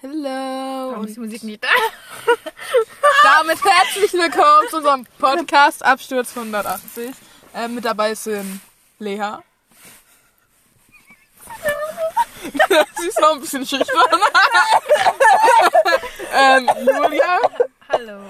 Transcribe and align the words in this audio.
Hello. 0.00 0.92
Warum 0.92 1.06
ist 1.06 1.16
die 1.16 1.20
Musik 1.20 1.42
nicht 1.42 1.64
da? 1.64 1.68
damit 3.24 3.58
herzlich 3.64 4.12
willkommen 4.12 4.68
zu 4.70 4.76
unserem 4.76 5.04
Podcast 5.18 5.84
Absturz 5.84 6.36
180. 6.36 7.10
Ähm, 7.52 7.74
mit 7.74 7.84
dabei 7.84 8.14
sind 8.14 8.60
Lea. 9.00 9.18
Sie 12.96 13.08
ist 13.08 13.20
noch 13.20 13.32
ein 13.32 13.40
bisschen 13.40 13.66
schüchtern. 13.66 13.96
ähm, 16.32 16.70
Julia. 16.86 17.40
Hallo. 17.88 18.20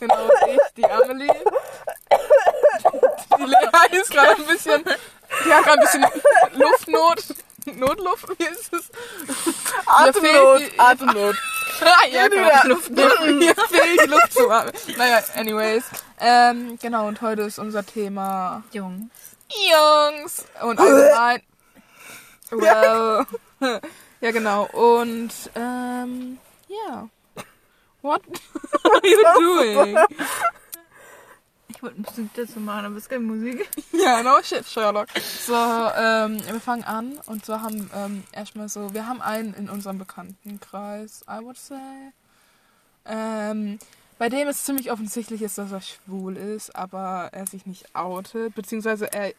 Genau, 0.00 0.24
und 0.24 0.32
ich, 0.48 0.58
die 0.76 0.84
Amelie. 0.86 1.44
Die 3.38 3.44
Lea 3.44 4.00
ist 4.00 4.10
gerade 4.10 4.34
ein 4.34 4.46
bisschen, 4.46 4.84
die 5.44 5.52
hat 5.52 5.64
gerade 5.66 5.78
ein 5.78 5.84
bisschen 5.84 6.04
Luftnot. 6.54 7.24
Notluft, 7.76 8.28
wie 8.38 8.44
ist 8.44 8.72
es? 8.72 8.90
Atemnot, 9.86 10.62
Atemnot. 10.78 11.36
Ah, 11.84 12.06
ja, 12.06 12.28
genau. 12.28 12.78
Mir, 12.90 13.32
mir 13.32 13.54
fehlt 13.56 14.02
die 14.04 14.06
Luft 14.06 14.32
zu 14.34 14.48
atmen. 14.48 14.72
Naja, 14.96 15.20
anyways. 15.34 15.82
Ähm, 16.20 16.78
genau, 16.80 17.08
und 17.08 17.20
heute 17.22 17.42
ist 17.42 17.58
unser 17.58 17.84
Thema 17.84 18.62
Jungs. 18.72 19.10
Jungs 19.50 20.44
und 20.62 20.78
allgemein. 20.78 21.42
Well. 22.50 23.26
ja, 24.20 24.30
genau. 24.30 24.66
Und, 24.66 25.32
ähm, 25.56 26.38
ja. 26.68 27.08
What 28.02 28.22
are 28.84 29.08
you 29.08 29.22
doing? 29.40 29.96
Ich 31.82 31.88
wollte 31.88 32.00
Musik 32.00 32.30
dazu 32.36 32.60
machen, 32.60 32.86
aber 32.86 32.96
es 32.96 33.02
ist 33.02 33.08
keine 33.08 33.24
Musik. 33.24 33.68
Ja, 33.92 34.22
no 34.22 34.40
shit, 34.40 34.64
Sherlock. 34.64 35.08
So, 35.44 35.52
ähm, 35.52 36.40
wir 36.46 36.60
fangen 36.60 36.84
an 36.84 37.18
und 37.26 37.44
so 37.44 37.60
haben 37.60 37.90
ähm, 37.92 38.22
erstmal 38.30 38.68
so, 38.68 38.94
wir 38.94 39.08
haben 39.08 39.20
einen 39.20 39.52
in 39.54 39.68
unserem 39.68 39.98
Bekanntenkreis, 39.98 41.24
I 41.28 41.42
would 41.42 41.58
say, 41.58 41.74
ähm, 43.04 43.80
bei 44.16 44.28
dem 44.28 44.46
es 44.46 44.62
ziemlich 44.62 44.92
offensichtlich 44.92 45.42
ist, 45.42 45.58
dass 45.58 45.72
er 45.72 45.80
schwul 45.80 46.36
ist, 46.36 46.74
aber 46.76 47.30
er 47.32 47.48
sich 47.48 47.66
nicht 47.66 47.96
outet, 47.96 48.54
beziehungsweise 48.54 49.12
er, 49.12 49.32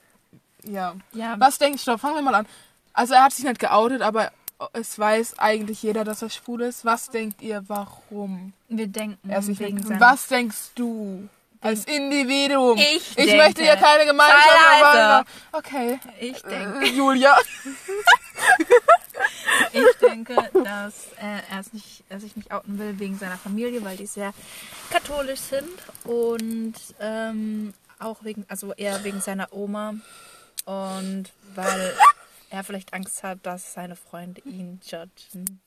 ja. 0.66 0.95
Ja, 1.13 1.35
Was 1.39 1.59
denkst 1.59 1.85
du, 1.85 1.97
fangen 1.97 2.16
wir 2.16 2.23
mal 2.23 2.35
an. 2.35 2.47
Also 2.91 3.13
er 3.13 3.23
hat 3.23 3.31
sich 3.31 3.45
nicht 3.45 3.59
geoutet, 3.59 4.02
aber 4.02 4.33
es 4.73 5.00
weiß 5.00 5.39
eigentlich 5.39 5.81
jeder, 5.81 6.03
dass 6.03 6.22
er 6.22 6.30
schwul 6.30 6.61
ist. 6.61 6.83
Was 6.83 7.09
denkt 7.09 7.41
ihr, 7.41 7.63
warum 7.67 8.52
wir 8.67 8.88
denken 8.88 9.30
er 9.30 9.41
sich 9.41 9.59
wegen. 9.59 10.00
Was 10.00 10.28
denkst 10.28 10.72
du? 10.75 11.30
Als 11.64 11.86
Individuum. 11.86 12.78
Ich 12.78 13.09
ich 13.09 13.16
denke- 13.16 13.38
möchte 13.38 13.61
hier 13.64 13.75
keine 13.78 14.06
Gemeinschaft 14.06 14.50
aber 14.81 15.25
Okay. 15.53 16.00
Ich 16.19 16.42
denke, 16.42 16.86
Äh, 16.86 16.89
Julia. 16.89 17.38
ich 19.73 19.97
denke, 20.02 20.36
dass 20.64 21.08
äh, 21.17 21.41
er, 21.52 21.59
es 21.59 21.73
nicht, 21.73 22.03
er 22.09 22.19
sich 22.19 22.36
nicht 22.36 22.52
outen 22.52 22.78
will 22.80 23.00
wegen 23.00 23.17
seiner 23.17 23.38
Familie, 23.38 23.84
weil 23.84 23.97
die 23.97 24.06
sehr 24.08 24.34
katholisch 24.89 25.39
sind 25.39 25.69
und 26.03 26.73
ähm, 27.00 27.73
auch 28.00 28.23
wegen, 28.23 28.45
also 28.50 28.73
eher 28.73 29.03
wegen 29.03 29.22
seiner 29.22 29.52
Oma 29.53 29.95
und 30.66 31.25
weil 31.56 31.94
er 32.50 32.64
vielleicht 32.64 32.94
Angst 32.94 33.23
hat, 33.23 33.39
dass 33.44 33.73
seine 33.73 33.95
Freunde 33.95 34.41
ihn 34.45 34.80
judgen. 34.86 35.59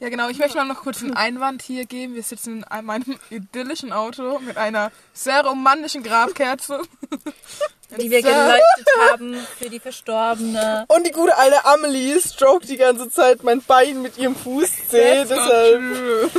Ja, 0.00 0.08
genau. 0.10 0.28
Ich 0.28 0.38
möchte 0.38 0.56
mal 0.56 0.64
noch 0.64 0.82
kurz 0.82 1.02
einen 1.02 1.14
Einwand 1.14 1.62
hier 1.62 1.84
geben. 1.84 2.14
Wir 2.14 2.22
sitzen 2.22 2.64
in 2.78 2.84
meinem 2.84 3.18
idyllischen 3.30 3.92
Auto 3.92 4.38
mit 4.38 4.56
einer 4.56 4.92
sehr 5.12 5.44
romantischen 5.44 6.02
Grabkerze. 6.02 6.82
Die 7.98 8.10
wir 8.10 8.20
geleuchtet 8.20 8.86
haben 9.10 9.34
für 9.58 9.70
die 9.70 9.80
Verstorbene. 9.80 10.84
Und 10.88 11.06
die 11.06 11.10
gute 11.10 11.34
alte 11.38 11.64
Amelie 11.64 12.20
stroked 12.20 12.68
die 12.68 12.76
ganze 12.76 13.08
Zeit 13.08 13.42
mein 13.42 13.62
Bein 13.62 14.02
mit 14.02 14.18
ihrem 14.18 14.36
Fußzeh. 14.36 15.24
Deshalb. 15.28 15.80
true. 15.80 16.30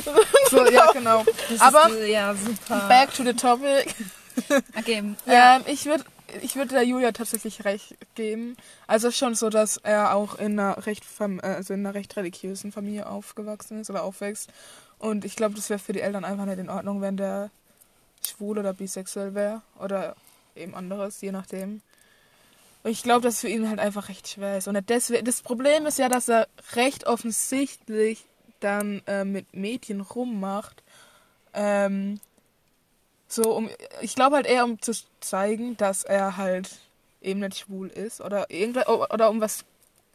So, 0.52 0.65
ja, 0.69 0.91
genau. 0.91 1.25
Das 1.49 1.59
Aber 1.59 1.89
ist, 1.89 2.07
ja, 2.07 2.35
super. 2.35 2.87
back 2.87 3.11
to 3.15 3.23
the 3.23 3.33
topic. 3.33 3.95
Okay, 4.77 5.03
ja. 5.25 5.55
Ähm, 5.55 5.64
ich 5.65 5.87
würde 5.87 6.03
ich 6.41 6.55
würd 6.55 6.71
der 6.71 6.83
Julia 6.83 7.11
tatsächlich 7.11 7.65
recht 7.65 7.95
geben. 8.15 8.55
Also 8.87 9.11
schon 9.11 9.35
so, 9.35 9.49
dass 9.49 9.77
er 9.77 10.15
auch 10.15 10.35
in 10.35 10.59
einer 10.59 10.85
recht, 10.85 11.03
äh, 11.19 11.39
also 11.41 11.73
in 11.73 11.85
einer 11.85 11.95
recht 11.95 12.15
religiösen 12.15 12.71
Familie 12.71 13.07
aufgewachsen 13.07 13.81
ist 13.81 13.89
oder 13.89 14.03
aufwächst. 14.03 14.49
Und 14.97 15.25
ich 15.25 15.35
glaube, 15.35 15.55
das 15.55 15.69
wäre 15.69 15.79
für 15.79 15.93
die 15.93 16.01
Eltern 16.01 16.25
einfach 16.25 16.45
nicht 16.45 16.59
in 16.59 16.69
Ordnung, 16.69 17.01
wenn 17.01 17.17
der 17.17 17.51
schwul 18.25 18.59
oder 18.59 18.73
bisexuell 18.73 19.33
wäre. 19.33 19.61
Oder 19.79 20.15
eben 20.55 20.75
anderes, 20.75 21.21
je 21.21 21.31
nachdem. 21.31 21.81
Und 22.83 22.91
ich 22.91 23.03
glaube, 23.03 23.21
dass 23.21 23.35
es 23.35 23.41
für 23.41 23.49
ihn 23.49 23.69
halt 23.69 23.79
einfach 23.79 24.09
recht 24.09 24.27
schwer 24.27 24.57
ist. 24.57 24.67
Und 24.67 24.77
deswegen, 24.89 25.25
das 25.25 25.41
Problem 25.41 25.85
ist 25.85 25.99
ja, 25.99 26.09
dass 26.09 26.29
er 26.29 26.47
recht 26.75 27.07
offensichtlich 27.07 28.25
dann 28.59 29.01
äh, 29.07 29.25
mit 29.25 29.53
Mädchen 29.53 30.01
rummacht. 30.01 30.83
Ähm, 31.53 32.19
so, 33.29 33.55
um, 33.55 33.69
ich 34.01 34.15
glaube 34.15 34.37
halt 34.37 34.47
eher, 34.47 34.65
um 34.65 34.81
zu 34.81 34.91
zeigen, 35.19 35.77
dass 35.77 36.03
er 36.03 36.35
halt 36.35 36.79
eben 37.21 37.39
nicht 37.41 37.59
schwul 37.59 37.87
ist 37.87 38.21
oder 38.21 38.49
irgendwas, 38.49 38.87
oder 38.87 39.29
um 39.29 39.39
was 39.39 39.65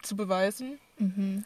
zu 0.02 0.16
beweisen. 0.16 0.78
Mhm. 0.98 1.44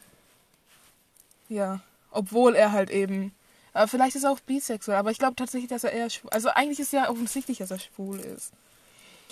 Ja. 1.48 1.80
Obwohl 2.10 2.54
er 2.54 2.72
halt 2.72 2.90
eben, 2.90 3.32
aber 3.74 3.86
vielleicht 3.86 4.16
ist 4.16 4.24
er 4.24 4.32
auch 4.32 4.40
bisexuell, 4.40 4.98
aber 4.98 5.10
ich 5.10 5.18
glaube 5.18 5.36
tatsächlich, 5.36 5.68
dass 5.68 5.84
er 5.84 5.92
eher 5.92 6.08
schwul, 6.08 6.30
also 6.30 6.48
eigentlich 6.48 6.80
ist 6.80 6.92
ja 6.92 7.10
offensichtlich, 7.10 7.58
dass 7.58 7.70
er 7.70 7.78
schwul 7.78 8.18
ist. 8.18 8.52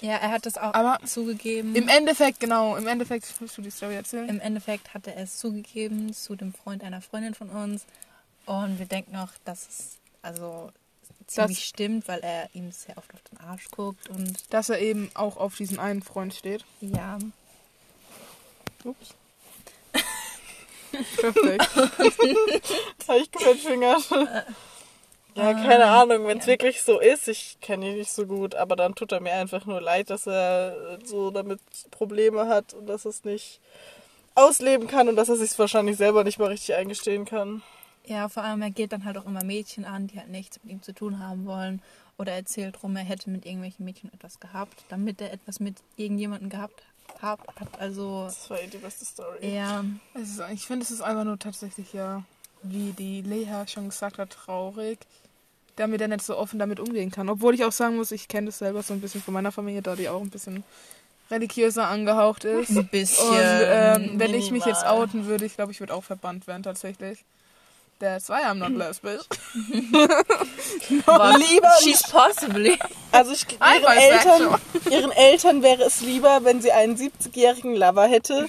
Ja, 0.03 0.17
er 0.17 0.31
hat 0.31 0.45
das 0.45 0.59
auch 0.59 0.75
Aber 0.75 0.99
zugegeben. 1.07 1.75
Im 1.75 1.89
Endeffekt, 1.89 2.39
genau, 2.39 2.77
im 2.77 2.87
Endeffekt, 2.87 3.33
willst 3.41 3.57
du 3.57 3.63
die 3.63 3.71
Story 3.71 3.95
erzählen? 3.95 4.29
Im 4.29 4.41
Endeffekt 4.41 4.93
hatte 4.93 5.15
er 5.15 5.23
es 5.23 5.39
zugegeben 5.39 6.13
zu 6.13 6.37
dem 6.37 6.53
Freund 6.53 6.85
einer 6.85 7.01
Freundin 7.01 7.35
von 7.35 7.49
uns. 7.49 7.87
Und 8.45 8.79
wir 8.79 8.85
denken 8.85 9.17
auch, 9.17 9.31
dass 9.47 9.67
es 9.69 9.97
also 10.21 10.71
ziemlich 11.27 11.59
Das- 11.59 11.67
stimmt, 11.67 12.09
weil 12.09 12.21
er 12.21 12.49
ihm 12.55 12.71
sehr 12.73 12.97
oft 12.99 13.13
auf 13.15 13.21
den 13.31 13.39
Arsch 13.41 13.71
guckt. 13.71 14.09
Und 14.11 14.53
Dass 14.53 14.69
er 14.69 14.79
eben 14.81 15.11
auch 15.15 15.37
auf 15.37 15.57
diesen 15.57 15.79
einen 15.79 16.03
Freund 16.03 16.35
steht. 16.35 16.65
ja, 16.81 17.19
Ups. 18.85 19.15
Perfekt. 21.17 21.69
Habe 23.09 23.19
ich 23.19 23.31
gefingert. 23.33 24.03
Ja, 25.35 25.53
keine 25.53 25.85
Ahnung, 25.87 26.27
wenn 26.27 26.39
es 26.39 26.47
wirklich 26.47 26.83
so 26.83 26.99
ist, 26.99 27.29
ich 27.29 27.59
kenne 27.61 27.91
ihn 27.91 27.97
nicht 27.99 28.11
so 28.13 28.25
gut, 28.27 28.55
aber 28.55 28.75
dann 28.77 28.95
tut 28.95 29.13
er 29.13 29.21
mir 29.21 29.33
einfach 29.35 29.67
nur 29.67 29.81
leid, 29.83 30.09
dass 30.09 30.27
er 30.27 30.99
so 31.05 31.31
damit 31.31 31.61
Probleme 31.91 32.49
hat 32.49 32.73
und 32.73 32.87
dass 32.87 33.05
er 33.05 33.11
es 33.11 33.25
nicht 33.25 33.61
ausleben 34.35 34.87
kann 34.89 35.09
und 35.09 35.17
dass 35.17 35.29
er 35.29 35.37
sich 35.37 35.59
wahrscheinlich 35.59 35.97
selber 35.99 36.25
nicht 36.25 36.39
mal 36.39 36.49
richtig 36.49 36.75
eingestehen 36.75 37.27
kann. 37.27 37.63
Ja, 38.07 38.29
vor 38.29 38.43
allem 38.45 38.63
er 38.63 38.71
geht 38.71 38.93
dann 38.93 39.05
halt 39.05 39.19
auch 39.19 39.27
immer 39.27 39.45
Mädchen 39.45 39.85
an, 39.85 40.07
die 40.07 40.19
halt 40.19 40.31
nichts 40.31 40.59
mit 40.63 40.73
ihm 40.73 40.83
zu 40.83 40.93
tun 40.93 41.19
haben 41.19 41.45
wollen. 41.47 41.83
Oder 42.19 42.33
erzählt 42.33 42.83
rum, 42.83 42.97
er 42.97 43.05
hätte 43.05 43.29
mit 43.29 43.45
irgendwelchen 43.45 43.85
Mädchen 43.85 44.11
etwas 44.13 44.41
gehabt, 44.41 44.85
damit 44.89 45.21
er 45.21 45.33
etwas 45.33 45.61
mit 45.61 45.77
irgendjemandem 45.97 46.49
gehabt 46.49 46.83
hat. 47.21 47.41
Also, 47.79 48.25
Das 48.25 48.49
war 48.49 48.61
eh 48.61 48.67
die 48.69 48.79
beste 48.79 49.05
Story. 49.05 49.55
ja, 49.55 49.85
ist, 50.15 50.41
ich 50.53 50.65
finde, 50.67 50.85
es 50.85 50.91
ist 50.91 51.03
einfach 51.03 51.25
nur 51.25 51.39
tatsächlich 51.39 51.93
ja, 51.93 52.23
wie 52.63 52.93
die 52.93 53.21
Lea 53.21 53.67
schon 53.67 53.91
gesagt 53.91 54.19
hat, 54.19 54.31
traurig, 54.31 54.99
damit 55.77 56.01
er 56.01 56.09
nicht 56.09 56.23
so 56.23 56.37
offen 56.39 56.59
damit 56.59 56.81
umgehen 56.81 57.11
kann. 57.11 57.29
Obwohl 57.29 57.55
ich 57.55 57.65
auch 57.65 57.73
sagen 57.73 57.97
muss, 57.97 58.13
ich 58.13 58.29
kenne 58.29 58.47
das 58.47 58.59
selber 58.59 58.83
so 58.83 58.95
ein 58.95 59.01
bisschen 59.03 59.21
von 59.23 59.35
meiner 59.35 59.53
Familie, 59.53 59.83
da 59.83 59.95
die 59.95 60.09
auch 60.09 60.23
ein 60.23 60.31
bisschen 60.31 60.65
religiöser 61.31 61.89
angehaucht 61.89 62.45
ist. 62.45 62.71
ein 62.71 62.89
bisschen. 62.89 63.29
Und 63.29 63.37
ähm, 63.41 64.19
wenn 64.19 64.33
ich 64.35 64.51
mich 64.53 64.65
jetzt 64.65 64.87
outen 64.87 65.27
würde, 65.27 65.45
ich 65.45 65.55
glaube, 65.55 65.73
ich 65.73 65.81
würde 65.81 65.93
auch 65.93 66.05
verbannt 66.05 66.47
werden 66.47 66.63
tatsächlich. 66.63 67.25
That's 67.99 68.29
why 68.29 68.43
I'm 68.45 68.59
not 68.59 68.73
lesbisch. 68.73 69.23
Aber 71.07 71.39
lieber 71.39 71.71
She's 71.83 72.03
possibly. 72.03 72.79
Also 73.11 73.33
ich, 73.33 73.47
ihren, 73.53 73.97
Eltern, 73.97 74.61
ihren 74.91 75.13
Eltern 75.13 75.63
wäre 75.63 75.85
es 75.85 76.03
lieber, 76.03 76.41
wenn 76.45 76.61
sie 76.61 76.73
einen 76.73 76.97
70-jährigen 76.97 77.75
Lover 77.75 78.07
hätte, 78.07 78.49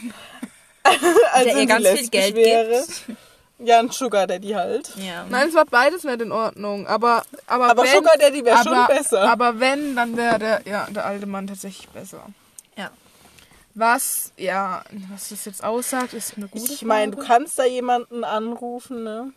als 0.84 1.00
Der 1.00 1.46
wenn 1.46 1.47
ihr 1.47 1.56
sie 1.56 1.66
ganz 1.66 1.85
viel 1.85 1.94
lesbisch 1.94 2.12
Geld 2.12 2.35
wäre. 2.35 2.85
gibt. 2.85 3.18
Ja, 3.59 3.80
ein 3.80 3.90
Sugar 3.90 4.28
Daddy 4.28 4.49
halt. 4.49 4.91
Ja. 4.97 5.26
Nein, 5.29 5.47
es 5.47 5.55
war 5.55 5.66
beides 5.66 6.03
nicht 6.03 6.22
in 6.22 6.32
Ordnung. 6.32 6.85
Aber, 6.85 7.23
aber, 7.47 7.72
Aber 7.72 7.84
wenn, 7.84 7.96
Sugar 7.96 8.17
Daddy 8.20 8.46
wäre 8.46 8.61
schon 8.64 8.85
besser. 8.88 9.22
Aber 9.32 9.59
wenn, 9.59 9.96
dann 9.96 10.16
wäre 10.16 10.38
der, 10.38 10.61
ja, 10.66 10.88
der 10.91 11.05
alte 11.05 11.26
Mann 11.26 11.47
tatsächlich 11.47 11.88
besser. 11.90 12.22
Ja. 12.76 12.91
Was, 13.78 14.32
ja, 14.38 14.84
was 15.12 15.29
das 15.29 15.46
jetzt 15.46 15.64
aussagt, 15.64 16.16
ist 16.16 16.35
eine 16.35 16.47
gute 16.47 16.74
Ich 16.74 16.82
meine, 16.82 17.12
du 17.12 17.20
kannst 17.24 17.59
da 17.59 17.64
jemanden 17.64 18.24
anrufen, 18.24 19.03
ne? 19.03 19.34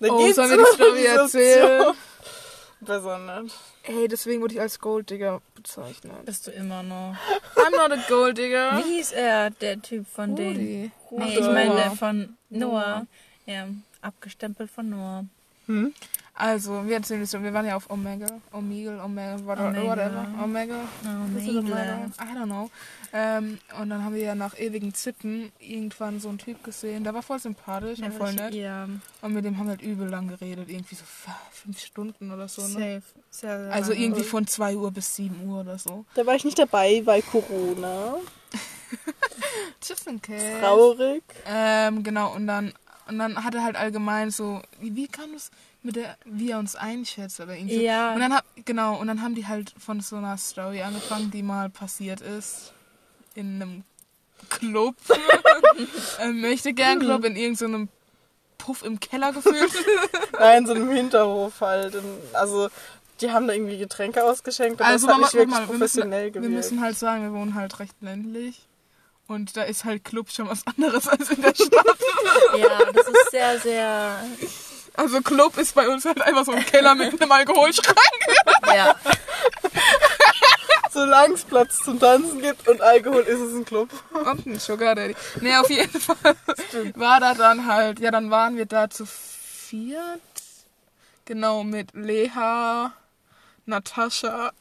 Da 0.00 0.08
Oh, 0.10 0.18
geht's 0.18 0.34
sollen 0.34 0.50
wir 0.50 0.58
um 0.58 0.66
Story 0.74 1.04
erzählen? 1.04 1.94
Besser 2.80 3.42
nicht. 3.42 3.54
Ey, 3.84 4.08
deswegen 4.08 4.42
wurde 4.42 4.54
ich 4.54 4.60
als 4.60 4.80
Golddigger 4.80 5.40
bezeichnet. 5.54 6.24
Bist 6.24 6.48
du 6.48 6.50
immer 6.50 6.82
noch. 6.82 7.14
I'm 7.54 7.70
not 7.70 7.96
a 7.96 8.02
Golddigger. 8.08 8.78
Wie 8.78 8.96
hieß 8.96 9.12
er, 9.12 9.50
der 9.50 9.80
Typ 9.80 10.04
von 10.08 10.34
den. 10.34 10.90
Rudi. 11.08 11.24
Nee, 11.24 11.38
ich 11.38 11.46
meine 11.46 11.66
Noah. 11.66 11.76
der 11.76 11.90
von 11.92 12.36
Noah. 12.50 13.06
Ja, 13.46 13.68
abgestempelt 14.00 14.68
von 14.68 14.90
Noah. 14.90 15.24
Hm? 15.66 15.94
Also, 16.34 16.84
wir 16.88 16.96
erzählen 16.96 17.24
so, 17.24 17.40
wir 17.40 17.54
waren 17.54 17.66
ja 17.66 17.76
auf 17.76 17.88
Omega, 17.88 18.26
Omegle, 18.52 19.00
Omega, 19.00 19.38
whatever, 19.44 19.68
Omega. 20.42 20.74
It 20.74 21.06
Omegle. 21.06 21.58
Omega? 21.58 22.10
I 22.18 22.34
don't 22.34 22.46
know. 22.46 22.70
Ähm, 23.14 23.58
und 23.78 23.90
dann 23.90 24.02
haben 24.04 24.14
wir 24.14 24.22
ja 24.22 24.34
nach 24.34 24.58
ewigen 24.58 24.94
Zitten 24.94 25.52
irgendwann 25.58 26.18
so 26.18 26.30
einen 26.30 26.38
Typ 26.38 26.64
gesehen, 26.64 27.04
der 27.04 27.12
war 27.12 27.22
voll 27.22 27.38
sympathisch 27.38 27.98
und 28.00 28.14
voll 28.14 28.32
nett. 28.32 28.54
Ja, 28.54 28.88
Und 29.20 29.34
mit 29.34 29.44
dem 29.44 29.58
haben 29.58 29.66
wir 29.66 29.72
halt 29.72 29.82
übel 29.82 30.08
lang 30.08 30.28
geredet, 30.28 30.70
irgendwie 30.70 30.94
so 30.94 31.04
fünf 31.50 31.78
Stunden 31.78 32.32
oder 32.32 32.48
so, 32.48 32.62
ne? 32.62 32.68
safe. 32.68 33.02
Sehr, 33.30 33.64
sehr 33.64 33.72
Also 33.72 33.92
irgendwie 33.92 34.22
von 34.22 34.46
2 34.46 34.76
Uhr 34.76 34.90
bis 34.90 35.14
7 35.16 35.46
Uhr 35.46 35.60
oder 35.60 35.78
so. 35.78 36.06
Da 36.14 36.24
war 36.24 36.34
ich 36.36 36.44
nicht 36.44 36.58
dabei, 36.58 37.02
weil 37.04 37.20
Corona. 37.20 38.16
Just 39.86 40.06
in 40.06 40.22
case. 40.22 40.58
Traurig. 40.60 41.22
Ähm, 41.46 42.02
genau, 42.02 42.34
und 42.34 42.46
dann, 42.46 42.72
und 43.08 43.18
dann 43.18 43.44
hat 43.44 43.54
er 43.54 43.62
halt 43.62 43.76
allgemein 43.76 44.30
so, 44.30 44.62
wie, 44.80 45.06
kam 45.06 45.34
es 45.34 45.50
mit 45.82 45.96
der, 45.96 46.16
wie 46.24 46.52
er 46.52 46.58
uns 46.58 46.76
einschätzt 46.76 47.40
oder 47.40 47.56
irgendwie. 47.56 47.82
Ja. 47.82 48.14
Und 48.14 48.20
dann 48.20 48.32
hab, 48.32 48.44
genau, 48.64 48.98
und 48.98 49.08
dann 49.08 49.20
haben 49.20 49.34
die 49.34 49.46
halt 49.46 49.74
von 49.78 50.00
so 50.00 50.16
einer 50.16 50.38
Story 50.38 50.80
angefangen, 50.80 51.30
die 51.30 51.42
mal 51.42 51.68
passiert 51.68 52.22
ist 52.22 52.72
in 53.34 53.60
einem 53.60 53.84
Club. 54.48 54.94
ähm, 56.20 56.40
möchte 56.40 56.72
gern 56.72 56.98
Club 56.98 57.24
in 57.24 57.36
irgendeinem 57.36 57.88
Puff 58.58 58.82
im 58.82 59.00
Keller 59.00 59.32
gefühlt. 59.32 59.72
Nein, 60.38 60.66
so 60.66 60.72
einem 60.72 60.90
Hinterhof 60.90 61.60
halt. 61.60 61.94
Und 61.96 62.04
Also, 62.32 62.68
die 63.20 63.30
haben 63.30 63.46
da 63.46 63.54
irgendwie 63.54 63.78
Getränke 63.78 64.22
ausgeschenkt, 64.24 64.80
aber 64.80 64.90
Also 64.90 65.06
das 65.06 65.16
hat 65.16 65.22
nicht 65.22 65.34
wirklich 65.34 65.48
Mama, 65.48 65.68
wir 65.68 65.78
müssen, 65.78 66.00
professionell 66.00 66.34
wir 66.34 66.48
müssen 66.48 66.80
halt 66.80 66.98
sagen, 66.98 67.22
wir 67.24 67.32
wohnen 67.38 67.54
halt 67.54 67.78
recht 67.80 67.96
ländlich. 68.00 68.66
Und 69.28 69.56
da 69.56 69.62
ist 69.62 69.84
halt 69.84 70.04
Club 70.04 70.30
schon 70.30 70.48
was 70.48 70.66
anderes 70.66 71.08
als 71.08 71.30
in 71.30 71.42
der 71.42 71.54
Stadt. 71.54 71.86
Ja, 72.58 72.78
das 72.92 73.06
ist 73.06 73.30
sehr, 73.30 73.58
sehr. 73.60 74.16
Also 74.94 75.22
Club 75.22 75.56
ist 75.56 75.74
bei 75.74 75.88
uns 75.88 76.04
halt 76.04 76.20
einfach 76.20 76.44
so 76.44 76.52
ein 76.52 76.64
Keller 76.66 76.94
mit 76.94 77.20
einem 77.20 77.32
Alkoholschrank. 77.32 77.98
Ja. 78.66 78.94
Solange 80.92 81.34
es 81.34 81.44
Platz 81.44 81.78
zum 81.84 81.98
Tanzen 81.98 82.40
gibt 82.42 82.68
und 82.68 82.80
Alkohol, 82.82 83.22
ist 83.22 83.40
es 83.40 83.54
ein 83.54 83.64
Club. 83.64 83.88
Und 84.12 84.46
ein 84.46 84.58
Sugar 84.58 84.94
Daddy. 84.94 85.14
Nee, 85.40 85.56
auf 85.56 85.70
jeden 85.70 86.00
Fall 86.00 86.36
war 86.94 87.18
da 87.20 87.34
dann 87.34 87.66
halt, 87.66 87.98
ja, 88.00 88.10
dann 88.10 88.30
waren 88.30 88.56
wir 88.56 88.66
da 88.66 88.90
zu 88.90 89.06
viert. 89.06 90.20
Genau, 91.24 91.64
mit 91.64 91.94
Leha, 91.94 92.92
Natascha, 93.66 94.52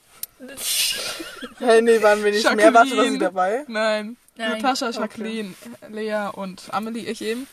Hey, 1.60 1.82
nee, 1.84 2.02
waren 2.02 2.24
wir 2.24 2.32
nicht 2.32 2.44
mehr. 2.56 2.58
Warte, 2.58 2.74
war 2.74 2.86
sie 2.86 2.92
Jacqueline. 2.96 3.20
dabei? 3.20 3.64
nein, 3.68 4.18
Nein, 4.38 4.52
Natascha, 4.62 4.88
okay. 4.88 5.00
Jacqueline, 5.02 5.54
Lea 5.90 6.30
und 6.34 6.64
Amelie, 6.72 7.06
ich 7.12 7.22
eben. 7.22 7.46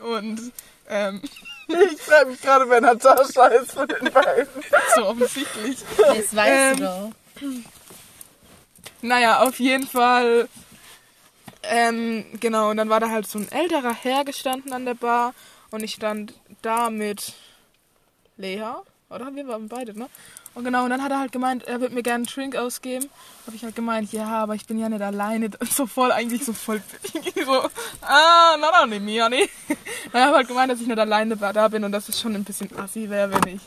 Und, 0.00 0.52
ähm, 0.88 1.20
Ich 1.66 2.00
frage 2.02 2.30
mich 2.30 2.40
gerade, 2.40 2.68
wer 2.68 2.80
Natascha 2.80 3.46
ist 3.48 3.72
von 3.72 3.88
den 3.88 4.12
beiden. 4.12 4.46
so 4.94 5.06
offensichtlich. 5.06 5.78
Das 5.96 6.34
weißt 6.36 6.38
Ähm, 6.38 6.76
du 6.78 6.84
doch. 6.84 7.10
Naja, 9.02 9.40
auf 9.40 9.58
jeden 9.58 9.86
Fall. 9.86 10.48
Ähm, 11.62 12.24
genau, 12.40 12.70
und 12.70 12.78
dann 12.78 12.88
war 12.88 13.00
da 13.00 13.10
halt 13.10 13.26
so 13.26 13.38
ein 13.38 13.50
älterer 13.50 13.94
Herr 13.94 14.24
gestanden 14.24 14.72
an 14.72 14.84
der 14.84 14.94
Bar 14.94 15.34
und 15.70 15.82
ich 15.82 15.92
stand 15.92 16.34
da 16.62 16.90
mit 16.90 17.34
Lea, 18.36 18.64
oder? 19.10 19.34
Wir 19.34 19.46
waren 19.46 19.68
beide, 19.68 19.98
ne? 19.98 20.08
Und 20.52 20.64
genau, 20.64 20.84
und 20.84 20.90
dann 20.90 21.02
hat 21.02 21.12
er 21.12 21.20
halt 21.20 21.32
gemeint, 21.32 21.62
er 21.64 21.80
wird 21.80 21.92
mir 21.92 22.02
gerne 22.02 22.24
einen 22.24 22.26
Drink 22.26 22.56
ausgeben. 22.56 23.08
Habe 23.46 23.54
ich 23.54 23.62
halt 23.62 23.76
gemeint, 23.76 24.12
ja, 24.12 24.26
aber 24.26 24.56
ich 24.56 24.66
bin 24.66 24.78
ja 24.78 24.88
nicht 24.88 25.02
alleine. 25.02 25.50
So 25.70 25.86
voll, 25.86 26.10
eigentlich 26.10 26.44
so 26.44 26.52
voll, 26.52 26.82
so, 27.44 27.62
ah, 28.02 28.56
na, 28.58 28.86
nee, 28.86 28.98
mir, 28.98 29.28
nee. 29.28 29.48
Dann 30.12 30.24
habe 30.24 30.36
halt 30.38 30.48
gemeint, 30.48 30.72
dass 30.72 30.80
ich 30.80 30.88
nicht 30.88 30.98
alleine 30.98 31.36
da 31.36 31.68
bin 31.68 31.84
und 31.84 31.92
dass 31.92 32.08
es 32.08 32.20
schon 32.20 32.34
ein 32.34 32.44
bisschen 32.44 32.76
assi 32.76 33.08
wäre, 33.08 33.30
wenn 33.32 33.56
ich 33.56 33.62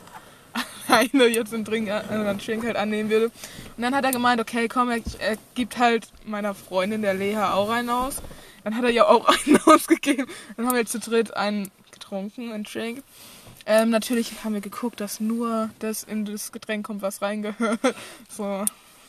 alleine 0.93 1.27
jetzt 1.27 1.53
einen 1.53 1.63
Drink, 1.63 1.87
äh, 1.87 2.01
einen 2.09 2.37
Drink 2.37 2.65
halt 2.65 2.75
annehmen 2.75 3.09
würde. 3.09 3.25
Und 3.25 3.81
dann 3.81 3.95
hat 3.95 4.05
er 4.05 4.11
gemeint, 4.11 4.39
okay, 4.39 4.67
komm, 4.67 4.89
er, 4.89 5.01
er 5.19 5.37
gibt 5.55 5.77
halt 5.77 6.07
meiner 6.25 6.53
Freundin, 6.53 7.01
der 7.01 7.13
Lea, 7.13 7.37
auch 7.37 7.69
einen 7.69 7.89
aus. 7.89 8.21
Dann 8.63 8.75
hat 8.75 8.83
er 8.83 8.91
ja 8.91 9.07
auch 9.07 9.27
einen 9.45 9.59
ausgegeben. 9.65 10.27
Dann 10.57 10.67
haben 10.67 10.75
wir 10.75 10.85
zu 10.85 10.99
dritt 10.99 11.35
einen 11.35 11.71
getrunken, 11.91 12.51
einen 12.51 12.63
Drink. 12.63 13.03
Ähm, 13.65 13.89
natürlich 13.89 14.43
haben 14.43 14.53
wir 14.53 14.61
geguckt, 14.61 14.99
dass 14.99 15.19
nur 15.19 15.69
das 15.79 16.03
in 16.03 16.25
das 16.25 16.51
Getränk 16.51 16.85
kommt, 16.85 17.01
was 17.01 17.21
reingehört. 17.21 17.79
So, 18.29 18.65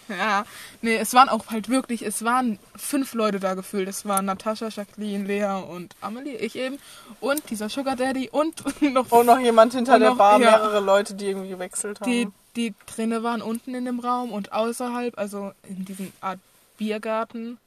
ja. 0.09 0.45
Nee, 0.83 0.97
es 0.97 1.15
waren 1.15 1.29
auch 1.29 1.47
halt 1.51 1.69
wirklich, 1.69 2.03
es 2.03 2.25
waren 2.25 2.59
fünf 2.77 3.15
Leute 3.15 3.41
da 3.41 3.55
gefühlt. 3.55 3.89
Es 3.89 4.07
waren 4.07 4.27
Natascha, 4.27 4.69
Jacqueline, 4.69 5.25
Lea 5.25 5.63
und 5.69 5.95
Amelie, 6.01 6.37
ich 6.37 6.57
eben. 6.57 6.79
Und 7.21 7.43
dieser 7.51 7.69
Sugar 7.69 7.97
Daddy 7.97 8.29
und 8.31 8.63
noch 8.93 9.11
Und 9.13 9.27
noch 9.27 9.39
jemand 9.39 9.75
hinter 9.75 9.99
der 9.99 10.11
noch- 10.11 10.17
Bar, 10.19 10.41
ja. 10.41 10.51
mehrere 10.53 10.81
Leute, 10.81 11.15
die 11.15 11.27
irgendwie 11.27 11.49
gewechselt 11.51 12.01
haben. 12.01 12.11
die, 12.11 12.29
die 12.57 12.75
drinnen 12.87 13.23
waren 13.23 13.43
unten 13.43 13.75
in 13.75 13.85
dem 13.85 14.01
Raum 14.01 14.31
und 14.33 14.53
außerhalb, 14.53 15.19
also 15.19 15.53
in 15.69 15.85
diesem 15.85 16.13
Art 16.21 16.39
Biergarten. 16.79 17.59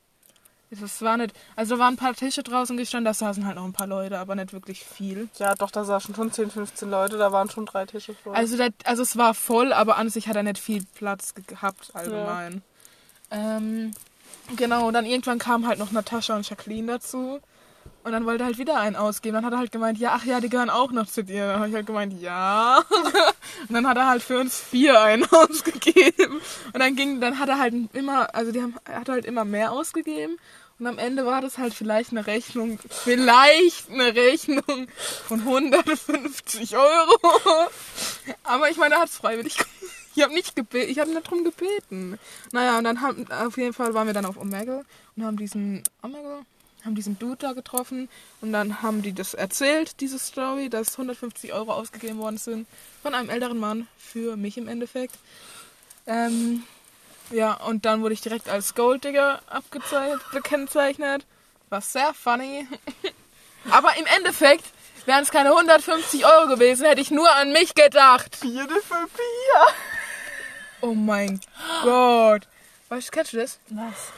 Es 0.69 1.01
war 1.01 1.15
nicht, 1.17 1.33
also 1.55 1.75
da 1.75 1.79
waren 1.79 1.93
ein 1.93 1.97
paar 1.97 2.13
Tische 2.13 2.43
draußen 2.43 2.75
gestanden, 2.75 3.05
da 3.05 3.13
saßen 3.13 3.45
halt 3.45 3.55
noch 3.55 3.63
ein 3.63 3.71
paar 3.73 3.87
Leute, 3.87 4.19
aber 4.19 4.35
nicht 4.35 4.51
wirklich 4.51 4.83
viel. 4.83 5.29
ja, 5.39 5.55
doch, 5.55 5.71
da 5.71 5.85
saßen 5.85 6.13
schon 6.13 6.31
10, 6.31 6.51
15 6.51 6.89
Leute, 6.89 7.17
da 7.17 7.31
waren 7.31 7.49
schon 7.49 7.65
drei 7.65 7.85
Tische 7.85 8.13
voll. 8.13 8.35
Also, 8.35 8.57
der, 8.57 8.71
also 8.83 9.01
es 9.03 9.15
war 9.17 9.33
voll, 9.33 9.71
aber 9.71 9.95
an 9.97 10.09
sich 10.09 10.27
hat 10.27 10.35
er 10.35 10.43
nicht 10.43 10.57
viel 10.59 10.83
Platz 10.95 11.33
ge- 11.35 11.43
gehabt 11.47 11.91
allgemein. 11.93 12.61
Ähm, 13.31 13.91
genau, 14.57 14.87
und 14.87 14.93
dann 14.93 15.05
irgendwann 15.05 15.39
kamen 15.39 15.67
halt 15.67 15.79
noch 15.79 15.91
Natascha 15.91 16.35
und 16.35 16.47
Jacqueline 16.49 16.87
dazu. 16.93 17.39
Und 18.07 18.13
dann 18.13 18.25
wollte 18.25 18.43
er 18.43 18.45
halt 18.45 18.57
wieder 18.57 18.79
einen 18.79 18.95
ausgeben. 18.95 19.33
Dann 19.33 19.43
hat 19.43 19.51
er 19.51 19.59
halt 19.59 19.73
gemeint, 19.73 19.99
ja, 19.99 20.13
ach 20.13 20.23
ja, 20.23 20.39
die 20.39 20.47
gehören 20.47 20.69
auch 20.69 20.93
noch 20.93 21.07
zu 21.07 21.25
dir. 21.25 21.45
Dann 21.45 21.59
habe 21.59 21.67
ich 21.67 21.75
halt 21.75 21.85
gemeint, 21.85 22.13
ja. 22.21 22.77
und 23.67 23.73
dann 23.73 23.85
hat 23.85 23.97
er 23.97 24.07
halt 24.07 24.23
für 24.23 24.39
uns 24.39 24.57
vier 24.57 25.01
einen 25.01 25.25
ausgegeben. 25.29 26.39
Und 26.71 26.79
dann 26.79 26.95
ging, 26.95 27.19
dann 27.19 27.37
hat 27.37 27.49
er 27.49 27.59
halt 27.59 27.73
immer, 27.91 28.33
also 28.33 28.53
die 28.53 28.61
haben, 28.61 28.75
er 28.85 29.01
hat 29.01 29.09
halt 29.09 29.25
immer 29.25 29.43
mehr 29.43 29.73
ausgegeben. 29.73 30.37
Und 30.79 30.87
am 30.87 30.99
Ende 30.99 31.25
war 31.25 31.41
das 31.41 31.57
halt 31.57 31.73
vielleicht 31.73 32.11
eine 32.11 32.25
Rechnung, 32.27 32.79
vielleicht 32.89 33.91
eine 33.91 34.15
Rechnung 34.15 34.87
von 35.27 35.41
150 35.41 36.77
Euro. 36.77 37.19
Aber 38.43 38.69
ich 38.69 38.77
meine, 38.77 38.95
er 38.95 39.01
hat 39.01 39.09
es 39.09 39.17
freiwillig 39.17 39.57
gemacht. 39.57 39.71
Ich 40.15 40.23
habe 40.23 40.33
nicht 40.33 40.55
gebeten, 40.55 40.89
ich 40.89 40.99
habe 40.99 41.11
nicht 41.11 41.29
drum 41.29 41.43
gebeten. 41.43 42.17
Naja, 42.53 42.77
und 42.77 42.85
dann 42.85 43.01
haben, 43.01 43.29
auf 43.29 43.57
jeden 43.57 43.73
Fall 43.73 43.93
waren 43.93 44.07
wir 44.07 44.13
dann 44.13 44.25
auf 44.25 44.37
Omegle 44.37 44.85
und 45.17 45.25
haben 45.25 45.35
diesen, 45.35 45.83
Omegle? 46.01 46.45
Haben 46.87 46.95
diesen 46.95 47.19
Dude 47.19 47.35
da 47.35 47.51
getroffen 47.51 48.07
und 48.39 48.53
dann 48.53 48.81
haben 48.81 49.01
die 49.01 49.11
das 49.11 49.33
erzählt, 49.33 49.99
diese 49.99 50.17
Story, 50.17 50.69
dass 50.69 50.93
150 50.93 51.51
Euro 51.51 51.73
ausgegeben 51.73 52.17
worden 52.17 52.37
sind 52.37 52.65
von 53.03 53.13
einem 53.13 53.29
älteren 53.29 53.57
Mann 53.57 53.89
für 53.97 54.37
mich 54.37 54.57
im 54.57 54.69
Endeffekt. 54.69 55.13
Ähm, 56.05 56.63
ja, 57.29 57.55
und 57.55 57.83
dann 57.83 58.03
wurde 58.03 58.13
ich 58.13 58.21
direkt 58.21 58.47
als 58.47 58.73
Golddigger 58.73 59.41
abgezeichnet, 59.47 60.21
gekennzeichnet. 60.31 61.25
War 61.67 61.81
sehr 61.81 62.13
funny. 62.13 62.65
Aber 63.69 63.89
im 63.97 64.05
Endeffekt 64.15 64.63
wären 65.05 65.23
es 65.23 65.29
keine 65.31 65.49
150 65.49 66.25
Euro 66.25 66.47
gewesen, 66.47 66.85
hätte 66.85 67.01
ich 67.01 67.11
nur 67.11 67.29
an 67.35 67.51
mich 67.51 67.75
gedacht. 67.75 68.39
Beautiful 68.39 69.07
Pia. 69.07 69.65
Oh 70.79 70.93
mein 70.93 71.41
Gott. 71.83 72.47
Weißt 72.87 73.09
du, 73.09 73.11
kennst 73.11 73.33
du 73.33 73.37
das? 73.39 73.59
Was? 73.71 74.13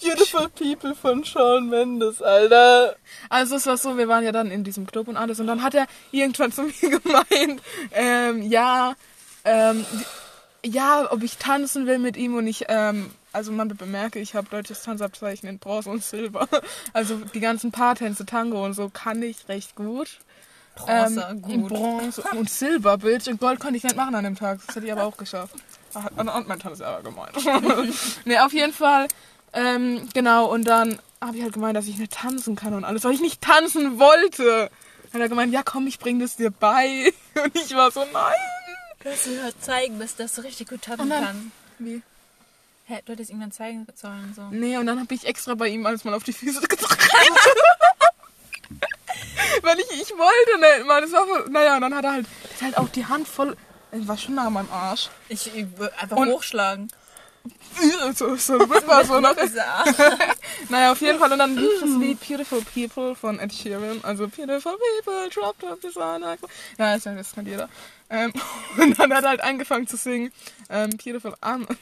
Beautiful 0.00 0.48
People 0.50 0.94
von 0.94 1.24
Shawn 1.24 1.68
Mendes, 1.68 2.22
Alter. 2.22 2.96
Also 3.28 3.56
es 3.56 3.66
war 3.66 3.76
so, 3.76 3.96
wir 3.96 4.08
waren 4.08 4.24
ja 4.24 4.32
dann 4.32 4.50
in 4.50 4.64
diesem 4.64 4.86
Club 4.86 5.08
und 5.08 5.16
alles 5.16 5.40
und 5.40 5.46
dann 5.46 5.62
hat 5.62 5.74
er 5.74 5.86
irgendwann 6.12 6.52
zu 6.52 6.62
mir 6.62 7.00
gemeint, 7.00 7.62
ähm, 7.92 8.42
ja, 8.42 8.94
ähm, 9.44 9.84
ja, 10.64 11.10
ob 11.10 11.22
ich 11.22 11.38
tanzen 11.38 11.86
will 11.86 11.98
mit 11.98 12.16
ihm 12.16 12.34
und 12.36 12.46
ich, 12.46 12.64
ähm, 12.68 13.10
also 13.32 13.52
man 13.52 13.68
bemerke, 13.68 14.18
ich 14.18 14.34
habe 14.34 14.48
deutsches 14.50 14.82
Tanzabzeichen 14.82 15.48
in 15.48 15.58
Bronze 15.58 15.90
und 15.90 16.02
Silber. 16.02 16.48
Also 16.92 17.16
die 17.34 17.40
ganzen 17.40 17.70
Paartänze, 17.72 18.26
Tango 18.26 18.64
und 18.64 18.74
so 18.74 18.88
kann 18.88 19.22
ich 19.22 19.48
recht 19.48 19.74
gut. 19.76 20.18
Bronze, 20.74 21.26
ähm, 21.30 21.44
In 21.48 21.62
gut. 21.62 21.68
Bronze 21.70 22.22
und 22.32 22.50
Silber, 22.50 22.98
Bitch. 22.98 23.28
Und 23.28 23.40
Gold 23.40 23.60
konnte 23.60 23.76
ich 23.76 23.84
nicht 23.84 23.96
machen 23.96 24.14
an 24.14 24.24
dem 24.24 24.36
Tag. 24.36 24.60
Das 24.66 24.76
hätte 24.76 24.86
ich 24.86 24.92
aber 24.92 25.04
auch 25.04 25.16
geschafft. 25.16 25.54
Ach, 25.94 26.06
Und, 26.16 26.28
und 26.28 26.48
mein 26.48 26.58
Tanz 26.58 26.80
ist 26.80 26.82
aber 26.82 27.02
gemeint. 27.02 27.34
ne, 28.26 28.44
auf 28.44 28.52
jeden 28.52 28.72
Fall. 28.72 29.08
Ähm, 29.56 30.08
genau, 30.14 30.46
und 30.46 30.64
dann 30.68 30.98
habe 31.20 31.36
ich 31.38 31.42
halt 31.42 31.54
gemeint, 31.54 31.76
dass 31.76 31.86
ich 31.88 31.96
nicht 31.98 32.12
tanzen 32.12 32.54
kann 32.56 32.74
und 32.74 32.84
alles, 32.84 33.02
weil 33.04 33.12
ich 33.14 33.20
nicht 33.20 33.40
tanzen 33.40 33.98
wollte. 33.98 34.70
Dann 35.12 35.12
hat 35.14 35.20
er 35.26 35.28
gemeint, 35.28 35.52
ja 35.52 35.62
komm, 35.64 35.86
ich 35.86 35.98
bring 35.98 36.20
das 36.20 36.36
dir 36.36 36.50
bei. 36.50 37.12
Und 37.42 37.56
ich 37.56 37.74
war 37.74 37.90
so, 37.90 38.00
nein. 38.12 38.34
Kannst 39.00 39.26
du 39.26 39.30
mir 39.30 39.52
zeigen, 39.60 39.98
dass, 39.98 40.14
dass 40.16 40.34
du 40.34 40.42
richtig 40.42 40.68
gut 40.68 40.82
tanzen 40.82 41.08
kannst? 41.08 41.42
Wie? 41.78 42.02
Hä, 42.86 43.00
du 43.04 43.12
hättest 43.12 43.30
ihm 43.30 43.40
dann 43.40 43.50
zeigen 43.52 43.86
sollen. 43.94 44.32
So. 44.36 44.42
Nee, 44.50 44.76
und 44.76 44.86
dann 44.86 45.00
habe 45.00 45.12
ich 45.14 45.24
extra 45.26 45.54
bei 45.54 45.68
ihm 45.68 45.86
alles 45.86 46.04
mal 46.04 46.12
auf 46.14 46.22
die 46.24 46.32
Füße 46.32 46.60
gedrückt. 46.60 47.08
Weil 49.62 49.78
ich, 49.80 49.90
ich 50.02 50.10
wollte 50.10 50.60
nicht, 50.60 50.86
Mann. 50.86 51.02
Das 51.02 51.12
war 51.12 51.26
voll, 51.26 51.46
naja, 51.50 51.76
und 51.76 51.80
dann 51.82 51.94
hat 51.94 52.04
er 52.04 52.12
halt, 52.12 52.26
hat 52.54 52.62
halt 52.62 52.78
auch 52.78 52.88
die 52.88 53.06
Hand 53.06 53.26
voll, 53.26 53.56
er 53.90 54.06
war 54.08 54.16
schon 54.18 54.34
nah 54.34 54.46
an 54.48 54.52
meinem 54.52 54.70
Arsch. 54.70 55.08
Ich, 55.28 55.46
ich 55.54 55.66
einfach 55.98 56.16
Und- 56.16 56.30
hochschlagen. 56.30 56.88
So, 58.14 58.36
so 58.36 58.56
Rhythmus 58.56 59.06
so 59.08 59.20
noch. 59.20 59.34
Bizarr. 59.34 59.84
Naja, 60.68 60.92
auf 60.92 61.00
jeden 61.00 61.18
Fall. 61.18 61.32
Und 61.32 61.38
dann 61.38 61.56
lief 61.56 61.80
das 61.80 61.90
Lied 61.90 62.20
Beautiful 62.20 62.62
People 62.74 63.14
von 63.14 63.38
Ed 63.38 63.52
Sheeran. 63.52 64.00
Also 64.02 64.28
Beautiful 64.28 64.76
People, 65.04 65.28
Drop 65.30 65.58
Top 65.58 65.80
Designer. 65.80 66.36
Ja, 66.78 66.94
das 66.94 67.04
das 67.04 67.32
kennt 67.32 67.48
jeder. 67.48 67.68
Ähm, 68.08 68.32
und 68.78 68.98
dann 68.98 69.12
hat 69.12 69.24
er 69.24 69.30
halt 69.30 69.40
angefangen 69.42 69.86
zu 69.86 69.96
singen 69.96 70.32
ähm, 70.70 70.90
Beautiful 70.90 71.34
Am 71.40 71.66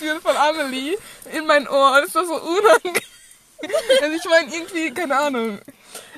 Beautiful 0.00 0.36
Amelie 0.36 0.96
in 1.32 1.46
mein 1.46 1.68
Ohr. 1.68 1.98
Und 1.98 2.04
es 2.04 2.14
war 2.14 2.24
so 2.24 2.34
unangenehm. 2.34 3.02
Also 4.02 4.16
ich 4.16 4.24
meine, 4.28 4.54
irgendwie, 4.54 4.90
keine 4.92 5.18
Ahnung. 5.18 5.60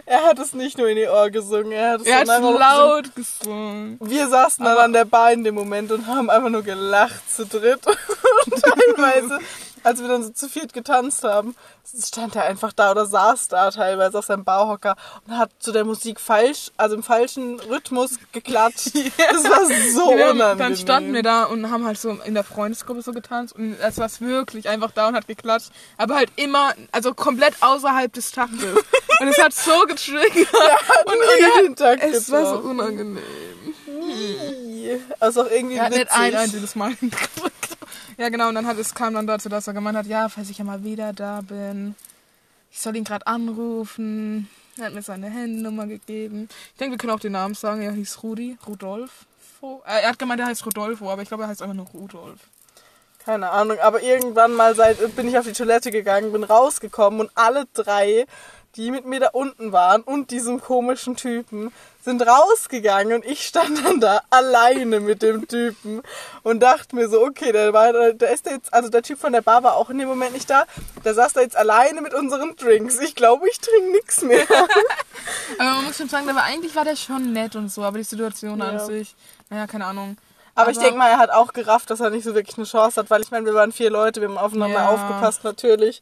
Er 0.08 0.22
hat 0.22 0.38
es 0.38 0.52
nicht 0.54 0.78
nur 0.78 0.88
in 0.88 0.96
die 0.96 1.08
Ohr 1.08 1.30
gesungen, 1.30 1.72
er 1.72 1.90
hat 1.92 2.00
es 2.02 2.06
Er 2.06 2.20
hat 2.20 2.28
laut 2.28 3.14
gesungen. 3.16 3.98
Wir 4.00 4.28
saßen 4.28 4.64
dann 4.64 4.78
an 4.78 4.92
der 4.92 5.04
Bar 5.04 5.32
in 5.32 5.42
dem 5.42 5.56
Moment 5.56 5.90
und 5.90 6.06
haben 6.06 6.30
einfach 6.30 6.48
nur 6.48 6.62
gelacht 6.62 7.28
zu 7.28 7.44
dritt. 7.44 7.80
Und 8.46 8.62
teilweise, 8.62 9.40
als 9.86 10.00
wir 10.00 10.08
dann 10.08 10.24
so 10.24 10.30
zu 10.30 10.48
viert 10.48 10.72
getanzt 10.72 11.22
haben, 11.22 11.54
stand 11.96 12.34
er 12.34 12.44
einfach 12.44 12.72
da 12.72 12.90
oder 12.90 13.06
saß 13.06 13.46
da 13.46 13.70
teilweise 13.70 14.18
auf 14.18 14.24
seinem 14.24 14.44
Bauhocker 14.44 14.96
und 15.26 15.38
hat 15.38 15.50
zu 15.60 15.70
der 15.70 15.84
Musik 15.84 16.18
falsch, 16.18 16.72
also 16.76 16.96
im 16.96 17.04
falschen 17.04 17.60
Rhythmus 17.60 18.18
geklatscht. 18.32 18.90
Das 19.16 19.44
war 19.44 19.64
so 19.92 20.10
unangenehm. 20.12 20.58
Dann 20.58 20.76
standen 20.76 21.12
wir 21.12 21.22
da 21.22 21.44
und 21.44 21.70
haben 21.70 21.86
halt 21.86 21.98
so 21.98 22.10
in 22.24 22.34
der 22.34 22.42
Freundesgruppe 22.42 23.02
so 23.02 23.12
getanzt 23.12 23.54
und 23.54 23.76
es 23.80 23.98
war 23.98 24.10
wirklich 24.20 24.68
einfach 24.68 24.90
da 24.90 25.08
und 25.08 25.14
hat 25.14 25.28
geklatscht. 25.28 25.70
Aber 25.96 26.16
halt 26.16 26.30
immer, 26.36 26.74
also 26.90 27.14
komplett 27.14 27.54
außerhalb 27.60 28.12
des 28.12 28.32
Taktes. 28.32 28.58
Und 29.18 29.28
es 29.28 29.38
hat 29.42 29.54
so 29.54 29.72
getriggert. 29.86 30.52
und, 31.06 31.14
und 31.14 31.56
jeden 31.56 31.74
Takt 31.74 32.02
es 32.02 32.30
war 32.30 32.44
so 32.44 32.56
getroffen. 32.56 32.70
unangenehm. 32.80 33.22
Also 35.20 35.42
auch 35.42 35.50
irgendwie 35.50 35.76
Er 35.76 35.84
hat 35.84 35.92
nicht 35.92 36.10
ein 36.10 36.34
einziges 36.34 36.74
Mal. 36.74 36.92
Ja, 38.18 38.28
genau. 38.30 38.48
Und 38.48 38.54
dann 38.54 38.66
hat 38.66 38.78
es 38.78 38.94
kam 38.94 39.14
dann 39.14 39.26
dazu, 39.26 39.48
dass 39.48 39.66
er 39.66 39.74
gemeint 39.74 39.96
hat, 39.96 40.06
ja, 40.06 40.28
falls 40.28 40.50
ich 40.50 40.58
ja 40.58 40.64
mal 40.64 40.84
wieder 40.84 41.12
da 41.12 41.42
bin, 41.42 41.94
ich 42.70 42.80
soll 42.80 42.96
ihn 42.96 43.04
gerade 43.04 43.26
anrufen. 43.26 44.48
Er 44.78 44.86
hat 44.86 44.94
mir 44.94 45.02
seine 45.02 45.30
Handynummer 45.30 45.86
gegeben. 45.86 46.48
Ich 46.72 46.78
denke, 46.78 46.92
wir 46.92 46.98
können 46.98 47.12
auch 47.12 47.20
den 47.20 47.32
Namen 47.32 47.54
sagen. 47.54 47.82
Er 47.82 47.92
hieß 47.92 48.22
Rudi, 48.22 48.58
Rudolfo. 48.66 49.82
Äh, 49.86 50.02
er 50.02 50.10
hat 50.10 50.18
gemeint, 50.18 50.40
er 50.40 50.46
heißt 50.46 50.66
Rodolfo, 50.66 51.10
aber 51.10 51.22
ich 51.22 51.28
glaube, 51.28 51.44
er 51.44 51.48
heißt 51.48 51.62
einfach 51.62 51.74
nur 51.74 51.86
Rudolf. 51.86 52.40
Keine 53.24 53.50
Ahnung, 53.50 53.78
aber 53.80 54.02
irgendwann 54.02 54.54
mal 54.54 54.76
seit, 54.76 55.16
bin 55.16 55.26
ich 55.26 55.36
auf 55.36 55.46
die 55.46 55.52
Toilette 55.52 55.90
gegangen, 55.90 56.30
bin 56.30 56.44
rausgekommen 56.44 57.20
und 57.20 57.30
alle 57.34 57.64
drei, 57.74 58.26
die 58.76 58.90
mit 58.90 59.06
mir 59.06 59.20
da 59.20 59.28
unten 59.32 59.72
waren 59.72 60.02
und 60.02 60.30
diesem 60.30 60.60
komischen 60.60 61.16
Typen, 61.16 61.72
sind 62.04 62.22
rausgegangen 62.22 63.14
und 63.14 63.24
ich 63.24 63.44
stand 63.46 63.84
dann 63.84 64.00
da 64.00 64.20
alleine 64.30 65.00
mit 65.00 65.22
dem 65.22 65.48
Typen 65.48 66.02
und 66.44 66.60
dachte 66.60 66.94
mir 66.94 67.08
so, 67.08 67.20
okay, 67.22 67.50
der, 67.50 67.72
war, 67.72 67.92
der 68.12 68.30
ist 68.30 68.46
jetzt, 68.46 68.72
also 68.72 68.88
der 68.88 69.02
Typ 69.02 69.18
von 69.18 69.32
der 69.32 69.40
Bar 69.42 69.64
war 69.64 69.74
auch 69.76 69.90
in 69.90 69.98
dem 69.98 70.08
Moment 70.08 70.32
nicht 70.32 70.48
da, 70.48 70.64
der 71.04 71.14
saß 71.14 71.32
da 71.32 71.40
jetzt 71.40 71.56
alleine 71.56 72.00
mit 72.02 72.14
unseren 72.14 72.54
Drinks. 72.54 73.00
Ich 73.00 73.16
glaube, 73.16 73.48
ich 73.48 73.58
trinke 73.58 73.90
nichts 73.90 74.22
mehr. 74.22 74.46
Aber 75.58 75.70
man 75.76 75.84
muss 75.84 75.96
schon 75.96 76.08
sagen, 76.08 76.28
aber 76.30 76.44
eigentlich 76.44 76.76
war 76.76 76.84
der 76.84 76.96
schon 76.96 77.32
nett 77.32 77.56
und 77.56 77.70
so, 77.70 77.82
aber 77.82 77.98
die 77.98 78.04
Situation 78.04 78.60
Ja. 78.60 78.68
an 78.68 78.86
sich, 78.86 79.14
naja, 79.50 79.66
keine 79.66 79.86
Ahnung. 79.86 80.16
Aber, 80.54 80.70
ich 80.70 80.78
denke 80.78 80.96
mal, 80.96 81.10
er 81.10 81.18
hat 81.18 81.30
auch 81.30 81.52
gerafft, 81.52 81.90
dass 81.90 82.00
er 82.00 82.08
nicht 82.10 82.24
so 82.24 82.34
wirklich 82.34 82.56
eine 82.56 82.66
Chance 82.66 82.98
hat, 83.00 83.10
weil 83.10 83.20
ich 83.20 83.30
meine, 83.30 83.44
wir 83.44 83.52
waren 83.52 83.72
vier 83.72 83.90
Leute, 83.90 84.20
wir 84.22 84.28
haben 84.28 84.38
aufeinander 84.38 84.78
Ja. 84.80 84.88
aufgepasst 84.88 85.44
natürlich. 85.44 86.00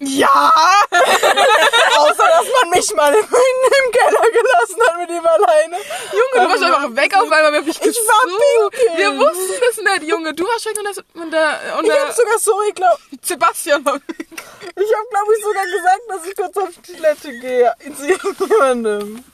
Ja! 0.00 0.52
Außer, 0.90 2.24
dass 2.24 2.46
man 2.62 2.70
mich 2.70 2.94
mal 2.94 3.12
im, 3.12 3.20
im 3.20 3.92
Keller 3.92 4.30
gelassen 4.32 4.80
hat 4.88 4.96
mit 4.98 5.10
ihm 5.10 5.26
alleine. 5.26 5.76
Junge, 5.76 6.46
du 6.46 6.50
warst 6.50 6.62
einfach 6.62 6.96
weg 6.96 7.14
auf 7.16 7.30
einmal, 7.30 7.52
wir 7.52 7.62
dich 7.62 7.80
Ich 7.82 7.96
war 7.96 8.70
pinkeln. 8.70 8.96
Wir 8.96 9.18
wussten 9.18 9.62
es 9.70 9.76
nicht, 9.76 10.10
Junge. 10.10 10.32
Du 10.32 10.44
warst 10.44 10.64
weg 10.64 10.78
und, 10.78 10.84
das, 10.86 10.98
und 11.22 11.30
der, 11.30 11.76
und 11.78 11.84
Ich 11.84 11.92
der 11.92 12.00
habe 12.02 12.12
sogar 12.14 12.38
so, 12.38 12.52
ich 12.66 12.74
glaube, 12.74 12.98
Sebastian 13.20 13.84
war 13.84 13.94
weg. 13.94 14.02
ich 14.20 14.94
habe 14.96 15.08
glaube 15.10 15.32
ich 15.36 15.44
sogar 15.44 15.64
gesagt, 15.64 16.00
dass 16.08 16.26
ich 16.26 16.36
kurz 16.36 16.56
auf 16.56 16.68
die 16.86 16.92
Toilette 16.92 17.38
gehe. 17.38 17.74
Zu 17.94 18.08
irgendjemandem. 18.08 19.24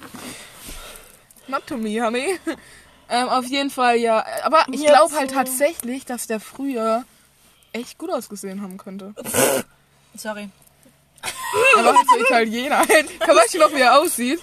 Not 1.46 1.66
to 1.68 1.76
me, 1.76 2.02
honey. 2.04 2.40
Ähm, 3.08 3.28
auf 3.28 3.44
jeden 3.44 3.70
Fall, 3.70 3.98
ja. 3.98 4.24
Aber 4.42 4.64
ich 4.72 4.84
glaube 4.84 5.14
halt 5.14 5.30
tatsächlich, 5.30 6.04
dass 6.06 6.26
der 6.26 6.40
früher 6.40 7.04
echt 7.72 7.98
gut 7.98 8.10
ausgesehen 8.10 8.62
haben 8.62 8.78
könnte. 8.78 9.14
Sorry. 10.16 10.48
Aber 11.78 11.94
halt 11.94 12.08
so 12.08 12.18
Italiener. 12.18 12.86
Kann 12.86 13.36
weißt 13.36 13.54
du 13.54 13.58
noch, 13.58 13.72
wie 13.72 13.80
er 13.80 13.98
aussieht? 13.98 14.40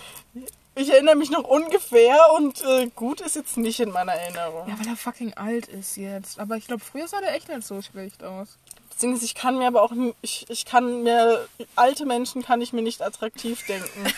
Ich 0.76 0.90
erinnere 0.92 1.16
mich 1.16 1.30
noch 1.30 1.44
ungefähr 1.44 2.18
und 2.36 2.64
äh, 2.64 2.88
gut 2.96 3.22
ist 3.22 3.36
jetzt 3.36 3.58
nicht 3.58 3.80
in 3.80 3.92
meiner 3.92 4.14
Erinnerung. 4.14 4.68
Ja, 4.68 4.80
weil 4.80 4.88
er 4.88 4.96
fucking 4.96 5.36
alt 5.36 5.68
ist 5.68 5.98
jetzt. 5.98 6.40
Aber 6.40 6.58
ich 6.58 6.66
glaube, 6.66 6.84
früher 6.84 7.08
sah 7.08 7.20
der 7.20 7.36
echt 7.36 7.48
nicht 7.48 7.66
so 7.66 7.80
schlecht 7.84 8.24
aus. 8.24 8.58
Das 8.90 8.98
Ding 8.98 9.14
ist, 9.16 9.22
ich 9.24 9.36
kann 9.36 9.58
mir 9.58 9.68
aber 9.68 9.84
auch, 9.84 9.92
ich, 10.22 10.46
ich 10.50 10.66
kann 10.66 11.04
mir, 11.04 11.48
alte 11.76 12.06
Menschen 12.06 12.44
kann 12.44 12.62
ich 12.62 12.74
mir 12.74 12.82
nicht 12.82 13.04
attraktiv 13.04 13.66
denken. 13.68 14.04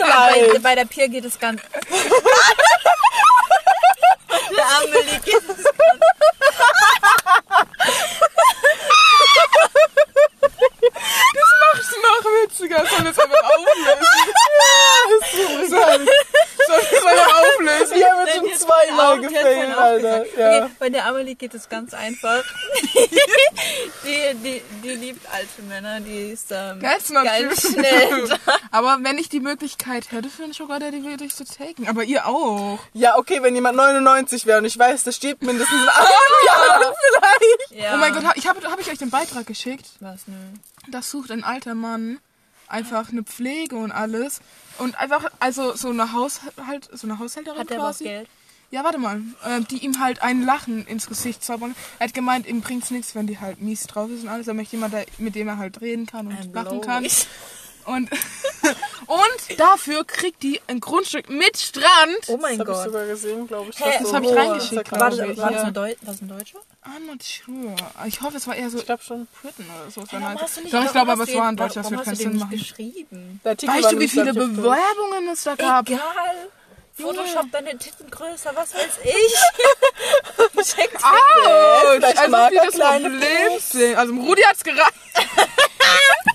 Bei, 0.00 0.58
bei 0.60 0.74
der 0.74 0.84
Pier 0.86 1.08
geht 1.08 1.24
es 1.24 1.38
ganz. 1.38 1.62
der 4.56 4.66
Amelie 4.78 5.20
geht 5.24 5.42
es 5.48 5.64
ganz. 5.64 6.00
Das 11.34 11.50
machst 11.60 11.92
du 11.92 11.96
witziger. 12.74 12.86
Soll 12.86 13.04
das 13.04 13.18
einfach 13.18 13.42
auflösen? 13.44 14.04
Soll 15.68 16.06
soll 16.66 16.80
das 16.90 17.04
einfach 17.04 17.40
auflösen? 17.40 17.96
Ich 17.96 18.04
habe 18.04 18.22
jetzt 18.22 18.36
schon 18.36 18.68
zweimal 18.68 19.18
auch 19.18 19.78
Alter. 19.78 20.38
Ja. 20.38 20.64
Okay, 20.64 20.72
bei 20.78 20.88
der 20.88 21.06
Amelie 21.06 21.34
geht 21.34 21.54
es 21.54 21.68
ganz 21.68 21.94
einfach. 21.94 22.42
die, 24.04 24.34
die, 24.42 24.62
die 24.82 24.90
liebt 24.90 25.26
alte 25.32 25.62
Männer, 25.68 26.00
die 26.00 26.32
ist 26.32 26.50
ähm, 26.50 26.80
ganz 26.80 27.06
schnell. 27.06 28.28
da. 28.28 28.36
Aber 28.70 28.98
wenn 29.02 29.18
ich 29.18 29.28
die 29.28 29.40
Möglichkeit 29.40 30.12
hätte 30.12 30.28
für 30.28 30.44
einen 30.44 30.52
Sugar 30.52 30.80
Daddy, 30.80 31.04
würde 31.04 31.24
ich 31.24 31.34
so 31.34 31.44
taken. 31.44 31.88
Aber 31.88 32.04
ihr 32.04 32.26
auch. 32.26 32.78
ja, 32.92 33.18
okay, 33.18 33.42
wenn 33.42 33.54
jemand 33.54 33.76
99 33.76 34.46
wäre 34.46 34.58
und 34.58 34.64
ich 34.64 34.78
weiß, 34.78 35.04
der 35.04 35.12
steht 35.12 35.42
mindestens 35.42 35.82
in 35.82 35.88
einem 35.88 36.08
Jahr 36.46 36.94
vielleicht. 37.10 37.82
Ja. 37.82 37.94
Oh 37.94 37.98
mein 37.98 38.12
Gott, 38.12 38.24
ich 38.36 38.46
habe 38.46 38.60
hab 38.70 38.80
ich 38.80 38.90
euch 38.90 38.98
den 38.98 39.10
Beitrag 39.10 39.46
geschickt? 39.46 39.86
Was, 40.00 40.26
ne? 40.26 40.36
Das 40.88 41.10
sucht 41.10 41.30
ein 41.30 41.44
alter 41.44 41.74
Mann 41.74 42.18
einfach 42.68 43.10
eine 43.10 43.22
Pflege 43.22 43.76
und 43.76 43.92
alles. 43.92 44.40
Und 44.78 44.98
einfach, 44.98 45.30
also 45.40 45.74
so 45.74 45.90
eine 45.90 46.12
Haushalt, 46.12 46.88
so 46.92 47.06
eine 47.06 47.18
Haushälterin 47.18 47.58
Hat 47.58 47.70
der 47.70 47.78
quasi. 47.78 48.04
Geld? 48.04 48.28
Ja, 48.70 48.82
warte 48.82 48.98
mal. 48.98 49.20
Äh, 49.44 49.60
die 49.70 49.84
ihm 49.84 50.00
halt 50.00 50.22
ein 50.22 50.42
Lachen 50.42 50.84
ins 50.86 51.06
Gesicht 51.06 51.44
zaubern. 51.44 51.76
Er 51.98 52.08
hat 52.08 52.14
gemeint, 52.14 52.46
ihm 52.46 52.60
bringt's 52.60 52.90
nichts, 52.90 53.14
wenn 53.14 53.26
die 53.26 53.38
halt 53.38 53.60
mies 53.60 53.86
drauf 53.86 54.10
ist 54.10 54.22
und 54.22 54.28
alles. 54.28 54.48
Er 54.48 54.54
möchte 54.54 54.76
jemanden, 54.76 55.04
mit 55.18 55.36
dem 55.36 55.46
er 55.46 55.58
halt 55.58 55.80
reden 55.80 56.06
kann 56.06 56.26
und 56.26 56.34
I'm 56.34 56.52
lachen 56.52 56.80
kann. 56.80 57.06
Und, 57.86 58.10
und 59.06 59.58
dafür 59.60 60.04
kriegt 60.04 60.42
die 60.42 60.60
ein 60.68 60.80
Grundstück 60.80 61.28
mit 61.28 61.56
Strand. 61.58 61.84
Oh 62.28 62.36
mein 62.38 62.58
Das 62.58 62.66
habe 62.66 62.70
ich 62.70 62.76
Gott. 62.76 62.84
sogar 62.84 63.06
gesehen, 63.06 63.46
glaube 63.46 63.70
ich. 63.70 63.76
Dass 63.76 63.98
Das 63.98 64.08
so 64.08 64.14
hab 64.14 64.22
ich 64.24 64.34
reingeschickt, 64.34 64.90
War 64.92 64.98
glaub 65.10 65.10
das, 65.10 65.18
war 65.38 65.50
das, 65.50 65.54
ja. 65.56 65.62
eine 65.62 65.72
Deu 65.72 65.94
was 66.02 66.20
ein 66.22 66.28
Deutscher? 66.28 66.58
I'm 66.84 67.06
not 67.06 67.22
sure. 67.22 67.76
Ich 68.06 68.20
hoffe, 68.22 68.36
es 68.38 68.46
war 68.46 68.56
eher 68.56 68.70
so 68.70 68.78
Ich 68.78 68.86
glaube 68.86 69.02
schon. 69.02 69.26
Britain 69.42 69.66
oder 69.66 69.90
so. 69.90 70.00
Du 70.02 70.16
nicht- 70.16 70.74
Doch, 70.74 70.84
ich 70.84 70.92
glaube, 70.92 71.10
hast 71.12 71.20
aber 71.20 71.22
es 71.30 71.34
war 71.34 71.48
ein 71.48 71.56
Deutscher. 71.56 71.82
Das 71.82 71.90
wird 71.90 72.04
keinen 72.04 72.16
Sinn 72.16 72.38
machen. 72.38 72.50
geschrieben? 72.50 73.40
Weißt 73.44 73.92
du, 73.92 73.98
wie 74.00 74.08
viele 74.08 74.32
glaub. 74.32 74.48
Bewerbungen 74.54 75.28
es 75.32 75.42
da 75.44 75.54
gab? 75.54 75.88
Egal. 75.88 76.02
Photoshop 76.96 77.50
deine 77.50 77.76
Titten 77.76 78.08
größer, 78.08 78.52
was 78.54 78.72
weiß 78.72 78.98
ich. 79.02 79.34
Check's 80.64 81.02
Autsch, 81.02 82.04
also 82.16 82.54
das 82.54 82.78
Problem 83.02 83.58
sehen. 83.58 83.96
Also 83.96 84.14
Rudi 84.14 84.42
hat's 84.42 84.62
gereicht. 84.62 84.92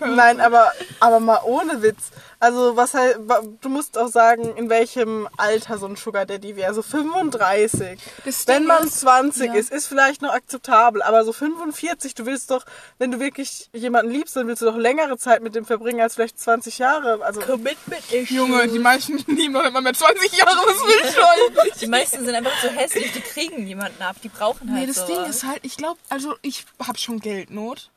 Nein, 0.00 0.40
aber, 0.40 0.72
aber 1.00 1.20
mal 1.20 1.40
ohne 1.44 1.82
Witz. 1.82 2.10
Also, 2.42 2.74
was 2.74 2.94
halt, 2.94 3.18
du 3.60 3.68
musst 3.68 3.98
auch 3.98 4.08
sagen, 4.08 4.56
in 4.56 4.70
welchem 4.70 5.28
Alter 5.36 5.76
so 5.76 5.84
ein 5.86 5.96
Sugar 5.96 6.24
Daddy 6.24 6.56
wäre. 6.56 6.72
So 6.72 6.80
35. 6.80 8.00
Das 8.24 8.46
wenn 8.48 8.60
Ding 8.60 8.66
man 8.66 8.84
ist- 8.84 9.00
20 9.00 9.46
ja. 9.48 9.54
ist, 9.54 9.70
ist 9.70 9.86
vielleicht 9.86 10.22
noch 10.22 10.32
akzeptabel. 10.32 11.02
Aber 11.02 11.24
so 11.24 11.34
45, 11.34 12.14
du 12.14 12.24
willst 12.24 12.50
doch, 12.50 12.64
wenn 12.98 13.10
du 13.10 13.20
wirklich 13.20 13.68
jemanden 13.74 14.10
liebst, 14.10 14.36
dann 14.36 14.46
willst 14.46 14.62
du 14.62 14.66
doch 14.66 14.76
längere 14.76 15.18
Zeit 15.18 15.42
mit 15.42 15.54
dem 15.54 15.66
verbringen 15.66 16.00
als 16.00 16.14
vielleicht 16.14 16.40
20 16.40 16.78
Jahre. 16.78 17.22
Also, 17.22 17.40
Commitment 17.42 18.02
Issues. 18.10 18.30
Junge, 18.30 18.66
die 18.68 18.78
meisten 18.78 19.18
lieben 19.26 19.52
noch 19.52 19.64
immer 19.64 19.82
mehr 19.82 19.92
20 19.92 20.32
Jahre. 20.38 20.56
Was 20.56 20.80
will 20.82 20.96
ich 21.04 21.14
schon? 21.14 21.70
Die 21.80 21.86
meisten 21.86 22.24
sind 22.24 22.34
einfach 22.34 22.52
so 22.62 22.68
hässlich, 22.68 23.12
die 23.12 23.20
kriegen 23.20 23.64
niemanden 23.64 24.02
ab, 24.02 24.16
die 24.22 24.28
brauchen 24.28 24.70
halt 24.70 24.80
Nee, 24.80 24.86
das 24.86 24.96
sowas. 24.96 25.08
Ding 25.08 25.24
ist 25.26 25.44
halt, 25.44 25.60
ich 25.62 25.76
glaube, 25.76 25.98
also 26.08 26.34
ich 26.42 26.64
habe 26.86 26.98
schon 26.98 27.20
Geldnot. 27.20 27.90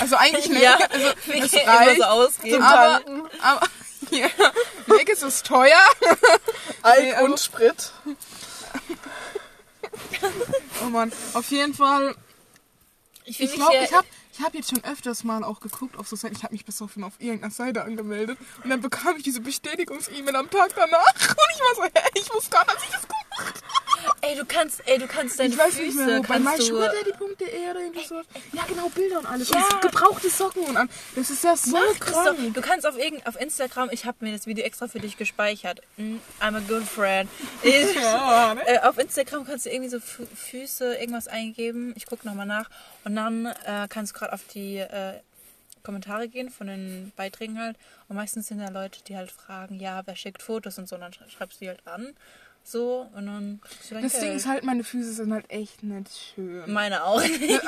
Also 0.00 0.16
eigentlich 0.16 0.48
nicht. 0.48 0.62
Ja, 0.62 0.76
also, 0.90 1.06
es 1.32 1.52
immer 1.52 1.62
reicht. 1.72 1.96
so 1.96 2.04
ausgeben. 2.04 2.62
Aber, 2.62 3.00
aber 3.42 3.66
ja, 4.10 4.28
Weg 4.86 5.08
ist 5.08 5.22
es 5.22 5.42
teuer. 5.42 5.76
Alk 6.82 7.02
nee, 7.02 7.14
aber- 7.14 7.24
und 7.24 7.40
Sprit. 7.40 7.92
Oh 10.82 10.88
Mann, 10.90 11.12
auf 11.34 11.50
jeden 11.50 11.74
Fall 11.74 12.14
Ich, 13.24 13.36
fühl 13.38 13.46
Ich 13.46 13.54
glaube, 13.54 13.72
hier- 13.72 13.82
ich 13.84 13.92
habe 13.94 14.06
Ich 14.38 14.40
habe 14.44 14.56
jetzt 14.58 14.68
schon 14.70 14.84
öfters 14.84 15.24
mal 15.24 15.42
auch 15.44 15.60
geguckt 15.60 15.96
auf 15.96 16.06
so 16.08 16.16
Seiten. 16.16 16.36
Ich 16.36 16.42
habe 16.42 16.52
mich 16.52 16.64
besoffen 16.66 17.02
auf 17.04 17.14
irgendeiner 17.18 17.52
Seite 17.52 17.82
angemeldet. 17.84 18.38
Und 18.62 18.68
dann 18.70 18.82
bekam 18.82 19.16
ich 19.16 19.22
diese 19.22 19.40
Bestätigungs-E-Mail 19.40 20.36
am 20.36 20.50
Tag 20.50 20.72
danach. 20.76 21.06
Und 21.06 21.50
ich 21.54 21.60
war 21.60 21.74
so, 21.74 21.82
hä, 21.84 21.90
ich 22.14 22.34
wusste 22.34 22.50
gar 22.50 22.64
nicht, 22.66 22.76
dass 22.76 22.84
ich 22.84 22.90
das 22.90 23.02
gemacht 23.08 23.62
Ey, 24.20 24.36
du 24.36 24.44
kannst, 24.44 24.82
ey, 24.86 24.98
du 24.98 25.06
kannst 25.06 25.38
deine 25.38 25.50
Ich 25.54 25.58
weiß 25.58 25.74
Füße, 25.74 25.82
nicht 25.82 25.96
mehr, 25.96 26.18
wo. 26.18 26.22
Bei 26.22 26.38
mysugardaddy.de 26.38 27.70
oder 27.70 27.80
irgendwie 27.80 28.04
so. 28.06 28.16
Ja, 28.52 28.64
genau, 28.68 28.88
Bilder 28.88 29.18
und 29.20 29.26
alles. 29.26 29.50
Und 29.50 29.80
gebrauchte 29.82 30.30
Socken 30.30 30.62
und 30.64 30.76
an. 30.76 30.88
Das 31.14 31.30
ist 31.30 31.44
ja 31.44 31.56
so 31.56 31.72
Mach 31.72 32.00
krank. 32.00 32.54
Du 32.54 32.60
kannst 32.60 32.86
auf, 32.86 32.98
irgend, 32.98 33.26
auf 33.26 33.40
Instagram, 33.40 33.88
ich 33.92 34.04
habe 34.04 34.18
mir 34.24 34.32
das 34.32 34.46
Video 34.46 34.64
extra 34.64 34.88
für 34.88 35.00
dich 35.00 35.16
gespeichert. 35.16 35.80
Mm, 35.96 36.16
I'm 36.40 36.56
a 36.56 36.60
good 36.68 36.82
friend. 36.84 37.28
Ich, 37.62 37.94
Ja, 38.00 38.54
ne? 38.54 38.66
äh, 38.66 38.78
auf 38.80 38.98
Instagram 38.98 39.44
kannst 39.46 39.66
du 39.66 39.70
irgendwie 39.70 39.90
so 39.90 39.98
Fü- 39.98 40.26
Füße, 40.34 40.94
irgendwas 40.96 41.28
eingeben. 41.28 41.92
Ich 41.96 42.06
gucke 42.06 42.26
nochmal 42.26 42.46
nach. 42.46 42.68
Und 43.04 43.16
dann 43.16 43.46
äh, 43.46 43.86
kannst 43.88 44.14
du 44.14 44.18
gerade 44.18 44.32
auf 44.32 44.44
die 44.52 44.78
äh, 44.78 45.20
Kommentare 45.82 46.28
gehen 46.28 46.50
von 46.50 46.66
den 46.66 47.12
Beiträgen 47.16 47.60
halt. 47.60 47.76
Und 48.08 48.16
meistens 48.16 48.48
sind 48.48 48.58
da 48.58 48.68
Leute, 48.68 49.02
die 49.04 49.16
halt 49.16 49.30
fragen, 49.30 49.78
ja, 49.78 50.02
wer 50.04 50.16
schickt 50.16 50.42
Fotos 50.42 50.78
und 50.78 50.88
so. 50.88 50.96
Und 50.96 51.02
dann 51.02 51.12
sch- 51.12 51.30
schreibst 51.30 51.60
du 51.60 51.64
die 51.64 51.68
halt 51.68 51.86
an. 51.86 52.14
So, 52.68 53.06
und 53.14 53.26
dann 53.26 53.60
dein 53.90 54.02
Das. 54.02 54.18
Ding 54.18 54.32
ist 54.34 54.48
halt, 54.48 54.64
meine 54.64 54.82
Füße 54.82 55.12
sind 55.12 55.32
halt 55.32 55.48
echt 55.52 55.84
nicht 55.84 56.10
schön. 56.34 56.64
Meine 56.66 57.04
auch. 57.04 57.22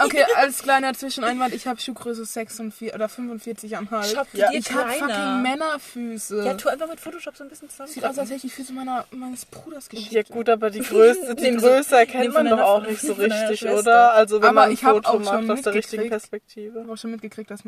Okay, 0.05 0.25
als 0.35 0.61
kleiner 0.61 0.93
Zwischeneinwand, 0.93 1.55
ich 1.55 1.69
habe 1.69 1.81
Schuhgröße 1.81 2.25
46 2.25 2.93
oder 2.93 3.07
45,5. 3.07 4.13
Shop 4.13 4.27
Ja. 4.33 4.51
Ich 4.53 4.73
habe 4.73 4.91
fucking. 4.91 5.43
Männerfüße. 5.43 6.45
Ja, 6.45 6.55
tu 6.55 6.69
einfach 6.69 6.89
mit 6.89 6.99
Photoshop 6.99 7.37
so 7.37 7.45
ein 7.45 7.49
bisschen 7.49 7.71
zusammen. 7.71 7.91
Sieht 7.93 8.05
aus, 8.05 8.19
als 8.19 8.29
hätte 8.31 8.45
ich 8.45 8.53
die 8.53 8.57
Füße 8.57 8.73
meiner, 8.73 9.05
meines 9.13 9.47
Bruders 9.47 9.89
geschickt. 9.89 10.11
Ja 10.11 10.23
gut, 10.25 10.49
aber 10.49 10.69
die 10.71 10.81
Größe, 10.83 11.37
die 11.37 11.55
Größe 11.57 11.97
erkennt 11.97 12.35
man 12.35 12.47
doch 12.49 12.59
auch 12.59 12.85
nicht 12.85 13.01
so 13.01 13.13
richtig, 13.15 13.69
oder? 13.69 14.15
Also 14.15 14.39
wenn 14.43 14.49
Aber 14.49 14.55
man 14.55 14.65
ein 14.71 14.73
ich 14.73 14.81
Foto 14.81 15.11
auch 15.11 15.21
macht 15.21 15.29
schon 15.29 15.49
aus 15.53 15.63
der 15.63 15.75
richtigen 15.75 16.03
mitgekriegt. 16.03 16.25
Ich 16.25 16.31
Perspektive. 16.31 16.81
habe 16.81 16.93
auch 16.93 16.97
schon 16.99 17.13
mitgekriegt, 17.13 17.53
dass 17.53 17.61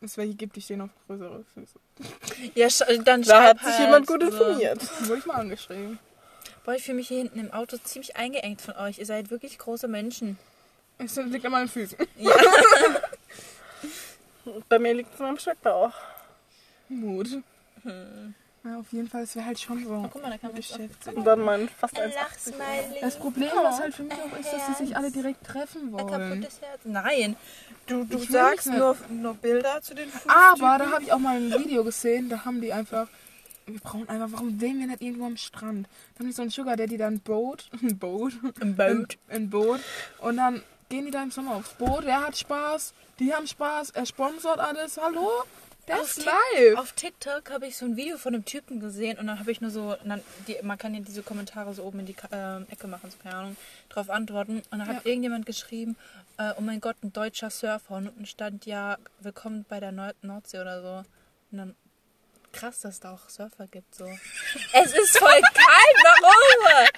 es 0.00 0.16
welche 0.16 0.34
gibt, 0.34 0.54
die 0.54 0.60
stehen 0.62 0.82
auf 0.82 0.90
größere 1.08 1.44
Füße. 1.54 1.74
Ja, 2.54 2.68
dann 3.02 3.22
Da 3.22 3.42
hat 3.42 3.58
sich 3.58 3.66
halt 3.66 3.80
jemand 3.80 4.06
gut 4.06 4.20
so. 4.22 4.28
informiert. 4.28 4.80
Wurde 5.08 5.18
ich 5.18 5.26
mal 5.26 5.34
angeschrieben. 5.34 5.98
Boah, 6.64 6.74
ich 6.74 6.82
fühle 6.84 6.96
mich 6.96 7.08
hier 7.08 7.18
hinten 7.18 7.38
im 7.38 7.52
Auto 7.52 7.76
ziemlich 7.78 8.16
eingeengt 8.16 8.60
von 8.60 8.76
euch. 8.76 8.98
Ihr 8.98 9.06
seid 9.06 9.30
wirklich 9.30 9.58
große 9.58 9.88
Menschen. 9.88 10.38
Es 10.98 11.16
liegt 11.16 11.46
an 11.46 11.52
meinen 11.52 11.68
Füßen. 11.68 11.96
Bei 14.68 14.78
mir 14.78 14.94
liegt 14.94 15.14
es 15.14 15.20
in 15.20 15.26
meinem 15.26 15.38
Schleppbauch. 15.38 15.92
Mut. 16.88 17.28
Ja, 18.64 18.78
auf 18.80 18.92
jeden 18.92 19.08
Fall, 19.08 19.22
es 19.22 19.36
wäre 19.36 19.46
halt 19.46 19.60
schon 19.60 19.84
so. 19.84 20.08
Guck 20.12 20.22
mal, 20.22 20.30
da 20.30 20.38
kann 20.38 20.50
man 20.50 20.56
Geschäft. 20.56 21.06
Und 21.14 21.24
dann 21.24 21.40
mein 21.40 21.68
fast 21.68 21.96
1,80. 21.98 22.14
Lachsmiley. 22.14 23.00
Das 23.00 23.16
Problem, 23.18 23.50
was 23.54 23.80
halt 23.80 23.94
für 23.94 24.02
mich 24.02 24.14
auch 24.14 24.38
ist, 24.38 24.52
dass 24.52 24.66
sie 24.66 24.84
sich 24.84 24.96
alle 24.96 25.10
direkt 25.10 25.46
treffen 25.46 25.82
Ein 25.82 25.92
wollen. 25.92 26.08
kaputtes 26.08 26.60
Herz. 26.60 26.80
Nein. 26.84 27.36
Du, 27.86 28.04
du 28.04 28.18
Ich 28.18 28.28
sagst 28.30 28.66
nur, 28.66 28.96
nur 29.10 29.34
Bilder 29.34 29.80
zu 29.80 29.94
den 29.94 30.08
Fußtypen. 30.08 30.34
Aber 30.34 30.78
da 30.78 30.90
habe 30.90 31.02
ich 31.04 31.12
auch 31.12 31.18
mal 31.18 31.36
ein 31.36 31.52
Video 31.52 31.84
gesehen, 31.84 32.28
da 32.28 32.44
haben 32.44 32.60
die 32.60 32.72
einfach. 32.72 33.08
Wir 33.68 33.80
brauchen 33.80 34.08
einfach, 34.08 34.28
warum 34.32 34.60
wählen 34.60 34.78
wir 34.80 34.86
nicht 34.86 35.02
irgendwo 35.02 35.26
am 35.26 35.36
Strand? 35.36 35.86
Da 36.14 36.20
haben 36.20 36.26
die 36.26 36.32
so 36.32 36.42
einen 36.42 36.50
Sugar 36.50 36.76
Daddy, 36.76 36.96
da 36.96 37.06
ein 37.06 37.20
Boot. 37.20 37.68
Ein 37.82 37.98
Boot. 37.98 38.32
Im 38.60 38.74
Boot. 38.76 39.18
Ein, 39.28 39.36
ein 39.36 39.50
Boot. 39.50 39.80
Und 40.20 40.36
dann 40.38 40.62
gehen 40.88 41.04
die 41.04 41.10
da 41.10 41.22
im 41.22 41.30
Sommer 41.30 41.56
aufs 41.56 41.74
Boot. 41.74 42.04
Er 42.04 42.26
hat 42.26 42.36
Spaß, 42.36 42.94
die 43.18 43.32
haben 43.34 43.46
Spaß, 43.46 43.90
er 43.90 44.06
sponsort 44.06 44.58
alles. 44.58 44.98
Hallo? 44.98 45.28
Auf 45.90 46.02
ist 46.18 46.24
live. 46.24 46.76
Auf 46.76 46.92
TikTok 46.92 47.50
habe 47.50 47.66
ich 47.66 47.76
so 47.78 47.86
ein 47.86 47.96
Video 47.96 48.18
von 48.18 48.34
einem 48.34 48.44
Typen 48.44 48.78
gesehen 48.78 49.18
und 49.18 49.26
dann 49.26 49.38
habe 49.38 49.50
ich 49.50 49.62
nur 49.62 49.70
so, 49.70 49.96
dann, 50.04 50.20
die, 50.46 50.56
man 50.62 50.76
kann 50.76 50.92
ja 50.94 51.00
diese 51.00 51.22
Kommentare 51.22 51.72
so 51.72 51.82
oben 51.82 52.00
in 52.00 52.06
die 52.06 52.16
ähm, 52.30 52.66
Ecke 52.70 52.86
machen, 52.86 53.10
so 53.10 53.16
keine 53.22 53.36
Ahnung, 53.36 53.56
drauf 53.88 54.10
antworten. 54.10 54.58
Und 54.70 54.78
dann 54.78 54.86
hat 54.86 55.04
Ja. 55.04 55.10
irgendjemand 55.10 55.46
geschrieben, 55.46 55.96
äh, 56.36 56.52
oh 56.58 56.60
mein 56.60 56.80
Gott, 56.80 56.96
ein 57.02 57.12
deutscher 57.14 57.48
Surfer. 57.48 57.96
Und 57.96 58.08
unten 58.08 58.26
stand 58.26 58.66
ja, 58.66 58.98
willkommen 59.20 59.64
bei 59.66 59.80
der 59.80 59.92
Nord 59.92 60.16
Nordsee 60.22 60.58
oder 60.60 60.82
so. 60.82 61.08
Und 61.52 61.58
dann, 61.58 61.74
krass, 62.58 62.80
dass 62.80 62.94
es 62.94 63.00
da 63.00 63.12
auch 63.14 63.28
Surfer 63.28 63.66
gibt, 63.66 63.94
so. 63.94 64.04
es 64.72 64.92
ist 64.94 65.18
voll 65.18 65.28
kalt, 65.54 65.96
warum? 66.22 66.88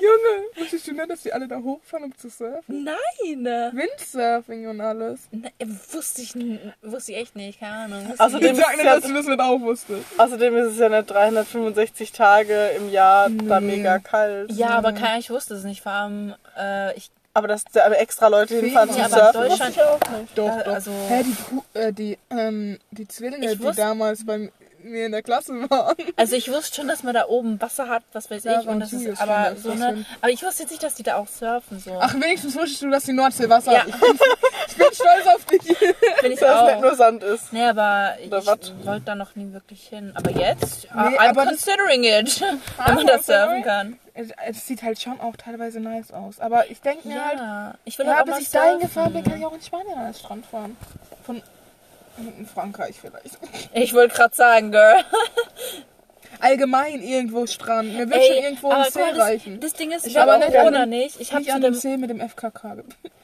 Junge, 0.00 0.46
wusstest 0.56 0.86
du 0.88 0.92
nicht, 0.92 1.10
dass 1.10 1.22
die 1.22 1.32
alle 1.32 1.46
da 1.48 1.56
hochfahren, 1.56 2.04
um 2.06 2.16
zu 2.18 2.28
surfen? 2.28 2.84
Nein! 2.84 3.44
Windsurfing 3.74 4.68
und 4.68 4.80
alles. 4.80 5.20
Ne, 5.30 5.50
wusste 5.92 6.22
ich, 6.22 6.34
wusste 6.82 7.12
ich 7.12 7.18
echt 7.18 7.36
nicht, 7.36 7.60
keine 7.60 7.74
Ahnung. 7.94 8.14
Also 8.18 8.38
ich 8.38 8.56
sag 8.56 8.76
nicht, 8.76 8.84
dass 8.84 9.04
du 9.04 9.14
das 9.14 9.26
nicht 9.26 9.40
auch 9.40 9.60
wusstest. 9.60 10.04
Außerdem 10.18 10.56
ist 10.56 10.72
es 10.72 10.78
ja 10.78 10.88
nicht 10.88 11.08
365 11.10 12.12
Tage 12.12 12.68
im 12.76 12.90
Jahr 12.90 13.30
da 13.30 13.60
Nee. 13.60 13.76
mega 13.76 13.98
kalt. 14.00 14.50
ja, 14.52 14.70
aber 14.70 14.92
keine, 14.92 15.20
ich 15.20 15.30
wusste 15.30 15.54
es 15.54 15.64
nicht. 15.64 15.82
Vor 15.82 15.92
allem, 15.92 16.34
äh, 16.58 16.94
ich 16.96 17.10
Aber 17.34 17.48
dass 17.48 17.64
da 17.72 17.90
extra 17.92 18.28
Leute 18.28 18.56
hinfahren 18.60 18.90
zum 18.90 18.98
Ja, 18.98 19.06
aber 19.06 19.32
Surfen, 19.32 19.48
Deutschland- 19.48 19.74
ich 19.76 19.82
auch 19.82 20.00
nicht. 20.18 20.38
Doch, 20.38 20.62
doch. 20.64 20.72
also- 20.74 20.90
Hä, 21.08 21.22
die, 21.24 21.78
äh, 21.78 21.92
die, 21.92 22.18
ähm, 22.30 22.78
die 22.90 23.08
Zwillinge, 23.08 23.56
die 23.56 23.72
damals 23.74 24.26
bei 24.26 24.50
mir 24.84 25.06
in 25.06 25.12
der 25.12 25.22
Klasse 25.22 25.52
waren. 25.70 25.96
Also 26.16 26.36
ich 26.36 26.50
wusste 26.50 26.76
schon, 26.76 26.88
dass 26.88 27.02
man 27.02 27.14
da 27.14 27.26
oben 27.26 27.60
Wasser 27.60 27.88
hat, 27.88 28.02
was 28.12 28.30
weiß 28.30 28.44
Ja, 28.44 28.60
ich, 28.60 28.66
und 28.66 28.80
das 28.80 28.92
ist 28.92 29.20
aber 29.20 29.50
das 29.50 29.62
so 29.62 29.74
ne, 29.74 29.78
schon- 29.88 30.06
aber 30.20 30.30
ich 30.32 30.42
wusste 30.42 30.62
jetzt 30.62 30.70
nicht, 30.70 30.82
dass 30.82 30.94
die 30.94 31.02
da 31.02 31.16
auch 31.16 31.28
surfen 31.28 31.78
so. 31.80 31.96
Ach, 32.00 32.14
wenigstens 32.14 32.54
wusstest 32.56 32.82
du, 32.82 32.90
dass 32.90 33.04
die 33.04 33.12
Nordsee 33.12 33.48
Wasser 33.48 33.72
Ja. 33.72 33.78
hat. 33.80 33.88
Ich 33.88 34.00
bin, 34.00 34.18
ich 34.68 34.76
bin 34.76 34.86
stolz 34.92 35.26
auf 35.34 35.44
dich. 35.44 35.78
bin 36.22 36.32
ich 36.32 36.40
Dass 36.40 36.60
es 36.60 36.66
nicht 36.66 36.76
auch. 36.76 36.80
nur 36.80 36.94
Sand 36.96 37.22
ist. 37.22 37.52
Nee, 37.52 37.64
aber 37.64 38.16
ich 38.20 38.26
Oder 38.28 38.46
was? 38.46 38.72
wollte 38.84 39.04
da 39.06 39.14
noch 39.14 39.34
nie 39.36 39.52
wirklich 39.52 39.86
hin. 39.88 40.12
Aber 40.14 40.30
jetzt, 40.30 40.84
Nee, 40.94 41.00
I'm 41.00 41.18
aber 41.30 41.44
das- 41.44 41.64
considering 41.64 42.04
it, 42.04 42.40
wenn 42.86 42.94
man 42.94 43.06
das 43.06 43.26
surfen 43.26 43.62
kann. 43.62 43.98
Es, 44.14 44.66
sieht 44.66 44.82
halt 44.82 45.00
schon 45.00 45.18
auch 45.20 45.36
teilweise 45.36 45.80
nice 45.80 46.10
aus. 46.12 46.38
Aber 46.38 46.70
ich 46.70 46.80
denke 46.82 47.08
mir 47.08 47.24
halt, 47.24 47.38
Ja, 47.38 47.74
ich 47.86 47.98
will 47.98 48.04
ja, 48.06 48.16
halt 48.16 48.28
auch 48.30 48.36
bis 48.36 48.46
ich 48.46 48.50
dahin 48.50 48.78
gefahren 48.80 49.12
bin, 49.14 49.24
kann 49.24 49.38
ich 49.38 49.46
auch 49.46 49.54
in 49.54 49.62
Spanien 49.62 49.96
an 49.96 50.04
den 50.04 50.14
Strand 50.14 50.44
fahren. 50.44 50.76
Von 51.24 51.42
in 52.18 52.46
Frankreich 52.46 52.96
vielleicht. 53.00 53.38
Ich 53.74 53.94
wollte 53.94 54.14
gerade 54.14 54.34
sagen, 54.34 54.70
Girl. 54.72 54.96
Allgemein 56.40 57.02
irgendwo 57.02 57.46
Strand. 57.46 57.92
Mir 57.94 58.10
wird 58.10 58.20
Ey, 58.20 58.26
schon 58.26 58.36
irgendwo 58.44 58.66
aber 58.72 58.78
ein 58.78 58.84
guck 58.84 58.92
See 58.94 59.00
mal, 59.00 59.14
das, 59.14 59.18
reichen. 59.20 59.60
das 59.60 59.72
Ding 59.74 59.92
ist, 59.92 60.06
Ich 60.06 60.16
habe 60.16 60.32
hab 60.32 60.42
auch 60.42 60.52
Corona 60.52 60.86
nicht. 60.86 61.20
Ich 61.20 61.30
habe 61.32 61.40
Nicht 61.42 61.50
zu 61.50 61.54
an 61.54 61.60
dem 61.62 61.72
dem 61.74 61.78
See 61.80 61.96
mit 61.96 62.10
dem 62.10 62.20
FKK. 62.20 62.76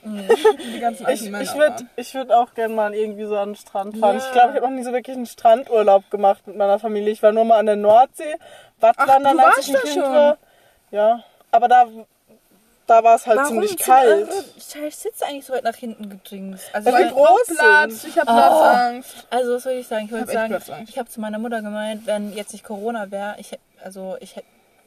Mhm. 0.04 0.28
Die 0.74 0.78
ganzen 0.78 1.04
alten 1.06 1.24
Ich, 1.24 1.30
Männer. 1.30 1.42
ich 1.42 1.54
würde 1.54 1.74
waren. 1.74 1.90
ich 1.96 2.14
würd 2.14 2.30
auch 2.30 2.54
gerne 2.54 2.74
mal 2.74 2.94
irgendwie 2.94 3.24
so 3.24 3.36
an 3.36 3.50
den 3.50 3.56
Strand 3.56 3.96
fahren. 3.98 4.18
Ich 4.18 4.30
glaube, 4.32 4.50
ich 4.50 4.56
habe 4.56 4.66
noch 4.70 4.76
nie 4.76 4.84
so 4.84 4.92
wirklich 4.92 5.16
einen 5.16 5.26
Strandurlaub 5.26 6.08
gemacht 6.10 6.46
mit 6.46 6.56
meiner 6.56 6.78
Familie. 6.78 7.10
Ich 7.12 7.22
war 7.22 7.32
nur 7.32 7.44
mal 7.44 7.58
an 7.58 7.66
der 7.66 7.76
Nordsee, 7.76 8.36
Wattwandern, 8.78 9.36
du 9.36 9.42
als 9.44 9.56
warst 9.56 9.58
ich 9.60 9.68
ein 9.68 9.74
da 9.74 9.80
Kind 9.80 9.94
schon? 9.94 10.02
war. 10.14 10.38
Ja, 10.92 11.24
aber 11.50 11.66
da, 11.68 11.86
da 12.88 13.04
war 13.04 13.16
es 13.16 13.26
halt 13.26 13.38
Warum 13.38 13.50
ziemlich 13.50 13.76
kalt. 13.76 14.28
Ich 14.56 14.96
sitze 14.96 15.26
eigentlich 15.26 15.44
so 15.46 15.52
weit 15.52 15.64
nach 15.64 15.76
hinten 15.76 16.08
gedrängt. 16.08 16.60
Also, 16.72 16.92
Weil 16.92 17.06
ich 17.06 17.12
groß 17.12 17.42
Platz, 17.54 18.04
ich 18.04 18.18
hab 18.18 18.26
Platzangst. 18.26 19.26
Also 19.30 19.54
was 19.54 19.62
soll 19.62 19.72
ich 19.74 19.86
sagen? 19.86 20.06
Ich 20.06 20.12
wollte 20.12 20.32
sagen, 20.32 20.48
Platzangst. 20.48 20.90
ich 20.90 20.98
habe 20.98 21.08
zu 21.08 21.20
meiner 21.20 21.38
Mutter 21.38 21.60
gemeint, 21.60 22.06
wenn 22.06 22.32
jetzt 22.32 22.52
nicht 22.52 22.64
Corona 22.64 23.10
wäre, 23.10 23.36
ich 23.38 23.58
also 23.84 24.16
ich 24.20 24.34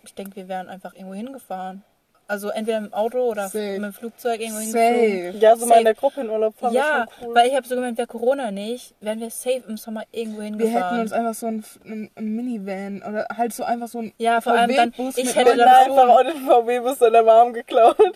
ich 0.03 0.15
denke, 0.15 0.35
wir 0.35 0.47
wären 0.47 0.67
einfach 0.67 0.93
irgendwo 0.95 1.13
hingefahren. 1.13 1.83
Also 2.31 2.47
entweder 2.49 2.77
im 2.77 2.93
Auto 2.93 3.19
oder 3.19 3.49
Safe. 3.49 3.73
mit 3.73 3.83
dem 3.83 3.93
Flugzeug 3.93 4.39
irgendwo 4.39 4.59
hingeflogen. 4.61 5.33
Safe. 5.33 5.37
Ja, 5.39 5.55
so 5.57 5.65
mal 5.65 5.79
in 5.79 5.83
der 5.83 5.95
Gruppe 5.95 6.21
in 6.21 6.29
Urlaub 6.29 6.57
fahren 6.57 6.73
Ja, 6.73 6.81
wäre 6.83 7.07
schon 7.19 7.27
cool. 7.27 7.35
weil 7.35 7.47
ich 7.49 7.55
habe 7.57 7.67
so 7.67 7.75
gemeint, 7.75 7.97
wäre 7.97 8.07
Corona 8.07 8.51
nicht, 8.51 8.95
wären 9.01 9.19
wir 9.19 9.29
safe 9.29 9.63
im 9.67 9.75
Sommer 9.75 10.03
irgendwo 10.13 10.37
Wir 10.37 10.45
hingefahren. 10.45 10.83
hätten 10.91 11.01
uns 11.01 11.11
einfach 11.11 11.33
so 11.33 11.47
ein, 11.47 11.63
Minivan 12.17 13.03
oder 13.07 13.27
halt 13.35 13.53
so 13.53 13.63
einfach 13.65 13.89
so 13.89 13.99
ein 13.99 14.13
Ja, 14.17 14.39
vor 14.39 14.53
allem 14.53 14.73
dann- 14.73 14.93
VW-Bus 14.93 15.17
ich 15.17 15.25
mit 15.25 15.35
hätte 15.35 15.49
Wir 15.57 15.65
dann 15.65 15.67
einfach 15.75 16.07
auch 16.07 16.23
den 16.23 16.37
VW-Bus 16.47 16.99
deiner 16.99 17.23
Mom 17.23 17.51
geklaut. 17.51 17.97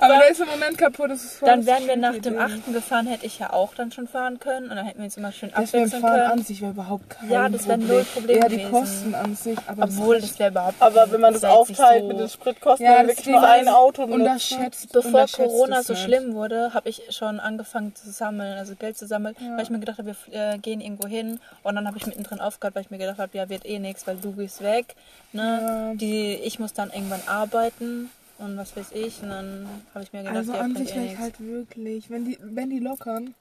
Aber 0.00 0.14
der 0.18 0.30
ist 0.30 0.40
im 0.40 0.48
Moment 0.48 0.76
kaputt. 0.76 1.10
Das 1.10 1.22
ist 1.22 1.34
voll 1.38 1.48
dann 1.48 1.60
das 1.64 1.66
wären 1.68 1.86
wir 1.86 1.96
nach 1.96 2.12
dem 2.14 2.22
Ding. 2.22 2.38
8. 2.38 2.72
gefahren, 2.72 3.06
hätte 3.06 3.26
ich 3.26 3.38
ja 3.38 3.52
auch 3.52 3.74
dann 3.74 3.92
schon 3.92 4.08
fahren 4.08 4.40
können 4.40 4.70
und 4.70 4.76
dann 4.76 4.84
hätten 4.86 4.98
wir 4.98 5.04
uns 5.04 5.16
immer 5.16 5.30
schön 5.30 5.50
Das 5.54 5.72
wäre 5.72 5.84
abwechseln 5.84 6.02
Fahren 6.02 6.14
können. 6.20 6.30
an 6.32 6.42
sich 6.42 6.60
wäre 6.60 6.72
überhaupt 6.72 7.10
kein 7.10 7.30
Ja, 7.30 7.48
das 7.48 7.68
wäre 7.68 7.78
null 7.78 8.04
Problem 8.12 8.38
Eher 8.42 8.48
die. 8.48 8.64
Kosten 8.64 9.14
an 9.14 9.36
sich. 9.36 9.56
Aber 9.68 9.84
Obwohl, 9.84 10.20
das 10.20 10.30
das 10.30 10.38
wäre 10.40 10.50
überhaupt 10.50 10.74
Aber 10.80 11.12
wenn 11.12 11.20
man 11.20 11.32
das 11.34 11.42
wäre 11.42 11.51
aufteilt 11.52 12.02
so- 12.02 12.08
mit 12.08 12.18
den 12.18 12.28
Spritkosten, 12.28 12.86
ja, 12.86 13.06
wirklich 13.06 13.26
nur 13.26 13.42
ein 13.42 13.68
Auto 13.68 14.04
unterschätzt, 14.04 14.92
Bevor 14.92 15.10
unterschätzt 15.10 15.36
Corona 15.36 15.82
so 15.82 15.92
nicht. 15.92 16.02
schlimm 16.04 16.34
wurde, 16.34 16.74
habe 16.74 16.88
ich 16.88 17.02
schon 17.10 17.40
angefangen 17.40 17.94
zu 17.94 18.10
sammeln, 18.10 18.58
also 18.58 18.74
Geld 18.74 18.96
zu 18.98 19.06
sammeln, 19.06 19.34
weil 19.38 19.62
ich 19.62 19.70
mir 19.70 19.78
gedacht 19.80 19.98
habe, 19.98 20.14
wir 20.30 20.34
äh, 20.54 20.58
gehen 20.58 20.80
irgendwo 20.80 21.06
hin. 21.08 21.40
Und 21.62 21.74
dann 21.76 21.86
habe 21.86 21.98
ich 21.98 22.06
mittendrin 22.06 22.40
aufgehört, 22.40 22.74
weil 22.74 22.82
ich 22.82 22.90
mir 22.90 22.98
gedacht 22.98 23.18
habe, 23.18 23.36
ja, 23.36 23.48
wird 23.48 23.64
eh 23.66 23.78
nichts, 23.78 24.06
weil 24.06 24.16
du 24.16 24.32
gehst 24.32 24.62
weg. 24.62 24.94
Ne? 25.32 25.94
Die, 25.96 26.34
ich 26.34 26.58
muss 26.58 26.72
dann 26.72 26.90
irgendwann 26.90 27.22
arbeiten 27.26 28.10
und 28.38 28.56
was 28.56 28.76
weiß 28.76 28.92
ich. 28.92 29.22
Und 29.22 29.30
dann 29.30 29.68
habe 29.94 30.04
ich 30.04 30.12
mir 30.12 30.20
gedacht, 30.20 30.36
Also 30.36 30.52
ja, 30.52 30.60
an 30.60 30.76
sich 30.76 30.94
eh 30.94 31.12
ich 31.12 31.18
halt 31.18 31.34
wirklich, 31.40 32.10
wenn 32.10 32.24
die, 32.24 32.38
wenn 32.40 32.70
die 32.70 32.78
lockern. 32.80 33.34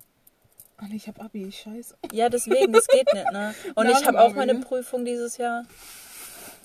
Ach 0.84 0.88
nee, 0.89 0.95
ich 0.95 1.08
hab 1.08 1.24
Abi, 1.24 1.52
scheiße. 1.52 1.93
Ja, 2.12 2.28
deswegen, 2.30 2.74
das 2.74 2.88
geht 2.88 3.13
nicht. 3.13 3.32
Ne? 3.32 3.54
Und 3.76 3.86
Nach 3.88 3.91
ich 4.00 4.08
habe 4.08 4.17
dem 4.17 4.24
auch 4.24 4.34
meine 4.34 4.56
ne? 4.56 4.62
Prüfung 4.62 5.06
dieses 5.06 5.38
Jahr. 5.38 5.63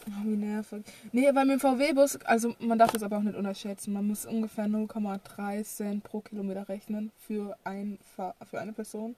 Oh, 0.08 0.24
wie 0.24 0.36
nervig. 0.36 0.84
Nee, 1.12 1.28
weil 1.34 1.46
mit 1.46 1.54
dem 1.54 1.60
VW-Bus, 1.60 2.20
also 2.24 2.54
man 2.60 2.78
darf 2.78 2.92
das 2.92 3.02
aber 3.02 3.18
auch 3.18 3.22
nicht 3.22 3.36
unterschätzen. 3.36 3.92
Man 3.92 4.06
muss 4.06 4.24
ungefähr 4.24 4.66
0,3 4.66 5.64
Cent 5.64 6.04
pro 6.04 6.20
Kilometer 6.20 6.68
rechnen 6.68 7.10
für, 7.18 7.56
ein, 7.64 7.98
für 8.14 8.60
eine 8.60 8.72
Person. 8.72 9.16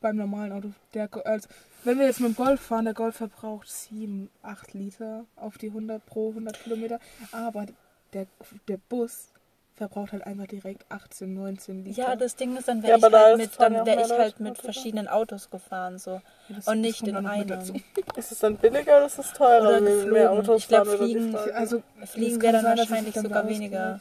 Beim 0.00 0.14
normalen 0.14 0.52
Auto. 0.52 0.70
Der, 0.94 1.08
also, 1.26 1.48
wenn 1.82 1.98
wir 1.98 2.06
jetzt 2.06 2.20
mit 2.20 2.30
dem 2.30 2.36
Golf 2.36 2.60
fahren, 2.60 2.84
der 2.84 2.94
Golf 2.94 3.16
verbraucht 3.16 3.68
7, 3.68 4.30
8 4.42 4.74
Liter 4.74 5.24
auf 5.34 5.58
die 5.58 5.68
100 5.68 6.06
pro 6.06 6.28
100 6.28 6.62
Kilometer. 6.62 7.00
Aber 7.32 7.66
der, 8.12 8.28
der 8.68 8.78
Bus 8.88 9.32
verbraucht 9.78 10.12
halt 10.12 10.26
einfach 10.26 10.46
direkt 10.46 10.84
18, 10.90 11.32
19 11.32 11.84
Liter. 11.84 12.02
Ja, 12.02 12.16
das 12.16 12.36
Ding 12.36 12.56
ist, 12.56 12.68
dann 12.68 12.82
Ja, 12.82 12.88
wäre 12.88 12.94
aber 13.06 13.08
ich 13.08 13.14
halt 13.24 13.40
ist- 13.40 13.50
mit, 13.52 13.60
dann 13.60 13.74
ja 13.74 13.86
wär 13.86 14.04
ich 14.04 14.10
halt 14.12 14.40
mit 14.40 14.58
verschiedenen 14.58 15.08
Autos 15.08 15.48
gefahren 15.50 15.98
so. 15.98 16.20
Ja, 16.48 16.56
und 16.72 16.80
nicht 16.82 17.02
in 17.06 17.14
dann 17.14 17.26
einem. 17.26 17.82
Ist 18.16 18.32
es 18.32 18.38
dann 18.40 18.56
billiger 18.56 18.98
oder 18.98 19.06
ist 19.06 19.18
es 19.18 19.32
teurer, 19.32 19.68
Oder 19.68 19.84
wenn 19.84 20.10
mehr 20.10 20.30
Autos 20.32 20.62
Ich 20.62 20.68
glaub, 20.68 20.86
fahren? 20.86 20.98
fliegen-? 20.98 21.34
Also, 21.54 21.82
Fliegen 22.04 22.42
wäre 22.42 22.52
dann 22.54 22.62
sein, 22.64 22.78
wahrscheinlich 22.78 23.14
sich 23.14 23.22
sogar 23.22 23.42
dann 23.42 23.48
weniger. 23.50 24.00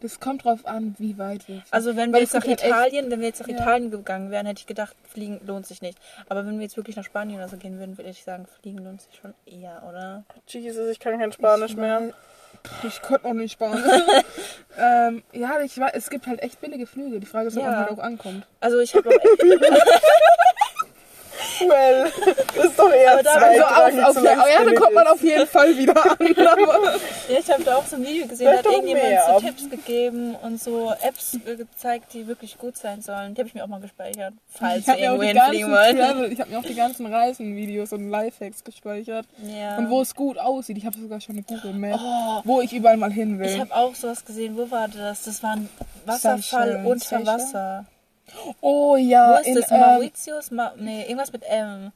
Das 0.00 0.20
kommt 0.20 0.44
drauf 0.44 0.66
an, 0.66 0.94
wie 0.98 1.16
weit 1.16 1.48
wir. 1.48 1.62
Also 1.70 1.96
wenn 1.96 2.10
wir 2.10 2.14
Weil 2.16 2.20
jetzt 2.22 2.34
nach 2.34 2.42
halt 2.46 2.60
echt- 2.60 2.66
Italien, 2.66 3.10
wenn 3.10 3.20
wir 3.20 3.28
jetzt 3.28 3.40
nach 3.40 3.48
Ja. 3.48 3.54
Italien 3.56 3.90
gegangen 3.90 4.30
wären, 4.30 4.44
hätte 4.44 4.60
ich 4.60 4.66
gedacht, 4.66 4.94
fliegen 5.08 5.40
lohnt 5.46 5.66
sich 5.66 5.80
nicht. 5.80 5.98
Aber 6.28 6.44
wenn 6.44 6.56
wir 6.58 6.64
jetzt 6.64 6.76
wirklich 6.76 6.96
nach 6.96 7.04
Spanien 7.04 7.38
oder 7.38 7.48
so 7.48 7.56
gehen 7.56 7.78
würden, 7.78 7.96
würde 7.96 8.10
ich 8.10 8.22
sagen, 8.22 8.46
fliegen 8.60 8.78
lohnt 8.84 9.00
sich 9.00 9.14
schon 9.18 9.32
eher, 9.46 9.82
oder? 9.88 10.24
Jesus, 10.48 10.88
ich 10.90 11.00
kann 11.00 11.18
kein 11.18 11.32
Spanisch 11.32 11.70
Ich 11.70 11.76
mehr. 11.78 12.12
Ich 12.82 13.00
konnte 13.02 13.24
auch 13.26 13.32
nicht 13.32 13.52
Spanisch. 13.52 13.82
ähm, 14.78 15.22
ja, 15.32 15.60
ich 15.60 15.78
weiß, 15.78 15.92
es 15.94 16.10
gibt 16.10 16.26
halt 16.26 16.42
echt 16.42 16.60
billige 16.60 16.86
Flüge. 16.86 17.20
Die 17.20 17.26
Frage 17.26 17.48
ist, 17.48 17.56
ob 17.56 17.64
Ja. 17.64 17.70
man 17.70 17.78
halt 17.80 17.90
auch 17.90 17.98
ankommt. 18.02 18.46
Also 18.60 18.78
ich 18.78 18.94
habe 18.94 19.08
auch 19.08 19.12
echt, 19.12 19.42
Well, 21.60 22.12
das 22.56 22.64
ist 22.66 22.78
doch 22.78 22.90
eher 22.92 23.22
da- 23.22 23.30
Also 23.32 23.62
auf, 23.62 24.16
auf, 24.16 24.22
da 24.22 24.44
billig 24.64 24.80
kommt 24.80 24.94
man 24.94 25.06
auf 25.06 25.22
jeden 25.22 25.46
Fall 25.46 25.76
wieder 25.76 25.94
an. 26.04 26.16
Ja, 27.28 27.38
ich 27.40 27.50
habe 27.50 27.64
da 27.64 27.76
auch 27.76 27.84
so 27.86 27.96
ein 27.96 28.06
Video 28.06 28.26
gesehen, 28.26 28.46
da 28.52 28.58
hat 28.58 28.64
irgendjemand 28.66 29.04
mehr. 29.08 29.24
so 29.32 29.40
Tipps 29.40 29.68
gegeben 29.68 30.36
und 30.36 30.60
so 30.62 30.92
Apps 31.02 31.36
gezeigt, 31.44 32.12
die 32.14 32.26
wirklich 32.28 32.56
gut 32.56 32.76
sein 32.76 33.02
sollen. 33.02 33.34
Die 33.34 33.40
habe 33.40 33.48
ich 33.48 33.54
mir 33.54 33.64
auch 33.64 33.68
mal 33.68 33.80
gespeichert, 33.80 34.34
falls 34.48 34.80
ich 34.80 34.86
wir 34.86 34.92
habe 34.92 35.00
mir, 35.02 35.08
auch 35.10 35.22
irgendwo 35.22 35.22
die 35.50 35.56
hinfliegen 35.58 35.72
ganzen 35.72 36.18
wollen. 36.20 36.32
Ich 36.32 36.40
hab 36.40 36.48
mir 36.50 36.58
auch 36.58 36.64
die 36.64 36.74
ganzen 36.74 37.06
Reisenvideos 37.06 37.92
und 37.92 38.10
Lifehacks 38.10 38.62
gespeichert. 38.62 39.26
Ja. 39.42 39.76
Und 39.78 39.90
wo 39.90 40.02
es 40.02 40.14
gut 40.14 40.38
aussieht. 40.38 40.78
Ich 40.78 40.86
habe 40.86 40.96
sogar 40.98 41.20
schon 41.20 41.34
eine 41.36 41.42
Google 41.42 41.72
Map, 41.72 41.98
Oh. 42.00 42.40
wo 42.44 42.60
ich 42.60 42.72
überall 42.72 42.96
mal 42.96 43.10
hin 43.12 43.38
will. 43.40 43.48
Ich 43.48 43.60
habe 43.60 43.74
auch 43.74 43.94
sowas 43.94 44.24
gesehen. 44.24 44.56
Wo 44.56 44.70
war 44.70 44.86
das? 44.88 45.24
Das 45.24 45.42
war 45.42 45.52
ein 45.54 45.68
Wasserfall 46.04 46.82
unter? 46.84 47.26
Wasser. 47.26 47.84
Oh 48.60 48.96
ja, 48.96 49.38
in, 49.38 49.54
das? 49.54 49.70
ähm, 49.70 49.80
Mauritius? 49.80 50.50
Ma 50.50 50.72
nee, 50.78 51.02
irgendwas 51.02 51.32
mit 51.32 51.42
M. 51.48 51.92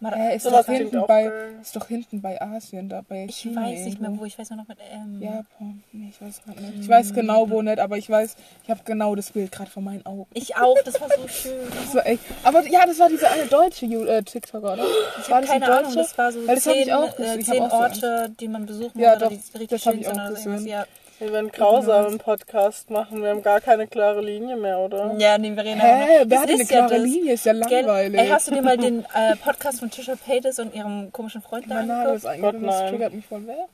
Mar 0.00 0.16
äh, 0.16 0.36
ist, 0.36 0.46
doch 0.46 0.64
hinten 0.64 1.04
bei, 1.08 1.24
ist 1.60 1.74
doch 1.74 1.88
hinten 1.88 2.22
bei 2.22 2.40
Asien, 2.40 2.88
da 2.88 3.00
bei 3.08 3.24
ich 3.28 3.38
China 3.38 3.62
weiß 3.62 3.84
nicht 3.84 4.00
mehr 4.00 4.12
wo. 4.16 4.24
Ich 4.26 4.38
weiß 4.38 4.50
nur 4.50 4.58
noch 4.58 4.68
mit 4.68 4.78
M. 4.92 5.20
Japan, 5.20 5.82
nee, 5.90 6.10
ich 6.10 6.22
weiß 6.22 6.40
gerade 6.44 6.62
nicht. 6.62 6.82
Ich 6.82 6.88
weiß 6.88 7.12
genau 7.14 7.50
wo 7.50 7.62
nicht, 7.62 7.80
aber 7.80 7.98
ich 7.98 8.08
weiß, 8.08 8.36
ich 8.62 8.70
habe 8.70 8.80
genau 8.84 9.16
das 9.16 9.32
Bild 9.32 9.50
gerade 9.50 9.68
vor 9.68 9.82
meinen 9.82 10.06
Augen. 10.06 10.28
Ich 10.34 10.54
auch. 10.56 10.76
Das 10.84 11.00
war 11.00 11.08
so 11.08 11.26
schön. 11.28 11.66
Das 11.84 11.94
war 11.96 12.06
echt, 12.06 12.22
aber 12.44 12.64
ja, 12.68 12.86
das 12.86 12.96
war 13.00 13.08
diese 13.08 13.28
eine 13.28 13.46
deutsche 13.46 13.86
äh, 13.86 14.22
TikToker, 14.22 14.74
oder? 14.74 14.84
War 14.84 15.40
das 15.40 15.40
die 15.40 15.46
keine 15.46 15.66
Ahnung. 15.66 15.82
deutsche? 15.82 15.96
Das 15.96 16.16
war 16.16 16.30
so 16.30 16.46
Weil 16.46 16.54
das 16.54 16.66
hab 16.66 16.72
zehn, 16.74 16.82
ich 16.82 16.92
auch 16.94 17.12
äh, 17.12 17.16
gesehen. 17.16 17.40
Ich 17.40 17.48
hab 17.48 17.54
zehn 17.56 17.62
auch 17.64 17.70
so 17.70 17.76
Orte, 18.06 18.30
die 18.38 18.48
man 18.48 18.66
besuchen 18.66 19.00
Ja, 19.00 19.10
muss, 19.14 19.18
doch, 19.18 19.28
die 19.30 19.34
richtig 19.58 19.68
das 19.70 19.82
schön 19.82 19.98
ich 19.98 20.06
sind 20.06 20.14
auch 20.16 20.22
irgendwas. 20.26 20.44
gesehen. 20.44 20.66
Ja. 20.68 20.86
Wir 21.18 21.32
werden 21.32 21.50
grausam 21.50 22.06
im 22.06 22.18
Podcast 22.18 22.90
machen. 22.90 23.22
Wir 23.22 23.30
haben 23.30 23.42
gar 23.42 23.60
keine 23.60 23.88
klare 23.88 24.20
Linie 24.20 24.56
mehr, 24.56 24.78
oder? 24.78 25.14
ja, 25.18 25.36
nee, 25.36 25.54
wir 25.54 25.64
reden 25.64 25.80
Hä, 25.80 26.06
wer 26.18 26.24
Das 26.26 26.38
hat 26.40 26.48
eine 26.50 26.58
ja 26.58 26.64
klare 26.64 26.94
das. 26.94 27.02
Linie? 27.02 27.32
Ist 27.34 27.44
ja 27.44 27.52
langweilig. 27.52 28.20
Ey, 28.20 28.28
hast 28.28 28.46
du 28.48 28.54
dir 28.54 28.62
mal 28.62 28.76
den 28.76 29.04
äh, 29.14 29.34
Podcast 29.36 29.80
von 29.80 29.90
Trisha 29.90 30.14
Paytas 30.14 30.58
und 30.60 30.74
ihrem 30.74 31.10
komischen 31.12 31.42
Freund 31.42 31.68
da 31.68 31.74
Mein 31.74 31.88
Name 31.88 32.12
ist 32.14 32.24
angeguckt? 32.24 32.54
eigentlich, 32.54 32.70
Gott, 32.70 32.80
das 32.82 32.90
triggert 32.90 33.12
mich 33.14 33.26
voll. 33.26 33.42
Wer? 33.46 33.66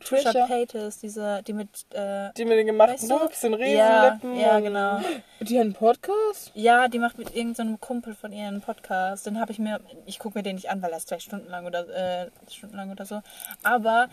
Trisha 0.00 0.30
Trisha. 0.32 0.46
Paytas, 0.46 0.98
diese, 1.00 1.42
die 1.46 1.52
mit... 1.52 1.68
Äh, 1.94 2.30
Die 2.36 2.44
mit 2.44 2.58
den 2.58 2.66
gemachten 2.66 2.94
Weißt 2.94 3.10
du? 3.10 3.18
Looks, 3.18 3.40
den 3.40 3.52
ja, 3.52 4.02
Riesenlippen. 4.08 4.40
ja, 4.40 4.56
und- 4.56 4.62
genau. 4.64 4.98
Die 5.40 5.58
hat 5.58 5.64
einen 5.64 5.72
Podcast? 5.74 6.52
Ja, 6.54 6.86
die 6.88 6.98
macht 7.00 7.18
mit 7.18 7.34
irgendeinem 7.34 7.80
Kumpel 7.80 8.14
von 8.14 8.32
ihr 8.32 8.46
einen 8.46 8.60
Podcast. 8.60 9.26
Den 9.26 9.40
habe 9.40 9.50
ich 9.52 9.58
mir, 9.58 9.80
ich 10.06 10.18
gucke 10.20 10.38
mir 10.38 10.42
den 10.44 10.54
nicht 10.56 10.70
an, 10.70 10.80
weil 10.82 10.90
er 10.92 10.96
ist 10.98 11.08
zwei 11.08 11.18
Stunden 11.18 11.48
lang 11.50 11.66
oder 11.66 11.88
äh, 11.88 12.26
Stunden 12.50 12.90
oder 12.90 13.04
so. 13.04 13.20
Aber 13.64 14.08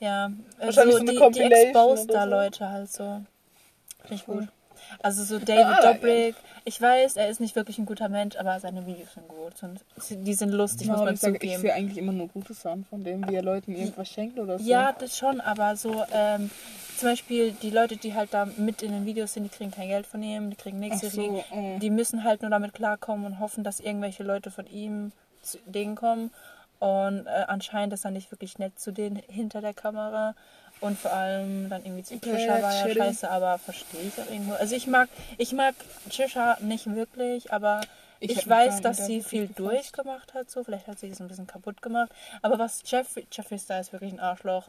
ja, 0.00 0.26
äh, 0.58 0.66
Wahrscheinlich 0.66 0.96
so 0.96 1.06
so 1.06 1.24
eine 1.24 1.32
die, 1.32 1.38
die 1.40 1.52
exposed 1.52 2.10
da 2.12 2.24
so. 2.24 2.30
Leute 2.30 2.68
halt 2.70 2.92
so. 2.92 3.22
Finde 4.02 4.14
ich 4.14 4.26
gut. 4.26 4.48
Also 5.02 5.24
so 5.24 5.38
David 5.38 5.64
Ah. 5.64 5.92
Dobrik. 5.92 6.34
Ich 6.64 6.80
weiß, 6.80 7.16
er 7.16 7.28
ist 7.28 7.40
nicht 7.40 7.54
wirklich 7.54 7.78
ein 7.78 7.86
guter 7.86 8.08
Mensch, 8.08 8.36
aber 8.36 8.58
seine 8.60 8.86
Videos 8.86 9.14
sind 9.14 9.28
gut. 9.28 9.52
Und 9.62 9.80
die 10.10 10.34
sind 10.34 10.50
lustig, 10.50 10.88
muss 10.88 10.98
Ja, 10.98 11.04
man 11.04 11.14
ich, 11.14 11.20
sag, 11.20 11.34
ich 11.34 11.40
zugeben. 11.40 11.60
sehe 11.60 11.74
eigentlich 11.74 11.98
immer 11.98 12.12
nur 12.12 12.26
Gutes 12.28 12.66
an 12.66 12.84
von 12.90 13.04
dem, 13.04 13.28
wie 13.28 13.34
er 13.36 13.42
Leuten 13.42 13.74
irgendwas 13.74 14.08
schenkt 14.08 14.38
oder 14.38 14.58
so. 14.58 14.68
Ja, 14.68 14.92
das 14.92 15.16
schon, 15.16 15.40
aber 15.40 15.76
so 15.76 16.04
ähm, 16.12 16.50
zum 16.98 17.08
Beispiel 17.10 17.52
die 17.62 17.70
Leute, 17.70 17.96
die 17.96 18.14
halt 18.14 18.34
da 18.34 18.46
mit 18.56 18.82
in 18.82 18.90
den 18.92 19.06
Videos 19.06 19.32
sind, 19.34 19.44
die 19.44 19.48
kriegen 19.56 19.70
kein 19.70 19.88
Geld 19.88 20.06
von 20.06 20.22
ihm, 20.22 20.50
die 20.50 20.56
kriegen 20.56 20.78
nichts, 20.80 21.00
so, 21.02 21.44
oh. 21.52 21.78
die 21.80 21.90
müssen 21.90 22.24
halt 22.24 22.42
nur 22.42 22.50
damit 22.50 22.74
klarkommen 22.74 23.26
und 23.26 23.38
hoffen, 23.38 23.62
dass 23.62 23.78
irgendwelche 23.80 24.24
Leute 24.24 24.50
von 24.50 24.66
ihm 24.66 25.12
zu 25.42 25.58
denen 25.66 25.94
kommen. 25.94 26.30
Und 26.78 27.26
äh, 27.26 27.44
anscheinend 27.48 27.94
ist 27.94 28.04
er 28.04 28.10
nicht 28.10 28.30
wirklich 28.30 28.58
nett 28.58 28.78
zu 28.78 28.92
denen 28.92 29.16
hinter 29.28 29.60
der 29.60 29.74
Kamera. 29.74 30.34
Und 30.80 30.98
vor 30.98 31.12
allem 31.12 31.70
dann 31.70 31.84
irgendwie 31.84 32.02
zu 32.02 32.20
Trisha 32.20 32.60
war 32.60 32.86
ja 32.86 32.94
scheiße, 32.94 33.30
aber 33.30 33.58
verstehe 33.58 34.02
ich 34.02 34.20
auch 34.20 34.30
irgendwo. 34.30 34.54
Also 34.54 34.76
ich 34.76 34.86
mag, 34.86 35.08
ich 35.38 35.52
mag 35.52 35.74
Trisha 36.10 36.58
nicht 36.60 36.86
wirklich, 36.94 37.50
aber 37.52 37.80
Ich 38.20 38.36
ich, 38.36 38.48
weiß, 38.48 38.80
dass 38.82 39.06
sie 39.06 39.22
viel 39.22 39.48
durchgemacht 39.48 40.34
hat, 40.34 40.50
so. 40.50 40.64
Vielleicht 40.64 40.86
hat 40.86 40.98
sie 40.98 41.08
es 41.08 41.20
ein 41.20 41.28
bisschen 41.28 41.46
kaputt 41.46 41.80
gemacht. 41.82 42.10
Aber 42.42 42.58
was 42.58 42.82
Jeffrey, 42.84 43.26
Jeffree 43.32 43.58
Star 43.58 43.80
ist 43.80 43.92
wirklich 43.92 44.12
ein 44.12 44.20
Arschloch. 44.20 44.68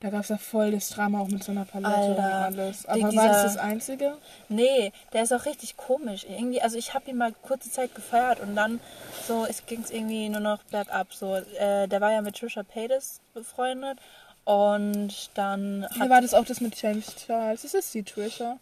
Da 0.00 0.10
gab 0.10 0.20
es 0.22 0.28
ja 0.28 0.38
voll 0.38 0.70
das 0.70 0.90
Drama 0.90 1.20
auch 1.20 1.28
mit 1.28 1.42
so 1.42 1.50
einer 1.52 1.64
Palette 1.64 2.12
und 2.14 2.20
alles. 2.20 2.86
Aber 2.86 3.00
war 3.02 3.10
dieser- 3.10 3.28
das 3.28 3.42
das 3.42 3.56
Einzige? 3.56 4.16
Nee, 4.48 4.92
der 5.12 5.24
ist 5.24 5.32
auch 5.32 5.44
richtig 5.44 5.76
komisch. 5.76 6.24
Irgendwie, 6.28 6.62
also 6.62 6.76
ich 6.78 6.94
habe 6.94 7.10
ihn 7.10 7.16
mal 7.16 7.32
kurze 7.42 7.70
Zeit 7.70 7.94
gefeiert 7.94 8.38
und 8.40 8.54
dann 8.54 8.80
so, 9.26 9.46
ging 9.66 9.82
es 9.82 9.90
irgendwie 9.90 10.28
nur 10.28 10.40
noch 10.40 10.62
bergab. 10.64 11.12
So, 11.12 11.34
äh, 11.36 11.88
der 11.88 12.00
war 12.00 12.12
ja 12.12 12.22
mit 12.22 12.36
Trisha 12.36 12.62
Paytas 12.62 13.20
befreundet 13.34 13.98
und 14.44 15.30
dann 15.34 15.86
Wie 15.94 16.08
war 16.10 16.20
das 16.20 16.32
auch 16.34 16.44
das 16.44 16.60
mit 16.60 16.80
James 16.80 17.14
Charles? 17.16 17.64
Ist 17.64 17.74
das 17.74 17.90
die 17.90 18.02
Trisha? 18.04 18.58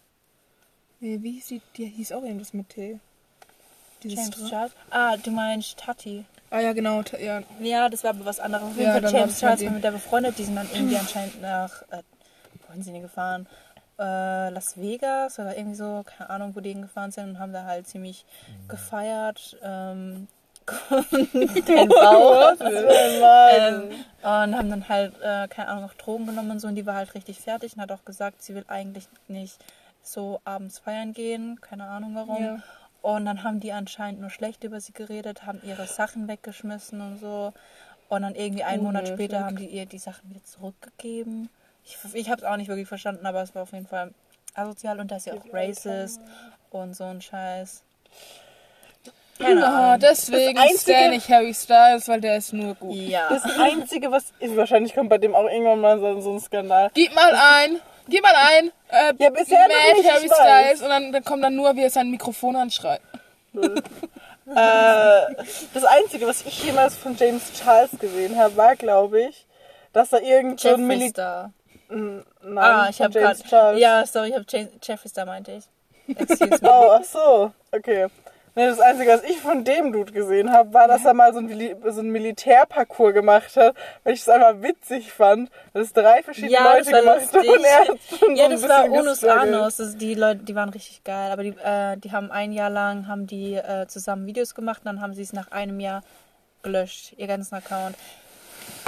Nee, 1.00 1.18
wie 1.22 1.33
hieß 1.33 1.46
die? 1.48 1.61
Die 1.76 1.87
hieß 1.87 2.12
auch 2.12 2.22
irgendwas 2.22 2.55
mit 2.55 2.70
T. 2.70 2.98
Dieses 4.02 4.18
James 4.18 4.48
Charles. 4.50 4.72
Ah, 4.90 5.16
du 5.18 5.31
meinst 5.31 5.76
Tati. 5.79 6.24
Ah 6.57 6.61
ja, 6.61 6.73
genau. 6.73 7.03
Ja. 7.21 7.42
Ja, 7.61 7.88
das 7.88 8.03
war 8.03 8.11
aber 8.11 8.25
was 8.25 8.40
anderes. 8.40 8.64
Auf 8.64 8.77
jeden 8.77 8.87
Ja, 8.87 8.92
Fall 9.01 9.12
James 9.12 9.38
Charles 9.38 9.64
war 9.64 9.71
mit 9.73 9.85
der 9.85 9.90
befreundet. 9.90 10.38
Die 10.38 10.45
sind 10.45 10.57
dann 10.57 10.69
irgendwie 10.73 10.97
anscheinend 10.97 11.42
nach, 11.42 11.83
äh, 11.90 12.03
wohin 12.66 12.83
sind 12.83 12.95
die 12.95 13.01
gefahren? 13.01 13.47
Äh, 13.99 14.51
Las 14.51 14.79
Vegas 14.79 15.38
oder 15.38 15.57
irgendwie 15.57 15.77
so, 15.77 16.03
keine 16.05 16.31
Ahnung, 16.31 16.57
wo 16.57 16.61
die 16.61 16.71
hingefahren 16.71 17.11
sind 17.11 17.29
und 17.31 17.38
haben 17.38 17.53
da 17.53 17.64
halt 17.64 17.87
ziemlich 17.87 18.25
gefeiert. 18.69 19.57
Ähm, 19.62 20.29
den 21.11 21.88
Bauch. 21.88 22.55
Ähm, 22.61 23.90
und 24.23 24.57
haben 24.57 24.71
dann 24.71 24.88
halt, 24.88 25.14
äh, 25.23 25.47
keine 25.49 25.69
Ahnung, 25.69 25.85
noch 25.85 25.95
Drogen 25.95 26.27
genommen 26.27 26.53
und 26.53 26.61
so. 26.61 26.69
Und 26.69 26.75
die 26.75 26.87
war 26.87 26.95
halt 26.95 27.14
richtig 27.14 27.38
fertig 27.38 27.77
und 27.77 27.83
hat 27.83 27.92
auch 27.92 28.05
gesagt, 28.05 28.42
sie 28.42 28.55
will 28.55 28.64
eigentlich 28.69 29.09
nicht 29.29 29.59
so 30.03 30.40
abends 30.45 30.79
feiern 30.79 31.12
gehen. 31.12 31.61
Keine 31.61 31.85
Ahnung 31.85 32.14
warum. 32.14 32.42
Ja. 32.42 32.59
Und 33.07 33.25
dann 33.25 33.45
haben 33.45 33.61
die 33.61 33.71
anscheinend 33.71 34.21
nur 34.21 34.31
schlecht 34.31 34.64
über 34.64 34.81
sie 34.81 34.92
geredet, 34.92 35.47
haben 35.47 35.61
ihre 35.62 35.87
Sachen 35.87 36.27
weggeschmissen 36.27 37.01
und 37.01 37.21
so. 37.21 37.53
Und 38.09 38.23
dann 38.23 38.35
irgendwie 38.35 38.64
einen 38.64 38.83
Monat 38.83 39.05
Unhöflich. 39.05 39.29
später 39.29 39.45
haben 39.45 39.55
die 39.55 39.66
ihr 39.66 39.87
die 39.87 39.99
Sachen 39.99 40.29
wieder 40.29 40.42
zurückgegeben. 40.42 41.49
Ich, 41.85 41.97
ich 42.14 42.31
habe 42.31 42.40
es 42.40 42.45
auch 42.45 42.57
nicht 42.57 42.66
wirklich 42.66 42.88
verstanden, 42.88 43.25
aber 43.25 43.42
es 43.42 43.55
war 43.55 43.62
auf 43.62 43.71
jeden 43.71 43.87
Fall 43.87 44.12
asozial 44.55 44.99
und 44.99 45.12
da 45.12 45.19
ist 45.19 45.27
ja 45.27 45.35
auch 45.35 45.45
racist 45.53 46.21
und 46.71 46.97
so 46.97 47.05
ein 47.05 47.23
Scheiß. 47.23 47.85
Keine 49.38 49.61
Ja, 49.61 49.99
deswegen 49.99 50.59
stelle 50.77 51.14
ich 51.14 51.31
Harry 51.31 51.55
Styles, 51.55 52.09
weil 52.09 52.21
der 52.21 52.38
ist 52.38 52.55
nur 52.55 52.75
gut. 52.75 52.97
Ja. 52.97 53.29
Das 53.29 53.45
Einzige, 53.57 54.11
was 54.11 54.33
ist, 54.40 54.57
wahrscheinlich 54.57 54.97
kommt 54.97 55.11
bei 55.11 55.19
dem 55.19 55.33
auch 55.33 55.49
irgendwann 55.49 55.81
mal 55.81 56.01
so, 56.01 56.21
so 56.21 56.33
ein 56.33 56.40
Skandal. 56.40 56.90
Gib 56.92 57.14
mal 57.14 57.37
ein, 57.37 57.81
gib 58.09 58.23
mal 58.23 58.33
ein, 58.35 58.71
äh, 58.88 59.12
Ja, 59.19 59.31
bisher 59.31 59.69
noch 59.69 59.75
Mad 59.75 59.99
nicht, 59.99 60.11
Harry. 60.11 60.29
Styles 60.29 60.83
und 60.83 60.88
dann, 60.88 61.12
dann 61.12 61.25
kommt 61.25 61.42
dann 61.45 61.55
nur, 61.57 61.75
wie 61.77 61.83
er 61.83 61.90
sein 61.90 62.11
Mikrofon 62.11 62.57
anschreit. 62.57 63.01
Äh, 63.55 65.35
das 65.75 65.85
Einzige, 65.85 66.27
was 66.27 66.42
ich 66.47 66.62
jemals 66.64 66.97
von 66.97 67.16
James 67.16 67.53
Charles 67.53 67.90
gesehen 67.99 68.38
habe, 68.38 68.57
war, 68.57 68.77
glaube 68.77 69.23
ich, 69.23 69.47
dass 69.92 70.12
er 70.12 70.23
irgend 70.23 70.61
so 70.61 70.75
ein 70.75 70.87
Militär... 70.87 71.11
Star. 71.11 71.53
Nein, 71.88 72.25
Ah, 72.57 72.88
ich 72.90 73.01
habe 73.01 73.12
gerade. 73.19 73.40
Charles. 73.42 73.81
Ja, 73.81 74.05
sorry, 74.07 74.29
ich 74.31 74.35
habe 74.35 74.45
Jeffree 74.83 75.09
Star 75.09 75.25
meinte 75.27 75.53
ich. 75.53 76.16
Excuse 76.16 76.49
me. 76.62 76.69
Oh, 76.71 76.90
ach 76.99 77.05
so. 77.05 77.53
Okay. 77.73 78.07
Das 78.59 78.81
Einzige, 78.81 79.11
was 79.11 79.23
ich 79.23 79.38
von 79.38 79.64
dem 79.64 79.92
Dude 79.92 80.12
gesehen 80.12 80.51
habe, 80.51 80.73
war, 80.73 80.88
dass 80.88 81.05
er 81.05 81.12
mal 81.12 81.31
so 81.35 81.40
ein, 81.40 81.47
Mili- 81.47 81.77
so 81.90 82.03
Militärparcours 82.03 83.12
gemacht 83.12 83.55
hat, 83.55 83.77
weil 84.03 84.14
ich 84.14 84.21
es 84.23 84.29
einfach 84.31 84.62
witzig 84.62 85.12
fand, 85.12 85.51
dass 85.75 85.88
es 85.88 85.92
drei 85.92 86.23
verschiedene 86.23 86.53
Ja, 86.55 86.73
Leute 86.73 86.90
gemacht 86.90 87.33
haben 87.35 87.49
und 87.49 87.64
er 87.64 87.79
hat 87.81 87.99
schon 88.19 88.35
Ja, 88.35 88.45
so 88.47 88.51
das 88.53 88.69
war 88.69 88.90
Onus. 88.90 89.23
Anos. 89.25 89.77
Das, 89.77 89.97
die 89.99 90.14
Leute, 90.14 90.40
die 90.42 90.55
waren 90.55 90.71
richtig 90.71 91.05
geil. 91.05 91.33
Aber 91.33 91.42
die, 91.42 91.51
äh, 91.62 91.99
die 91.99 92.12
haben 92.12 92.31
ein 92.31 92.51
Jahr 92.51 92.71
lang 92.71 93.07
haben 93.09 93.27
die 93.27 93.57
äh, 93.57 93.87
zusammen 93.88 94.27
Videos 94.27 94.55
gemacht 94.55 94.81
und 94.81 94.87
dann 94.87 95.03
haben 95.03 95.12
sie 95.12 95.23
es 95.23 95.35
nach 95.35 95.51
einem 95.53 95.79
Jahr 95.79 96.03
gelöscht, 96.62 97.12
ihr 97.19 97.27
ganzen 97.27 97.57
Account. 97.57 97.95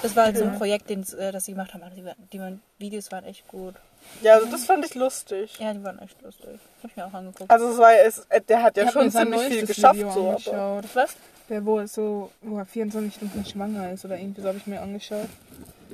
Das 0.00 0.16
war 0.16 0.24
halt 0.24 0.38
so 0.38 0.44
ein 0.44 0.56
Projekt, 0.56 0.88
den, 0.88 1.04
äh, 1.18 1.30
das 1.30 1.44
sie 1.44 1.52
gemacht 1.52 1.74
haben. 1.74 1.82
Aber 1.82 1.94
die, 1.94 2.04
die 2.32 2.40
Videos 2.78 3.12
waren 3.12 3.24
echt 3.24 3.46
gut. 3.46 3.74
Ja, 4.22 4.34
also 4.34 4.46
das 4.46 4.64
fand 4.64 4.84
ich 4.84 4.94
lustig. 4.94 5.58
Ja, 5.58 5.72
die 5.72 5.82
waren 5.84 5.98
echt 6.00 6.20
lustig. 6.22 6.58
Hab 6.82 6.90
ich 6.90 6.96
mir 6.96 7.06
auch 7.06 7.12
angeguckt. 7.12 7.50
Also 7.50 7.70
es 7.70 7.78
war 7.78 7.92
es, 7.92 8.26
der 8.48 8.62
hat 8.62 8.76
ja 8.76 8.84
Ich 8.84 8.90
schon 8.90 9.10
ziemlich 9.10 9.40
viel 9.42 9.66
geschafft 9.66 9.96
Video 9.96 10.12
so, 10.12 10.20
aber 10.20 10.30
angeschaut. 10.30 10.84
Was? 10.94 11.16
Der, 11.48 11.64
wo, 11.64 11.78
es 11.78 11.94
so, 11.94 12.30
wo 12.42 12.58
er 12.58 12.66
24 12.66 13.14
Stunden 13.14 13.44
schwanger 13.44 13.92
ist 13.92 14.04
oder 14.04 14.18
irgendwie 14.18 14.42
so 14.42 14.48
habe 14.48 14.58
ich 14.58 14.66
mir 14.66 14.82
angeschaut. 14.82 15.28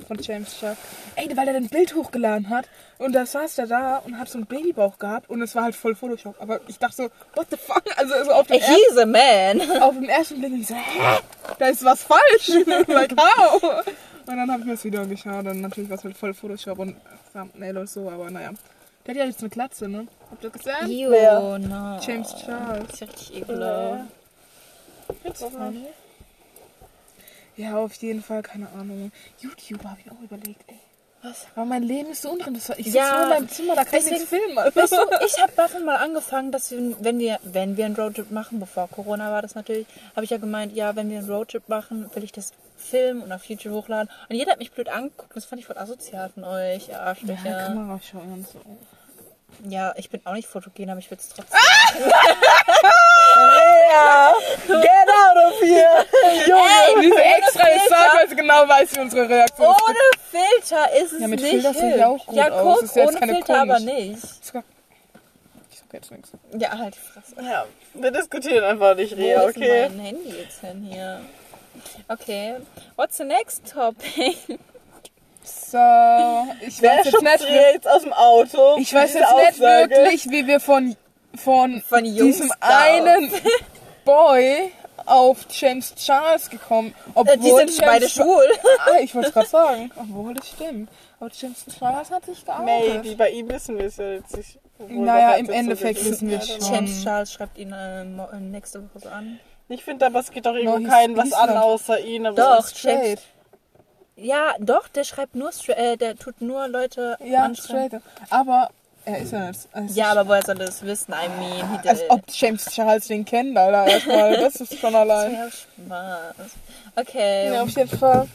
von 0.07 0.17
James 0.19 0.59
Chuck. 0.59 0.75
Ey, 1.15 1.29
weil 1.35 1.47
er 1.47 1.55
ein 1.55 1.69
Bild 1.69 1.95
hochgeladen 1.95 2.49
hat 2.49 2.67
und 2.97 3.13
da 3.13 3.25
saß 3.25 3.55
der 3.55 3.67
da 3.67 3.97
und 3.97 4.19
hat 4.19 4.29
so 4.29 4.37
einen 4.37 4.47
Babybauch 4.47 4.97
gehabt 4.97 5.29
und 5.29 5.41
es 5.41 5.55
war 5.55 5.63
halt 5.63 5.75
voll 5.75 5.95
Photoshop. 5.95 6.35
Aber 6.39 6.59
ich 6.67 6.77
dachte 6.77 6.95
so, 6.95 7.09
what 7.35 7.47
the 7.49 7.57
fuck? 7.57 7.83
Also, 7.97 8.13
also 8.13 8.31
auf, 8.31 8.47
dem 8.47 8.59
ersten, 8.59 8.73
He's 8.73 8.97
a 8.97 9.05
man. 9.05 9.81
auf 9.81 9.95
dem 9.95 10.09
ersten 10.09 10.39
Blick 10.39 10.53
ich 10.53 10.67
so, 10.67 10.75
hä? 10.75 11.19
Da 11.59 11.67
ist 11.67 11.83
was 11.83 12.03
falsch. 12.03 12.49
like, 12.87 13.15
how? 13.17 13.83
Und 14.27 14.37
dann 14.37 14.49
habe 14.51 14.61
ich 14.61 14.65
mir 14.65 14.73
das 14.73 14.83
Video 14.83 15.01
angeschaut 15.01 15.45
und 15.45 15.61
natürlich 15.61 15.89
war 15.89 15.97
es 15.97 16.03
halt 16.03 16.17
voll 16.17 16.33
Photoshop 16.33 16.79
und 16.79 16.95
Thumbnail 17.31 17.77
und 17.77 17.89
so, 17.89 18.09
aber 18.09 18.31
naja. 18.31 18.51
Der 19.05 19.13
hat 19.13 19.19
ja 19.19 19.25
jetzt 19.25 19.41
eine 19.41 19.49
Glatze, 19.49 19.87
ne? 19.87 20.07
Habt 20.31 20.43
ihr 20.43 20.49
das 20.49 20.63
gesehen? 20.63 20.89
Ew, 20.89 21.57
no. 21.59 21.99
James 22.01 22.35
Charles. 22.35 22.87
Das 22.87 22.93
ist 22.93 23.01
ja 23.01 23.07
richtig 23.07 23.35
ekelhaft. 23.37 24.11
Ja, 27.55 27.77
auf 27.77 27.93
jeden 27.93 28.23
Fall, 28.23 28.41
keine 28.41 28.67
Ahnung. 28.69 29.11
YouTube 29.39 29.83
habe 29.83 29.99
ich 30.03 30.11
auch 30.11 30.19
überlegt, 30.21 30.61
ey. 30.67 30.79
Was? 31.27 31.47
Aber 31.55 31.65
mein 31.65 31.83
Leben 31.83 32.11
ist 32.11 32.21
so 32.21 32.31
uninteressant. 32.31 32.79
Ich 32.79 32.85
sitze 32.85 32.97
Ja, 32.99 33.13
nur 33.15 33.23
in 33.23 33.29
meinem 33.29 33.49
Zimmer, 33.49 33.75
da 33.75 33.83
kann 33.85 33.99
ich 33.99 34.05
deswegen- 34.05 34.15
nichts 34.15 34.29
filmen. 34.29 34.55
Weißt 34.57 34.91
du, 34.93 34.97
ich 35.25 35.41
habe 35.41 35.51
davon 35.55 35.85
mal 35.85 35.95
angefangen, 35.97 36.51
dass 36.51 36.69
wir, 36.71 36.95
wenn 36.99 37.19
wir, 37.19 37.39
wenn 37.43 37.77
wir 37.77 37.85
einen 37.85 37.95
Roadtrip 37.95 38.31
machen, 38.31 38.59
bevor 38.59 38.87
Corona 38.89 39.31
war 39.31 39.41
das 39.41 39.55
natürlich, 39.55 39.87
habe 40.15 40.23
ich 40.25 40.29
ja 40.31 40.37
gemeint, 40.37 40.73
ja, 40.75 40.95
wenn 40.95 41.09
wir 41.09 41.19
einen 41.19 41.29
Roadtrip 41.29 41.67
machen, 41.69 42.09
will 42.13 42.23
ich 42.23 42.31
das 42.31 42.51
filmen 42.77 43.21
und 43.23 43.31
auf 43.31 43.43
YouTube 43.45 43.73
hochladen. 43.73 44.09
Und 44.29 44.35
jeder 44.35 44.51
hat 44.51 44.59
mich 44.59 44.71
blöd 44.71 44.89
angeguckt. 44.89 45.35
Das 45.35 45.45
fand 45.45 45.59
ich 45.61 45.65
voll 45.67 45.77
asozial 45.77 46.29
von 46.29 46.43
euch, 46.43 46.89
ihr 46.89 46.93
Ja, 46.95 46.99
Arschlöcher. 47.01 47.65
Kamera 47.67 47.99
schauen 48.11 48.31
und 48.33 48.47
so. 48.47 48.59
Ja, 49.69 49.93
ich 49.95 50.09
bin 50.09 50.21
auch 50.25 50.33
nicht 50.33 50.47
fotogen, 50.49 50.89
aber 50.89 50.99
ich 50.99 51.09
will 51.09 51.17
es 51.17 51.29
trotzdem. 51.29 51.57
Ja, 53.91 54.33
get 54.67 55.09
out 55.09 55.37
of 55.53 55.61
here! 55.61 56.05
Junge! 56.47 57.01
Diese 57.01 57.23
extra 57.23 57.67
ist 57.67 57.89
da, 57.89 58.17
weil 58.17 58.29
sie 58.29 58.35
genau 58.35 58.67
weiß, 58.67 58.95
wie 58.95 58.99
unsere 59.01 59.29
Reaktion 59.29 59.71
ist. 59.71 59.83
Ohne 59.87 59.97
Filter 60.31 60.91
ist 61.01 61.13
es 61.13 61.21
Ja, 61.21 61.27
mit 61.27 61.39
nicht 61.41 61.51
Filter 61.51 61.73
sieht 61.73 61.95
ja 61.97 62.07
auch 62.07 62.25
gut 62.25 62.35
Ja, 62.35 62.49
aus. 62.51 62.75
guck, 62.75 62.83
Ist 62.83 62.95
jetzt 62.95 63.07
ohne 63.09 63.19
keine 63.19 63.33
Filter 63.35 63.61
aber 63.61 63.73
komisch. 63.77 63.93
nicht. 63.93 64.23
Ich 64.23 64.51
sag 64.51 64.63
jetzt 65.93 66.11
nichts. 66.11 66.29
Ja, 66.57 66.77
halt 66.77 66.95
die 66.95 66.99
Fresse. 66.99 67.35
Ja, 67.49 67.65
wir 67.93 68.11
diskutieren 68.11 68.63
einfach 68.63 68.95
nicht, 68.95 69.17
Wo 69.17 69.21
Rea, 69.21 69.41
ist 69.43 69.57
okay? 69.57 69.89
mein 69.89 69.99
Handy 69.99 70.29
jetzt 70.29 70.59
hin 70.61 70.87
hier? 70.91 71.21
Okay, 72.07 72.55
what's 72.95 73.17
the 73.17 73.23
next 73.23 73.71
topic? 73.71 74.37
So, 75.43 75.77
ich 76.61 76.81
Wer 76.81 76.97
weiß 76.97 77.05
jetzt 77.05 77.21
nicht, 77.21 77.43
Rea 77.43 77.71
jetzt 77.73 77.87
aus 77.87 78.01
dem 78.01 78.13
Auto? 78.13 78.77
ich 78.79 78.91
weiß 78.93 79.13
jetzt 79.13 79.31
nicht 79.35 79.61
Aussage? 79.61 79.89
wirklich, 79.91 80.29
wie 80.31 80.47
wir 80.47 80.59
von, 80.59 80.95
von, 81.37 81.81
Von 81.81 82.03
diesem 82.03 82.51
einen 82.59 83.31
Boy 84.03 84.71
auf 85.05 85.45
James 85.51 85.93
Charles 85.95 86.49
gekommen. 86.49 86.93
Obwohl 87.13 87.33
Äh, 87.33 87.37
die 87.37 87.43
sind 87.49 87.57
James 87.59 87.77
beide 87.81 88.09
schwul. 88.09 88.43
Ah, 88.85 88.99
ich 89.01 89.13
wollte 89.13 89.27
es 89.29 89.33
gerade 89.33 89.47
sagen. 89.47 89.91
Obwohl, 89.95 90.33
das 90.33 90.47
stimmt. 90.49 90.89
Aber 91.19 91.29
James 91.31 91.65
Charles 91.77 92.11
hat 92.11 92.25
sich 92.25 92.43
geoutet. 92.45 92.65
Maybe, 92.65 93.15
bei 93.15 93.29
ihm 93.29 93.49
wissen 93.49 93.77
wir 93.77 93.85
es 93.85 93.97
ja 93.97 94.11
jetzt 94.13 94.35
nicht. 94.35 94.59
obwohl 94.79 95.05
Naja, 95.05 95.33
im 95.35 95.49
Endeffekt 95.49 95.99
so 95.99 96.09
wissen 96.11 96.29
wir 96.29 96.39
wissen. 96.39 96.61
schon. 96.61 96.73
James 96.73 97.03
Charles 97.03 97.31
schreibt 97.33 97.57
ihn 97.57 97.71
äh, 97.71 98.01
äh, 98.01 98.39
nächste 98.39 98.81
Woche 98.83 98.99
so 99.03 99.09
an. 99.09 99.39
Ich 99.69 99.83
finde 99.83 100.05
aber, 100.07 100.19
es 100.19 100.31
geht 100.31 100.45
doch 100.45 100.53
irgendwo 100.55 100.77
No, 100.79 100.89
keinen 100.89 101.17
was 101.17 101.33
an, 101.33 101.49
not. 101.49 101.57
außer 101.63 101.99
ihn. 101.99 102.25
Aber 102.25 102.35
Doch, 102.35 102.59
es 102.59 102.65
ist 102.71 102.79
Straight. 102.79 103.21
Ja, 104.17 104.53
doch, 104.59 104.87
der 104.87 105.03
schreibt 105.03 105.35
nur, 105.35 105.49
äh, 105.67 105.97
der 105.97 106.15
tut 106.15 106.39
nur 106.41 106.67
Leute 106.67 107.17
Ja, 107.23 107.43
anschreiben. 107.43 107.99
straight. 108.01 108.31
Aber 108.31 108.69
er 109.05 109.17
ist 109.19 109.31
ja 109.31 109.47
nicht. 109.47 109.59
Also 109.71 109.99
Ja, 109.99 110.11
aber 110.11 110.27
woher 110.27 110.41
soll 110.43 110.59
er 110.59 110.65
das 110.67 110.81
wissen? 110.83 111.13
I 111.13 111.27
mean, 111.39 111.71
he 111.71 111.77
did 111.77 111.87
Als 111.87 112.01
it. 112.01 112.09
ob 112.09 112.21
James 112.29 112.65
Charles 112.65 113.07
den 113.07 113.23
kennt, 113.25 113.57
Alter. 113.57 113.85
Erstmal, 113.87 114.37
das 114.41 114.55
ist 114.55 114.79
schon 114.79 114.95
allein. 114.95 115.33
Ja, 115.33 115.47
Spaß. 115.49 116.35
Okay. 116.95 117.53
Ja, 117.53 117.61
auf 117.63 117.69
jeden 117.69 117.97
Fall. 117.97 118.27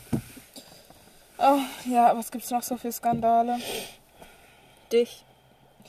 Oh, 1.38 1.58
ja, 1.86 2.16
was 2.16 2.30
gibt's 2.30 2.50
noch 2.50 2.62
so 2.62 2.76
für 2.76 2.92
Skandale? 2.92 3.58
dich. 4.92 5.24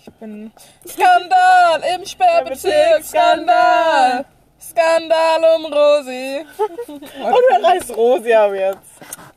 Ich 0.04 0.12
bin. 0.14 0.52
Skandal 0.88 1.82
im 1.96 2.06
Sperrbezirk! 2.06 3.04
Skandal! 3.04 4.26
Skandal 4.60 5.44
um 5.56 5.66
Rosi! 5.66 6.46
Und 6.88 7.02
wer 7.50 7.64
reißt 7.64 7.96
Rosi 7.96 8.34
ab 8.34 8.52
jetzt? 8.54 8.80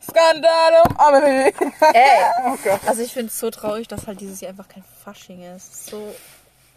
Skandal 0.07 0.83
um 0.87 0.97
Amelie! 0.97 1.53
Ey. 1.93 2.19
Oh 2.45 2.55
Gott. 2.63 2.79
Also 2.87 3.01
ich 3.01 3.11
finde 3.13 3.27
es 3.29 3.39
so 3.39 3.49
traurig, 3.51 3.87
dass 3.87 4.07
halt 4.07 4.21
dieses 4.21 4.41
Jahr 4.41 4.51
einfach 4.51 4.67
kein 4.67 4.83
Fasching 5.05 5.43
ist. 5.55 5.87
So 5.87 6.13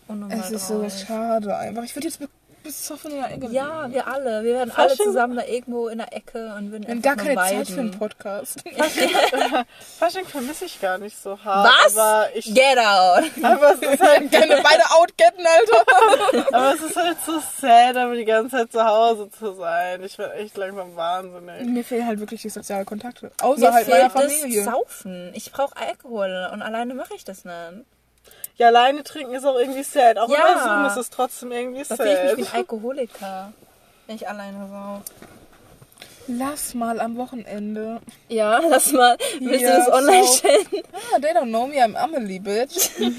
unnormal 0.07 0.39
Es 0.39 0.51
ist 0.51 0.69
so 0.69 0.87
schade 0.91 1.57
einfach. 1.57 1.83
Ich 1.83 1.97
würde 1.97 2.07
jetzt 2.09 2.21
be- 2.21 2.29
besoffen 2.63 3.13
in 3.13 3.17
der 3.23 3.31
Ecke. 3.33 3.47
Ja, 3.51 3.91
wir 3.91 4.07
alle. 4.07 4.43
Wir 4.45 4.55
werden 4.55 4.73
alle 4.77 4.91
Fasching? 4.91 5.07
zusammen 5.07 5.37
da 5.37 5.45
irgendwo 5.45 5.89
in 5.89 5.99
der 5.99 6.13
Ecke 6.15 6.53
und 6.59 6.71
würden 6.71 6.87
Wir 6.87 6.91
haben 6.95 7.03
gar 7.03 7.17
keine 7.17 7.35
nur 7.35 7.43
Zeit 7.45 7.69
für 7.69 7.81
einen. 7.81 7.91
Podcast. 7.93 8.63
Fasching 9.99 10.27
vermisse 10.27 10.65
ich 10.67 10.81
gar 10.81 10.99
nicht 10.99 11.17
so 11.21 11.39
hart. 11.43 11.71
Was? 11.85 11.97
Aber, 11.97 12.29
ich, 12.35 12.45
Get 12.55 12.79
out! 12.79 13.25
aber, 13.43 13.73
es 13.75 13.81
ist 13.81 14.01
halt, 14.03 14.31
wir 14.33 14.63
beide 14.63 14.83
outgetten, 14.99 15.45
Alter? 15.47 16.49
aber 16.53 16.75
es 16.75 16.81
ist 16.83 16.97
halt 16.97 17.17
so 17.25 17.41
sad, 17.61 17.97
aber 17.97 18.15
die 18.17 18.25
ganze 18.25 18.57
Zeit 18.57 18.73
zu 18.73 18.85
Hause 18.85 19.31
zu 19.31 19.55
sein. 19.55 20.03
Ich 20.03 20.19
werde 20.19 20.35
echt 20.35 20.57
langsam 20.57 20.95
wahnsinnig. 20.97 21.65
Mir 21.67 21.85
fehlen 21.85 22.07
halt 22.07 22.21
wirklich 22.21 22.43
die 22.43 22.51
sozialen 22.51 22.85
Kontakte. 22.87 23.31
Außer 23.41 23.61
Mir 23.69 23.73
halt 23.73 23.89
meiner 23.89 24.11
fehlt 24.11 24.25
das 24.27 24.35
Familie. 24.35 24.65
Saufen. 24.65 25.31
Ich 25.35 25.51
brauche 25.53 25.77
Alkohol 25.77 26.51
und 26.53 26.61
alleine 26.63 26.95
mache 26.95 27.15
ich 27.15 27.25
das 27.25 27.45
nicht. 27.45 27.85
Ja, 28.59 28.67
alleine 28.69 29.03
trinken 29.05 29.35
ist 29.35 29.45
auch 29.47 29.57
irgendwie 29.59 29.83
sad. 29.85 30.19
Auch 30.19 30.29
Ja. 30.29 30.63
Zoom 30.63 30.87
ist 30.87 30.97
es 30.97 31.11
trotzdem 31.11 31.53
irgendwie 31.53 31.85
Da 31.89 31.97
fühle 31.97 32.13
ich 32.13 32.23
mich 32.31 32.37
wie 32.39 32.43
sad. 32.43 32.53
ein 32.55 32.59
Alkoholiker, 32.59 33.53
wenn 34.07 34.17
ich 34.17 34.29
alleine 34.29 34.69
saufe. 34.69 35.03
Lass 36.31 36.75
mal 36.75 37.01
am 37.01 37.17
Wochenende. 37.17 38.01
Ja, 38.29 38.59
lass 38.59 38.93
mal. 38.93 39.17
Willst 39.41 39.63
Ja, 39.63 39.77
du 39.79 39.85
das 39.85 39.93
online 39.95 40.25
so. 40.27 40.33
stellen? 40.35 40.67
Ah, 40.93 41.19
they 41.21 41.31
don't 41.33 41.49
know 41.49 41.67
me, 41.67 41.77
I'm 41.77 41.97
Amelie, 41.97 42.39
bitch. 42.41 42.91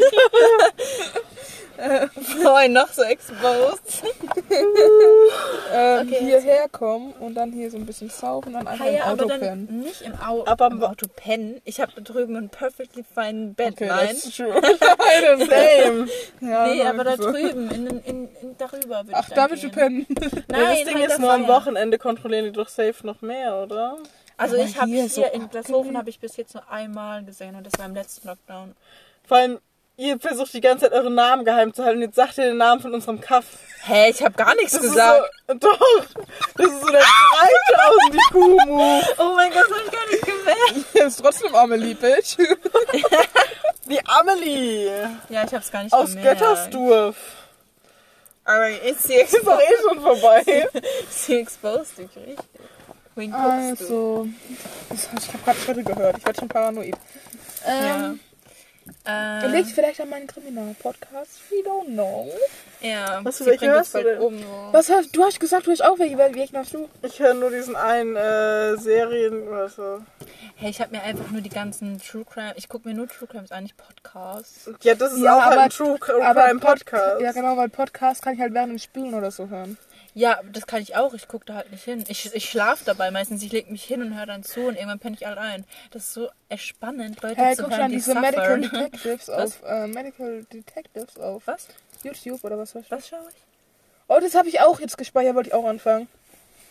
Vorhin 2.41 2.73
noch 2.73 2.89
so 2.89 3.03
exposed. 3.03 4.03
Ähm, 5.71 6.07
Okay. 6.09 6.17
hierher 6.19 6.67
kommen 6.69 7.13
und 7.13 7.35
dann 7.35 7.51
hier 7.51 7.69
so 7.71 7.77
ein 7.77 7.85
bisschen 7.85 8.09
saufen 8.09 8.49
und 8.49 8.53
dann 8.55 8.67
einfach 8.67 8.85
ja, 8.85 8.91
im 8.91 9.01
Auto 9.01 9.11
aber 9.11 9.27
dann 9.27 9.39
pennen. 9.39 9.79
nicht 9.81 10.01
im, 10.01 10.13
Au 10.19 10.45
Aber 10.45 10.67
im 10.67 10.83
Auto 10.83 11.07
pennen. 11.15 11.61
Ich 11.65 11.79
habe 11.79 11.91
da 11.95 12.01
drüben 12.01 12.35
ein 12.35 12.49
perfectly 12.49 13.03
fine 13.03 13.53
Bett. 13.55 13.73
Okay, 13.73 13.87
Nein. 13.87 14.07
that's 14.07 14.35
true. 14.35 14.49
I 14.53 15.23
don't 15.25 15.47
Same. 15.49 16.07
Ja, 16.41 16.67
Nee, 16.67 16.81
aber 16.83 17.03
da 17.03 17.17
so. 17.17 17.31
drüben, 17.31 17.69
in, 17.71 17.87
in, 17.87 17.99
in, 18.03 18.29
darüber 18.57 19.05
würde 19.05 19.13
Ach, 19.13 19.27
ich 19.27 19.33
da 19.33 19.49
willst 19.49 19.63
du 19.63 19.69
pennen. 19.69 20.05
Nein, 20.47 20.61
ja, 20.61 20.69
das 20.69 20.83
Ding 20.85 20.95
halt 20.99 21.11
ist 21.11 21.19
nur 21.19 21.31
am. 21.31 21.47
Wochenende 21.47 21.97
kontrollieren 21.97 22.45
die 22.45 22.51
doch 22.51 22.67
safe 22.69 23.05
noch 23.05 23.21
mehr, 23.21 23.55
oder? 23.57 23.97
Also 24.37 24.55
Aber 24.55 24.63
ich 24.65 24.77
habe 24.77 24.87
hier 24.87 25.01
hier, 25.01 25.09
so 25.09 25.23
in 25.25 25.49
Glashofen 25.49 25.97
habe 25.97 26.09
ich 26.09 26.19
bis 26.19 26.37
jetzt 26.37 26.53
nur 26.53 26.69
einmal 26.69 27.23
gesehen 27.23 27.55
und 27.55 27.65
das 27.65 27.73
war 27.77 27.85
im 27.85 27.93
letzten 27.95 28.27
Lockdown. 28.27 28.75
Vor 29.27 29.37
allem, 29.37 29.59
ihr 29.99 30.19
versucht 30.19 30.53
die 30.53 30.61
ganze 30.61 30.85
Zeit 30.85 30.93
euren 30.93 31.13
Namen 31.15 31.43
geheim 31.45 31.73
zu 31.73 31.83
halten. 31.83 32.01
Jetzt 32.01 32.15
sagt 32.15 32.37
ihr 32.37 32.45
den 32.45 32.57
Namen 32.57 32.81
von 32.81 32.93
unserem 32.93 33.19
Kaff. 33.21 33.45
Hä, 33.85 34.09
ich 34.09 34.21
habe 34.23 34.33
gar 34.33 34.55
nichts 34.55 34.71
Das 34.73 34.81
gesagt. 34.81 35.21
so, 35.47 35.53
doch. 35.55 35.79
Das 36.55 36.65
ist 36.67 36.81
so 36.81 36.87
der 36.87 36.99
Breite 36.99 37.87
aus 37.87 38.11
dem 38.11 38.19
Kumu. 38.31 39.01
Oh 39.17 39.33
mein 39.35 39.51
Gott, 39.51 39.65
das 39.69 39.77
hab 39.77 39.85
ich 39.85 39.91
gar 39.91 40.07
nicht 40.09 40.25
gemerkt. 40.25 40.85
Hier 40.93 41.05
ist 41.05 41.21
trotzdem 41.21 41.55
Amelie, 41.55 41.93
bitch. 41.95 42.35
Die 43.85 44.05
Amelie. 44.05 44.87
Ja, 45.29 45.43
ich 45.43 45.53
habe 45.53 45.57
es 45.63 45.71
gar 45.71 45.83
nicht 45.83 45.93
Aus 45.93 46.09
gemerkt. 46.15 46.39
Göttersdorf. 46.39 47.15
Aber 48.45 48.69
ist 48.69 49.03
sie 49.03 49.13
Ist 49.15 49.45
doch 49.45 49.59
eh 49.59 49.75
schon 49.87 50.01
vorbei. 50.01 50.67
Ist 51.07 51.25
sie 51.25 51.39
exposed, 51.39 51.97
dich 51.97 52.09
richtig. 52.15 52.37
Wen 53.15 53.31
guckst 53.31 53.81
du? 53.89 54.27
Also, 54.27 54.27
das- 54.89 55.09
ich 55.23 55.27
habe 55.33 55.43
gerade 55.43 55.59
Schritte 55.59 55.83
gehört. 55.83 56.17
Ich 56.17 56.25
werde 56.25 56.39
schon 56.39 56.47
paranoid. 56.49 56.95
Ähm, 57.65 57.85
Ja. 57.85 58.13
Äh, 59.07 59.47
Liegt 59.47 59.69
vielleicht 59.69 59.99
an 60.01 60.09
meinem 60.09 60.27
Kriminal-Podcast? 60.27 61.39
We 61.49 61.67
don't 61.67 61.87
know. 61.93 62.31
ja, 62.81 63.19
Was, 63.23 63.37
sie 63.39 63.45
welche 63.45 63.67
hörst 63.67 63.95
du 63.95 64.03
denn? 64.03 64.19
um. 64.19 64.43
Was 64.71 64.89
hast 64.89 65.15
du? 65.15 65.23
hast 65.23 65.39
gesagt, 65.39 65.67
du 65.67 65.71
hast 65.71 65.81
auch 65.83 65.97
welche. 65.99 66.17
Wel- 66.17 66.35
Welchen 66.35 66.57
hast 66.57 66.73
du? 66.73 66.87
Ich 67.01 67.19
höre 67.19 67.33
nur 67.33 67.49
diesen 67.49 67.75
einen 67.75 68.15
äh, 68.15 68.77
Serien 68.77 69.47
oder 69.47 69.69
so. 69.69 70.01
Hey, 70.55 70.69
ich 70.71 70.81
habe 70.81 70.91
mir 70.95 71.01
einfach 71.03 71.29
nur 71.31 71.41
die 71.41 71.49
ganzen 71.49 71.99
True 72.01 72.25
Crime. 72.25 72.53
Ich 72.55 72.67
gucke 72.69 72.87
mir 72.87 72.93
nur 72.93 73.07
True 73.07 73.27
Crimes 73.27 73.51
an, 73.51 73.63
nicht 73.63 73.75
Podcasts. 73.77 74.69
Ja, 74.81 74.95
das 74.95 75.13
ist 75.13 75.19
Ja, 75.21 75.37
auch 75.37 75.41
halt 75.43 75.53
aber- 75.53 75.61
ein 75.63 75.69
True 75.69 75.97
Crime 75.99 76.25
aber 76.25 76.47
Pod- 76.49 76.61
Podcast. 76.61 77.21
Ja, 77.21 77.31
genau, 77.31 77.55
weil 77.57 77.69
Podcast 77.69 78.21
kann 78.21 78.33
ich 78.33 78.39
halt 78.41 78.53
während 78.53 78.71
dem 78.71 78.79
Spielen 78.79 79.13
oder 79.13 79.31
so 79.31 79.47
hören. 79.49 79.77
Ja, 80.19 80.39
das 80.51 80.67
kann 80.67 80.81
ich 80.81 80.97
auch. 80.97 81.13
Ich 81.13 81.27
gucke 81.29 81.45
da 81.45 81.53
halt 81.55 81.71
nicht 81.71 81.83
hin. 81.85 82.03
Ich, 82.09 82.33
ich 82.35 82.49
schlafe 82.49 82.83
dabei 82.83 83.09
meistens. 83.09 83.41
Ich 83.41 83.51
lege 83.53 83.71
mich 83.71 83.85
hin 83.85 84.01
und 84.01 84.17
höre 84.17 84.25
dann 84.25 84.43
zu 84.43 84.67
und 84.67 84.75
irgendwann 84.75 84.99
penne 84.99 85.15
ich 85.17 85.25
halt 85.25 85.37
ein. 85.37 85.63
Das 85.91 86.03
ist 86.03 86.13
so 86.13 86.29
spannend, 86.57 87.21
Leute 87.21 87.37
Hey, 87.37 87.55
zu 87.55 87.63
guck 87.63 87.71
hören, 87.71 87.81
schon 87.83 87.89
die 87.91 87.95
diese 87.95 88.15
Medical 88.15 88.61
suffern. 88.63 88.81
Detectives 88.91 89.27
Was? 89.29 89.63
auf 89.63 89.69
äh, 89.69 89.87
Medical 89.87 90.43
Detectives 90.51 91.17
auf 91.17 91.47
Was? 91.47 91.67
YouTube 92.03 92.43
oder 92.43 92.57
was? 92.57 92.75
Was 92.75 93.07
schaue 93.07 93.27
ich? 93.29 93.43
Oh, 94.09 94.19
das 94.19 94.35
habe 94.35 94.49
ich 94.49 94.59
auch 94.59 94.79
jetzt 94.81 94.97
gespeichert, 94.97 95.35
wollte 95.35 95.49
ich 95.49 95.53
auch 95.55 95.65
anfangen. 95.65 96.09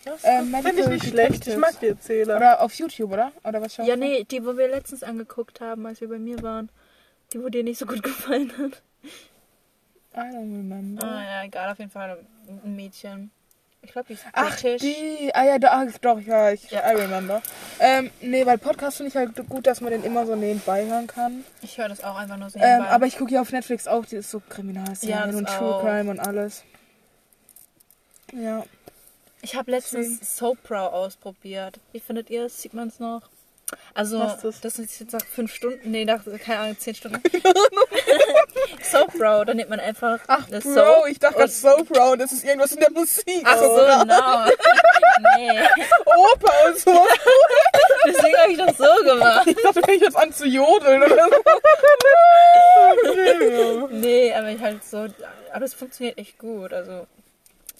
Was? 0.05 0.23
Ähm, 0.25 0.47
Finde 0.55 0.59
ich 0.59 0.65
Medical 0.65 0.89
nicht 0.93 1.07
schlecht. 1.07 1.31
Ich 1.33 1.39
Detectives. 1.41 1.59
mag 1.61 1.81
die 1.81 1.87
Erzähler. 1.89 2.37
Oder 2.37 2.61
auf 2.61 2.75
YouTube, 2.75 3.13
oder? 3.13 3.33
Oder 3.45 3.63
was 3.63 3.75
schaust 3.75 3.89
Ja, 3.89 3.95
du? 3.95 4.01
nee, 4.01 4.25
die, 4.25 4.45
wo 4.45 4.59
wir 4.59 4.69
letztens 4.69 5.03
angeguckt 5.03 5.63
haben, 5.63 5.87
als 5.87 6.03
wir 6.03 6.09
bei 6.09 6.19
mir 6.19 6.43
waren. 6.43 6.69
Die, 7.33 7.43
wo 7.43 7.49
dir 7.49 7.65
nicht 7.65 7.79
so 7.79 7.87
gut 7.87 8.03
gefallen 8.03 8.53
hat. 8.59 8.83
I 10.15 10.21
don't 10.35 10.37
remember. 10.53 11.03
Ah, 11.07 11.23
ja, 11.25 11.45
egal, 11.45 11.71
auf 11.73 11.79
jeden 11.79 11.91
Fall 11.91 12.27
ein 12.65 12.77
Mädchen. 12.77 13.31
Ich 13.88 13.92
glaube, 13.92 14.09
die 14.09 14.12
ist 14.14 14.24
Ach, 14.35 14.55
die. 14.61 15.31
Ah 15.33 15.44
ja, 15.46 15.59
da, 15.59 15.87
doch, 16.03 16.20
ja, 16.20 16.51
ich 16.53 16.70
Ja. 16.70 16.92
I 16.92 16.94
remember. 16.94 17.40
Ähm, 17.81 18.11
nee, 18.20 18.44
weil 18.44 18.59
Podcast 18.59 18.98
finde 18.98 19.09
ich 19.09 19.16
halt 19.16 19.35
gut, 19.48 19.66
dass 19.66 19.81
man 19.81 19.92
den 19.92 20.05
immer 20.05 20.27
so 20.27 20.37
nebenbei 20.37 20.85
hören 20.85 21.07
kann. 21.07 21.42
Ich 21.62 21.79
höre 21.79 21.88
das 21.88 22.05
auch 22.05 22.16
einfach 22.16 22.37
nur 22.37 22.51
so 22.51 22.59
Ähm, 22.59 22.66
nebenbei. 22.66 22.90
aber 22.90 23.07
ich 23.07 23.16
gucke 23.16 23.33
ja 23.33 23.40
auf 23.40 23.51
Netflix 23.51 23.87
auch, 23.88 24.05
die 24.05 24.16
ist 24.16 24.31
so 24.31 24.40
Kriminalserien 24.46 25.31
Ja, 25.33 25.38
und 25.38 25.48
True 25.48 25.74
auch. 25.77 25.81
Crime 25.81 26.11
und 26.11 26.20
alles. 26.20 26.64
Ja. 28.35 28.62
Ich 29.40 29.57
habe 29.57 29.70
letztens 29.70 30.37
Soapbrow 30.37 30.92
ausprobiert. 30.92 31.81
Wie 31.92 32.01
findet 32.01 32.29
ihr 32.29 32.42
das? 32.42 32.61
Sieht 32.61 32.74
man 32.74 32.88
es 32.88 33.01
noch? 33.01 33.22
Also, 33.94 34.18
das? 34.18 34.61
das 34.61 34.79
ist 34.79 35.01
jetzt 35.01 35.12
nach 35.14 35.24
fünf 35.24 35.55
Stunden, 35.55 35.90
nee, 35.90 36.05
nach, 36.05 36.22
keine 36.44 36.59
Ahnung, 36.61 36.79
zehn 36.79 36.94
Stunden. 36.94 37.22
Soapbrow, 38.85 39.45
da 39.45 39.55
nimmt 39.55 39.71
man 39.71 39.81
einfach 39.81 40.19
Ach, 40.27 40.47
Bro, 40.49 40.61
Soap 40.61 41.07
ich 41.09 41.19
dachte 41.19 41.38
gerade 41.38 41.51
so 41.51 41.85
Brown, 41.85 42.19
das 42.19 42.33
ist 42.33 42.45
irgendwas 42.45 42.73
in 42.73 42.81
der 42.81 42.91
Musik. 42.91 43.43
Ach 43.45 43.59
so, 43.59 43.71
oder? 43.71 44.05
no. 44.05 44.14
nee, 45.37 45.61
Opa 46.05 46.53
und 46.67 46.79
so. 46.79 46.91
deswegen 48.07 48.37
habe 48.37 48.53
ich 48.53 48.59
das 48.59 48.77
so 48.77 49.05
gemacht. 49.05 49.47
Ich 49.47 49.57
dachte, 49.57 49.81
fängt 49.83 50.03
jetzt 50.03 50.17
an 50.17 50.33
zu 50.33 50.47
jodeln 50.47 51.03
oder 51.03 51.17
so. 51.17 51.43
Nee, 53.91 54.33
aber 54.33 54.51
ich 54.51 54.61
halt 54.61 54.85
so, 54.85 55.07
aber 55.53 55.64
es 55.64 55.75
funktioniert 55.75 56.19
echt 56.19 56.38
gut. 56.38 56.73
Also, 56.73 57.07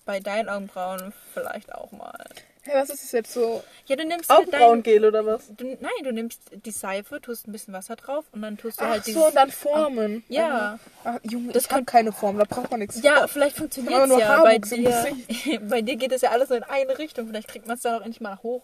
bei 0.04 0.20
deinen 0.20 0.48
Augenbrauen 0.48 1.12
vielleicht 1.34 1.72
auch 1.74 1.92
mal. 1.92 2.24
Hä, 2.68 2.74
was 2.74 2.90
ist 2.90 3.02
das 3.02 3.12
jetzt 3.12 3.33
so? 3.33 3.62
Ja, 3.87 3.96
du 3.96 4.04
nimmst 4.04 4.28
halt 4.28 4.52
dein, 4.52 4.61
Augenbrauengel 4.61 5.07
oder 5.07 5.24
was? 5.24 5.46
du, 5.57 5.64
nein, 5.81 5.90
du 6.04 6.12
nimmst 6.12 6.42
die 6.52 6.70
Seife, 6.70 7.18
tust 7.18 7.48
ein 7.48 7.52
bisschen 7.52 7.72
Wasser 7.72 7.96
drauf 7.96 8.26
und 8.33 8.42
dann 8.42 8.59
tust 8.59 8.78
du 8.78 8.85
Ach 8.85 8.90
halt 8.90 9.04
so, 9.07 9.12
dieses... 9.12 9.26
und 9.26 9.35
dann 9.37 9.50
Formen. 9.50 10.22
Ja. 10.28 10.78
Ach, 11.02 11.18
Junge, 11.22 11.52
Das 11.52 11.64
ich 11.64 11.70
habe 11.70 11.85
keine 11.87 12.12
Form, 12.12 12.37
da 12.37 12.44
braucht 12.44 12.70
man 12.70 12.81
nichts. 12.81 13.02
Ja, 13.02 13.26
vielleicht 13.26 13.57
funktioniert 13.57 14.02
es 14.02 14.09
nur 14.09 14.20
ja. 14.20 14.42
Bei 14.42 14.59
dir, 14.59 15.07
bei 15.62 15.81
dir 15.81 15.96
geht 15.96 16.12
es 16.12 16.20
ja 16.20 16.31
alles 16.31 16.48
so 16.48 16.54
in 16.54 16.62
eine 16.62 16.98
Richtung. 16.98 17.26
Vielleicht 17.28 17.48
kriegt 17.48 17.66
man 17.66 17.76
es 17.76 17.83
dann 17.83 17.94
auch 17.94 18.04
endlich 18.04 18.20
mal 18.20 18.38
hoch. 18.42 18.62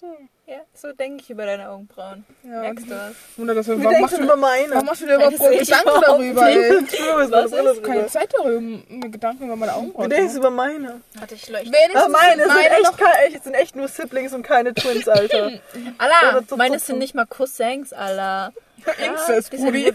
So. 0.00 0.16
Ja, 0.46 0.60
so 0.72 0.92
denke 0.92 1.22
ich 1.22 1.28
über 1.30 1.44
deine 1.44 1.68
Augenbrauen. 1.68 2.24
Ja, 2.42 2.60
Merkst 2.62 2.86
du 2.86 2.90
das? 2.90 3.12
Wunder, 3.36 3.54
dass 3.54 3.66
wir, 3.68 3.78
Wie 3.78 3.84
warum 3.84 4.00
machst 4.00 4.16
du 4.16 4.22
über 4.22 4.36
meine? 4.36 4.70
warum 4.70 4.86
machst 4.86 5.02
du 5.02 5.06
dir 5.06 5.14
überhaupt 5.16 5.38
Gedanken 5.38 6.00
darüber, 6.06 6.48
ey? 6.48 6.78
Ich 6.78 7.00
Was 7.30 7.44
ist? 7.52 7.52
Brille 7.52 7.80
Keine. 7.82 8.06
Zeit 8.06 8.32
darüber, 8.32 8.60
mir 8.60 9.10
Gedanken 9.10 9.44
über 9.44 9.56
meine 9.56 9.74
Augenbrauen. 9.74 10.08
Du 10.08 10.16
denkst 10.16 10.34
über 10.34 10.50
meine. 10.50 11.02
Warte, 11.14 11.34
ich 11.34 11.48
leuchte. 11.50 11.66
Wenigstens 11.70 12.02
Ach, 12.02 12.08
meine, 12.08 12.42
sind 12.42 12.52
sind 12.52 12.62
meine 12.62 12.70
echt, 12.76 12.82
noch 12.84 12.96
ke- 12.96 13.18
echt, 13.26 13.44
sind 13.44 13.54
echt 13.54 13.76
nur 13.76 13.88
Siblings 13.88 14.32
und 14.32 14.42
keine 14.42 14.72
Twins, 14.74 15.06
Alter. 15.06 15.50
So- 16.48 16.56
meine 16.56 16.78
sind 16.78 16.98
nicht 16.98 17.14
mal 17.14 17.26
Cousins, 17.26 17.92
Allah. 17.92 18.52
Die 18.84 19.56
sehen 19.56 19.72
Brudi. 19.72 19.92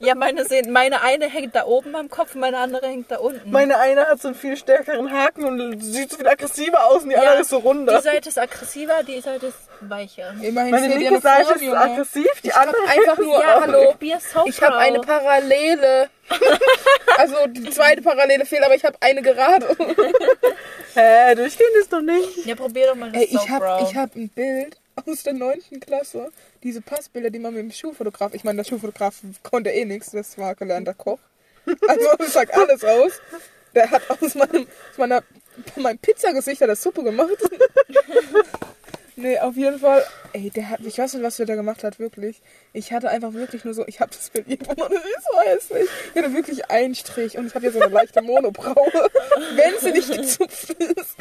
Ja, 0.00 0.14
meine 0.14 0.44
sehen, 0.44 0.72
meine 0.72 1.02
eine 1.02 1.26
hängt 1.28 1.54
da 1.54 1.64
oben 1.64 1.94
am 1.94 2.08
Kopf, 2.08 2.34
meine 2.34 2.58
andere 2.58 2.86
hängt 2.86 3.10
da 3.10 3.18
unten. 3.18 3.50
Meine 3.50 3.78
eine 3.78 4.06
hat 4.06 4.20
so 4.20 4.28
einen 4.28 4.34
viel 4.34 4.56
stärkeren 4.56 5.10
Haken 5.12 5.44
und 5.44 5.80
sieht 5.82 6.10
so 6.10 6.16
viel 6.16 6.28
aggressiver 6.28 6.86
aus 6.86 7.02
und 7.02 7.10
die 7.10 7.14
Ja, 7.14 7.22
andere 7.22 7.40
ist 7.40 7.50
so 7.50 7.58
Die 7.58 7.66
runder. 7.66 8.00
Seite 8.00 8.28
ist 8.28 8.38
aggressiver, 8.38 9.02
die 9.06 9.20
Seite 9.20 9.46
ist 9.46 9.58
weicher. 9.80 10.34
Immerhin 10.40 10.70
Meine 10.70 10.88
linke 10.88 11.20
Seite 11.20 11.52
ist 11.52 11.72
aggressiv, 11.72 12.40
die 12.42 12.48
Ich 12.48 12.54
andere 12.54 12.76
einfach 12.88 13.18
nur, 13.18 13.40
Ja, 13.40 13.60
hallo, 13.60 13.94
ich 14.46 14.62
habe 14.62 14.76
eine 14.76 15.00
Parallele. 15.00 16.08
also 17.18 17.34
die 17.48 17.70
zweite 17.70 18.02
Parallele 18.02 18.46
fehlt, 18.46 18.62
aber 18.62 18.74
ich 18.76 18.84
habe 18.84 18.96
eine 19.00 19.20
gerade. 19.20 19.66
Hä, 20.94 21.34
durchgehend 21.34 21.76
ist 21.80 21.92
doch 21.92 22.00
nicht. 22.00 22.46
Ja, 22.46 22.54
probier 22.54 22.86
doch 22.88 22.94
mal 22.94 23.10
das 23.10 23.22
Ey, 23.22 23.28
ich 23.32 23.50
habe 23.50 23.66
hab 23.66 24.14
ein 24.14 24.28
Bild 24.28 24.79
aus 25.06 25.22
der 25.22 25.32
9. 25.32 25.80
Klasse. 25.80 26.30
Diese 26.62 26.80
Passbilder, 26.80 27.30
die 27.30 27.38
man 27.38 27.54
mit 27.54 27.62
dem 27.62 27.72
Schulfotograf, 27.72 28.34
ich 28.34 28.44
meine, 28.44 28.58
der 28.58 28.64
Schulfotograf 28.64 29.20
konnte 29.42 29.70
eh 29.70 29.84
nichts, 29.84 30.10
das 30.10 30.38
war 30.38 30.54
gelernter 30.54 30.94
Koch. 30.94 31.18
Also 31.88 32.06
das 32.18 32.32
sagt 32.32 32.54
alles 32.54 32.84
aus. 32.84 33.12
Der 33.74 33.90
hat 33.90 34.02
aus 34.10 34.34
meinem, 34.34 34.66
aus 34.90 34.98
meiner, 34.98 35.22
meinem 35.76 35.98
Pizzagesicht 35.98 36.60
hat 36.60 36.68
er 36.68 36.76
Suppe 36.76 37.04
gemacht. 37.04 37.36
nee, 39.16 39.38
auf 39.38 39.56
jeden 39.56 39.78
Fall. 39.78 40.04
Ey, 40.32 40.50
der 40.50 40.70
hat, 40.70 40.80
ich 40.80 40.98
weiß 40.98 41.14
nicht, 41.14 41.22
was 41.22 41.36
der 41.36 41.46
da 41.46 41.54
gemacht 41.54 41.84
hat, 41.84 41.98
wirklich. 42.00 42.42
Ich 42.72 42.92
hatte 42.92 43.10
einfach 43.10 43.32
wirklich 43.32 43.64
nur 43.64 43.74
so, 43.74 43.86
ich 43.86 44.00
habe 44.00 44.10
das 44.10 44.30
Bild 44.30 44.48
irgendwo 44.48 44.84
ist 44.86 45.26
so 45.32 45.40
hässlich. 45.44 45.88
Ich 46.14 46.22
hatte 46.22 46.34
wirklich 46.34 46.70
einen 46.70 46.94
Strich 46.96 47.38
und 47.38 47.46
ich 47.46 47.54
habe 47.54 47.62
hier 47.62 47.72
so 47.72 47.80
eine 47.80 47.92
leichte 47.92 48.22
Monobraue, 48.22 49.08
wenn 49.54 49.78
sie 49.80 49.92
nicht 49.92 50.12
gezupft 50.12 50.70
ist. 50.70 51.16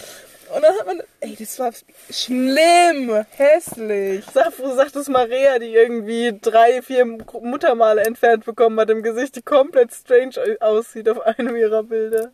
Und 0.53 0.63
dann 0.63 0.75
hat 0.77 0.85
man, 0.85 1.01
ey, 1.19 1.35
das 1.35 1.59
war 1.59 1.71
schlimm, 2.09 3.25
hässlich. 3.31 4.25
Sag, 4.33 4.53
sagt 4.75 4.95
es 4.95 5.07
Maria, 5.07 5.59
die 5.59 5.73
irgendwie 5.73 6.37
drei, 6.39 6.81
vier 6.81 7.05
Muttermale 7.05 8.03
entfernt 8.03 8.45
bekommen 8.45 8.79
hat 8.79 8.89
im 8.89 9.03
Gesicht, 9.03 9.35
die 9.35 9.41
komplett 9.41 9.93
strange 9.93 10.57
aussieht 10.59 11.07
auf 11.07 11.21
einem 11.21 11.55
ihrer 11.55 11.83
Bilder. 11.83 12.31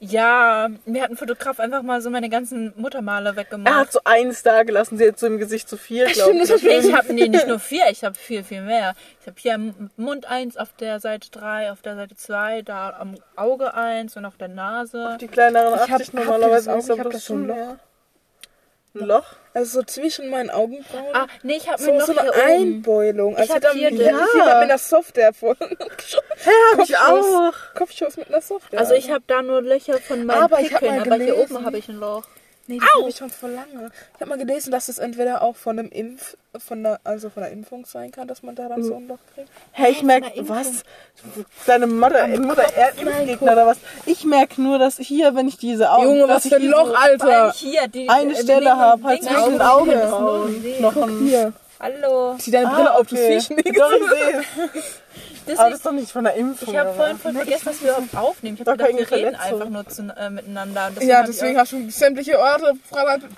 Ja, 0.00 0.68
mir 0.86 1.02
hat 1.02 1.10
ein 1.10 1.16
Fotograf 1.16 1.60
einfach 1.60 1.82
mal 1.82 2.00
so 2.00 2.10
meine 2.10 2.28
ganzen 2.28 2.72
Muttermale 2.76 3.26
Er 3.26 3.30
hat 3.30 3.36
weggemacht. 3.36 3.92
so 3.92 4.00
eins 4.04 4.42
da 4.42 4.62
gelassen, 4.62 4.98
sie 4.98 5.08
hat 5.08 5.18
so 5.18 5.26
im 5.26 5.38
Gesicht 5.38 5.68
so 5.68 5.76
vier, 5.76 6.06
glaube 6.06 6.32
ich. 6.38 6.50
ich 6.50 6.94
habe 6.94 7.12
nee, 7.14 7.28
nicht 7.28 7.46
nur 7.46 7.58
vier, 7.58 7.84
ich 7.90 8.04
habe 8.04 8.14
viel, 8.16 8.42
viel 8.44 8.62
mehr. 8.62 8.94
Ich 9.20 9.26
habe 9.26 9.36
hier 9.38 9.54
am 9.54 9.90
Mund 9.96 10.26
eins, 10.26 10.56
auf 10.56 10.72
der 10.74 11.00
Seite 11.00 11.30
drei, 11.30 11.70
auf 11.72 11.82
der 11.82 11.96
Seite 11.96 12.16
zwei, 12.16 12.62
da 12.62 12.90
am 12.98 13.16
Auge 13.36 13.74
eins 13.74 14.16
und 14.16 14.24
auf 14.24 14.36
der 14.36 14.48
Nase. 14.48 15.16
Die 15.20 15.28
kleineren 15.28 15.74
Ich 15.74 15.80
hab- 15.90 16.00
80 16.00 16.06
habt 16.08 16.14
ihr 16.14 16.20
normalerweise 16.24 16.70
das 16.70 16.90
auch? 16.90 16.94
Ich 16.94 16.98
hab 17.00 17.04
das 17.06 17.12
das 17.14 17.24
so 17.26 17.34
ein 17.34 17.38
schon 17.38 17.46
Loch. 17.48 17.54
mehr. 17.56 17.78
Ein 18.94 19.06
Loch? 19.06 19.24
Also 19.58 19.80
so 19.80 19.82
zwischen 19.84 20.30
meinen 20.30 20.50
Augenbrauen. 20.50 21.14
Ah, 21.14 21.26
nee, 21.42 21.56
ich 21.56 21.68
habe 21.68 21.82
mir 21.82 21.90
so, 21.90 21.96
noch 21.98 22.06
so 22.06 22.16
eine 22.16 22.32
hier. 22.32 22.44
Einbeulung. 22.44 23.34
Als 23.36 23.46
Ich 23.46 23.50
hab 23.50 23.56
hätte 23.56 23.66
er 23.68 23.72
hier 23.74 23.90
mir- 23.90 23.98
den- 23.98 24.06
ja, 24.14 24.20
hab 24.20 24.60
mit 24.60 24.70
einer 24.70 24.78
Software. 24.78 25.32
Hä, 25.40 25.50
hab 26.72 26.78
ich 26.88 26.94
Kopfschuss. 26.94 27.34
auch. 27.34 27.74
Kopfschuss 27.74 28.16
mit 28.16 28.28
einer 28.28 28.40
Software. 28.40 28.78
Also 28.78 28.94
ich 28.94 29.10
habe 29.10 29.24
da 29.26 29.42
nur 29.42 29.60
Löcher 29.62 29.98
von 29.98 30.24
meinen 30.24 30.42
Aber 30.44 30.58
Pickeln, 30.58 31.00
aber 31.00 31.16
hier 31.16 31.36
oben 31.38 31.64
habe 31.64 31.78
ich 31.78 31.88
ein 31.88 31.96
Loch. 31.96 32.22
Nee, 32.68 32.78
das 32.78 32.88
habe 32.98 33.08
ich 33.08 33.16
schon 33.16 33.30
vor 33.30 33.48
lange. 33.48 33.90
Ich 34.14 34.20
habe 34.20 34.28
mal 34.28 34.36
gelesen, 34.36 34.70
dass 34.70 34.88
es 34.88 34.98
entweder 34.98 35.40
auch 35.40 35.56
von 35.56 35.78
einem 35.78 35.88
Impf, 35.88 36.36
von 36.58 36.82
der, 36.82 37.00
also 37.02 37.30
von 37.30 37.42
der 37.42 37.50
Impfung 37.50 37.86
sein 37.86 38.10
kann, 38.10 38.28
dass 38.28 38.42
man 38.42 38.54
da 38.54 38.68
dann 38.68 38.84
so 38.84 38.94
ein 38.94 39.08
Loch 39.08 39.18
kriegt. 39.34 39.48
Hä, 39.72 39.90
ich 39.90 40.02
merk, 40.02 40.24
von 40.24 40.32
der 40.34 40.40
Impfung. 40.40 40.56
was? 40.56 40.82
Deine 41.66 41.86
Mutter, 41.86 42.26
Mutter 42.28 42.70
Erdgegner 42.76 43.52
oder 43.52 43.66
was? 43.66 43.78
Ich 44.04 44.24
merk 44.24 44.58
nur, 44.58 44.78
dass 44.78 44.98
hier, 44.98 45.34
wenn 45.34 45.48
ich 45.48 45.56
diese 45.56 45.90
Augen... 45.90 46.08
Junge, 46.08 46.28
was 46.28 46.46
für 46.46 46.56
ein 46.56 46.60
hier 46.60 46.70
Loch, 46.70 46.88
so 46.88 46.94
Alter. 46.94 47.52
Hier 47.52 47.88
die 47.88 48.06
Eine 48.06 48.34
äh, 48.34 48.42
Stelle 48.42 48.60
neben 48.60 48.78
hab, 48.78 48.96
dem 48.96 49.06
halt 49.06 49.22
zwischen 49.22 49.58
den. 49.58 50.62
Nee. 50.62 50.80
Noch 50.80 50.96
ein... 50.96 51.54
Hallo. 51.80 52.36
Zieh 52.38 52.50
deine 52.50 52.68
Brille 52.68 52.94
auf, 52.94 53.06
du 53.06 53.16
siehst 53.16 53.50
nichts. 53.50 53.78
Doch, 53.78 53.92
ich 53.92 54.02
sehe 54.10 54.44
Das 55.48 55.58
Aber 55.58 55.68
ist, 55.68 55.72
das 55.72 55.78
ist 55.80 55.86
doch 55.86 55.92
nicht 55.92 56.10
von 56.12 56.24
der 56.24 56.34
Impfung. 56.34 56.68
ich 56.72 56.78
habe 56.78 56.94
vorhin 56.94 57.18
voll 57.18 57.32
vergessen, 57.32 57.64
dass 57.66 57.82
wir 57.82 57.96
aufnehmen. 58.20 58.56
Ich 58.58 58.64
Da 58.64 58.72
habe 58.72 58.84
gedacht, 58.84 58.98
wir 59.10 59.18
reden 59.18 59.34
Verletzung. 59.34 59.60
einfach 59.62 59.68
nur 59.70 59.88
zu, 59.88 60.14
äh, 60.16 60.30
miteinander. 60.30 60.90
Deswegen 60.94 61.10
Ja, 61.10 61.22
deswegen 61.22 61.52
ich 61.52 61.58
hast 61.58 61.72
du 61.72 61.90
sämtliche 61.90 62.38
Orte 62.38 62.74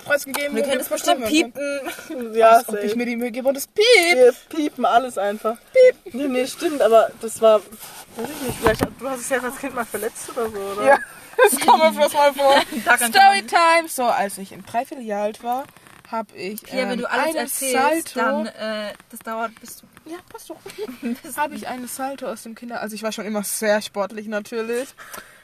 preisgegeben. 0.05 0.55
wir 0.55 0.63
können 0.63 0.83
verstehen 0.83 1.19
bestimmt 1.21 1.53
piepen. 1.55 2.33
Ja, 2.35 2.49
Als 2.57 2.69
ob 2.69 2.83
ich 2.83 2.95
mir 2.95 3.05
die 3.05 3.15
Mühe 3.15 3.31
gebe 3.31 3.47
und 3.47 3.57
es 3.57 3.67
piep. 3.67 3.85
Wir 4.13 4.33
piepen 4.49 4.85
alles 4.85 5.17
einfach. 5.17 5.57
Piep. 6.03 6.13
Nee, 6.13 6.27
nee, 6.27 6.47
stimmt, 6.47 6.81
aber 6.81 7.09
das 7.21 7.41
war... 7.41 7.59
Weiß 7.59 8.27
ich 8.29 8.47
nicht, 8.47 8.57
vielleicht... 8.61 8.81
Du 8.99 9.09
hast 9.09 9.21
es 9.21 9.29
ja 9.29 9.39
als 9.41 9.57
Kind 9.57 9.73
mal 9.73 9.85
verletzt 9.85 10.29
oder 10.35 10.49
so, 10.49 10.57
oder? 10.57 10.85
Ja, 10.85 10.97
das 11.51 11.59
kommt 11.65 11.83
mir 11.83 11.91
bloß 11.91 12.13
mal 12.13 12.33
vor. 12.33 12.55
Storytime. 12.97 13.87
So, 13.87 14.03
als 14.03 14.37
ich 14.37 14.51
im 14.51 14.65
Dreivierteljahr 14.65 15.23
alt 15.23 15.43
war, 15.43 15.63
habe 16.11 16.35
ich 16.35 16.61
Hier, 16.67 16.83
wenn 16.83 16.93
ähm, 16.93 16.99
du 16.99 17.09
alles 17.09 17.27
eine 17.27 17.39
erzählst, 17.39 18.09
Salto. 18.09 18.43
dann 18.43 18.45
äh, 18.47 18.93
das 19.09 19.19
dauert 19.21 19.59
bis 19.59 19.77
du 19.77 19.87
Ja, 20.05 20.17
passt 20.29 20.49
doch. 20.49 20.57
habe 21.37 21.55
ich 21.55 21.67
eine 21.67 21.87
Salto 21.87 22.27
aus 22.27 22.43
dem 22.43 22.55
Kinder... 22.55 22.81
Also 22.81 22.95
ich 22.95 23.03
war 23.03 23.11
schon 23.11 23.25
immer 23.25 23.43
sehr 23.43 23.81
sportlich 23.81 24.27
natürlich. 24.27 24.89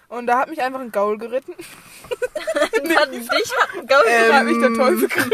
Und 0.09 0.27
da 0.27 0.39
hat 0.39 0.49
mich 0.49 0.61
einfach 0.61 0.79
ein 0.79 0.91
Gaul 0.91 1.17
geritten. 1.17 1.53
dann 2.73 3.11
dich 3.11 3.29
hat 3.29 3.75
ein 3.77 3.87
Gaul 3.87 4.03
Da 4.29 4.35
hat 4.35 4.45
mich 4.45 4.59
der 4.59 4.73
Teufel 4.73 5.07
geritten. 5.09 5.33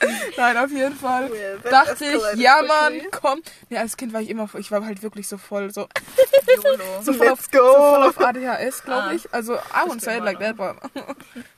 Nein, 0.36 0.56
auf 0.56 0.70
jeden 0.70 0.96
Fall. 0.96 1.30
Yeah, 1.32 1.56
Dachte 1.70 2.04
ich, 2.04 2.40
ja. 2.40 2.62
Mann, 2.62 3.00
komm. 3.10 3.40
Nee, 3.68 3.78
als 3.78 3.96
Kind 3.96 4.12
war 4.12 4.20
ich 4.20 4.30
immer, 4.30 4.48
ich 4.58 4.70
war 4.70 4.84
halt 4.84 5.02
wirklich 5.02 5.28
so 5.28 5.36
voll, 5.38 5.70
so, 5.72 5.88
YOLO. 6.64 6.84
so 7.02 7.12
voll 7.12 7.28
auf, 7.28 7.50
go. 7.50 7.58
so 7.58 7.74
voll 7.74 8.02
auf 8.04 8.20
ADHS, 8.20 8.82
glaube 8.84 9.02
Ah. 9.08 9.12
ich. 9.12 9.32
Also, 9.32 9.54
I 9.56 9.88
bin 9.88 10.00
say 10.00 10.18
it 10.18 10.24
like 10.24 10.38
that, 10.40 10.50
aber 10.58 10.76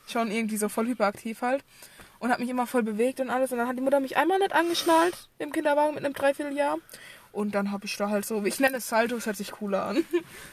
schon 0.07 0.29
irgendwie 0.31 0.57
so 0.57 0.67
voll 0.69 0.87
hyperaktiv 0.87 1.41
halt. 1.41 1.63
Und 2.19 2.31
hat 2.31 2.39
mich 2.39 2.49
immer 2.49 2.67
voll 2.67 2.83
bewegt 2.83 3.19
und 3.19 3.29
alles. 3.29 3.51
Und 3.51 3.57
dann 3.57 3.67
hat 3.67 3.77
die 3.77 3.81
Mutter 3.81 3.99
mich 3.99 4.15
einmal 4.17 4.39
nicht 4.39 4.53
angeschnallt 4.53 5.27
im 5.39 5.51
Kinderwagen 5.51 5.93
mit 5.95 6.05
einem 6.05 6.13
Dreivierteljahr. 6.13 6.77
Und 7.33 7.55
dann 7.55 7.71
habe 7.71 7.85
ich 7.85 7.97
da 7.97 8.09
halt 8.09 8.25
so, 8.25 8.43
ich 8.45 8.59
nenne 8.59 8.77
es 8.77 8.87
Salto, 8.87 9.15
es 9.15 9.25
hört 9.25 9.35
sich 9.37 9.51
cooler 9.51 9.83
an. 9.85 10.05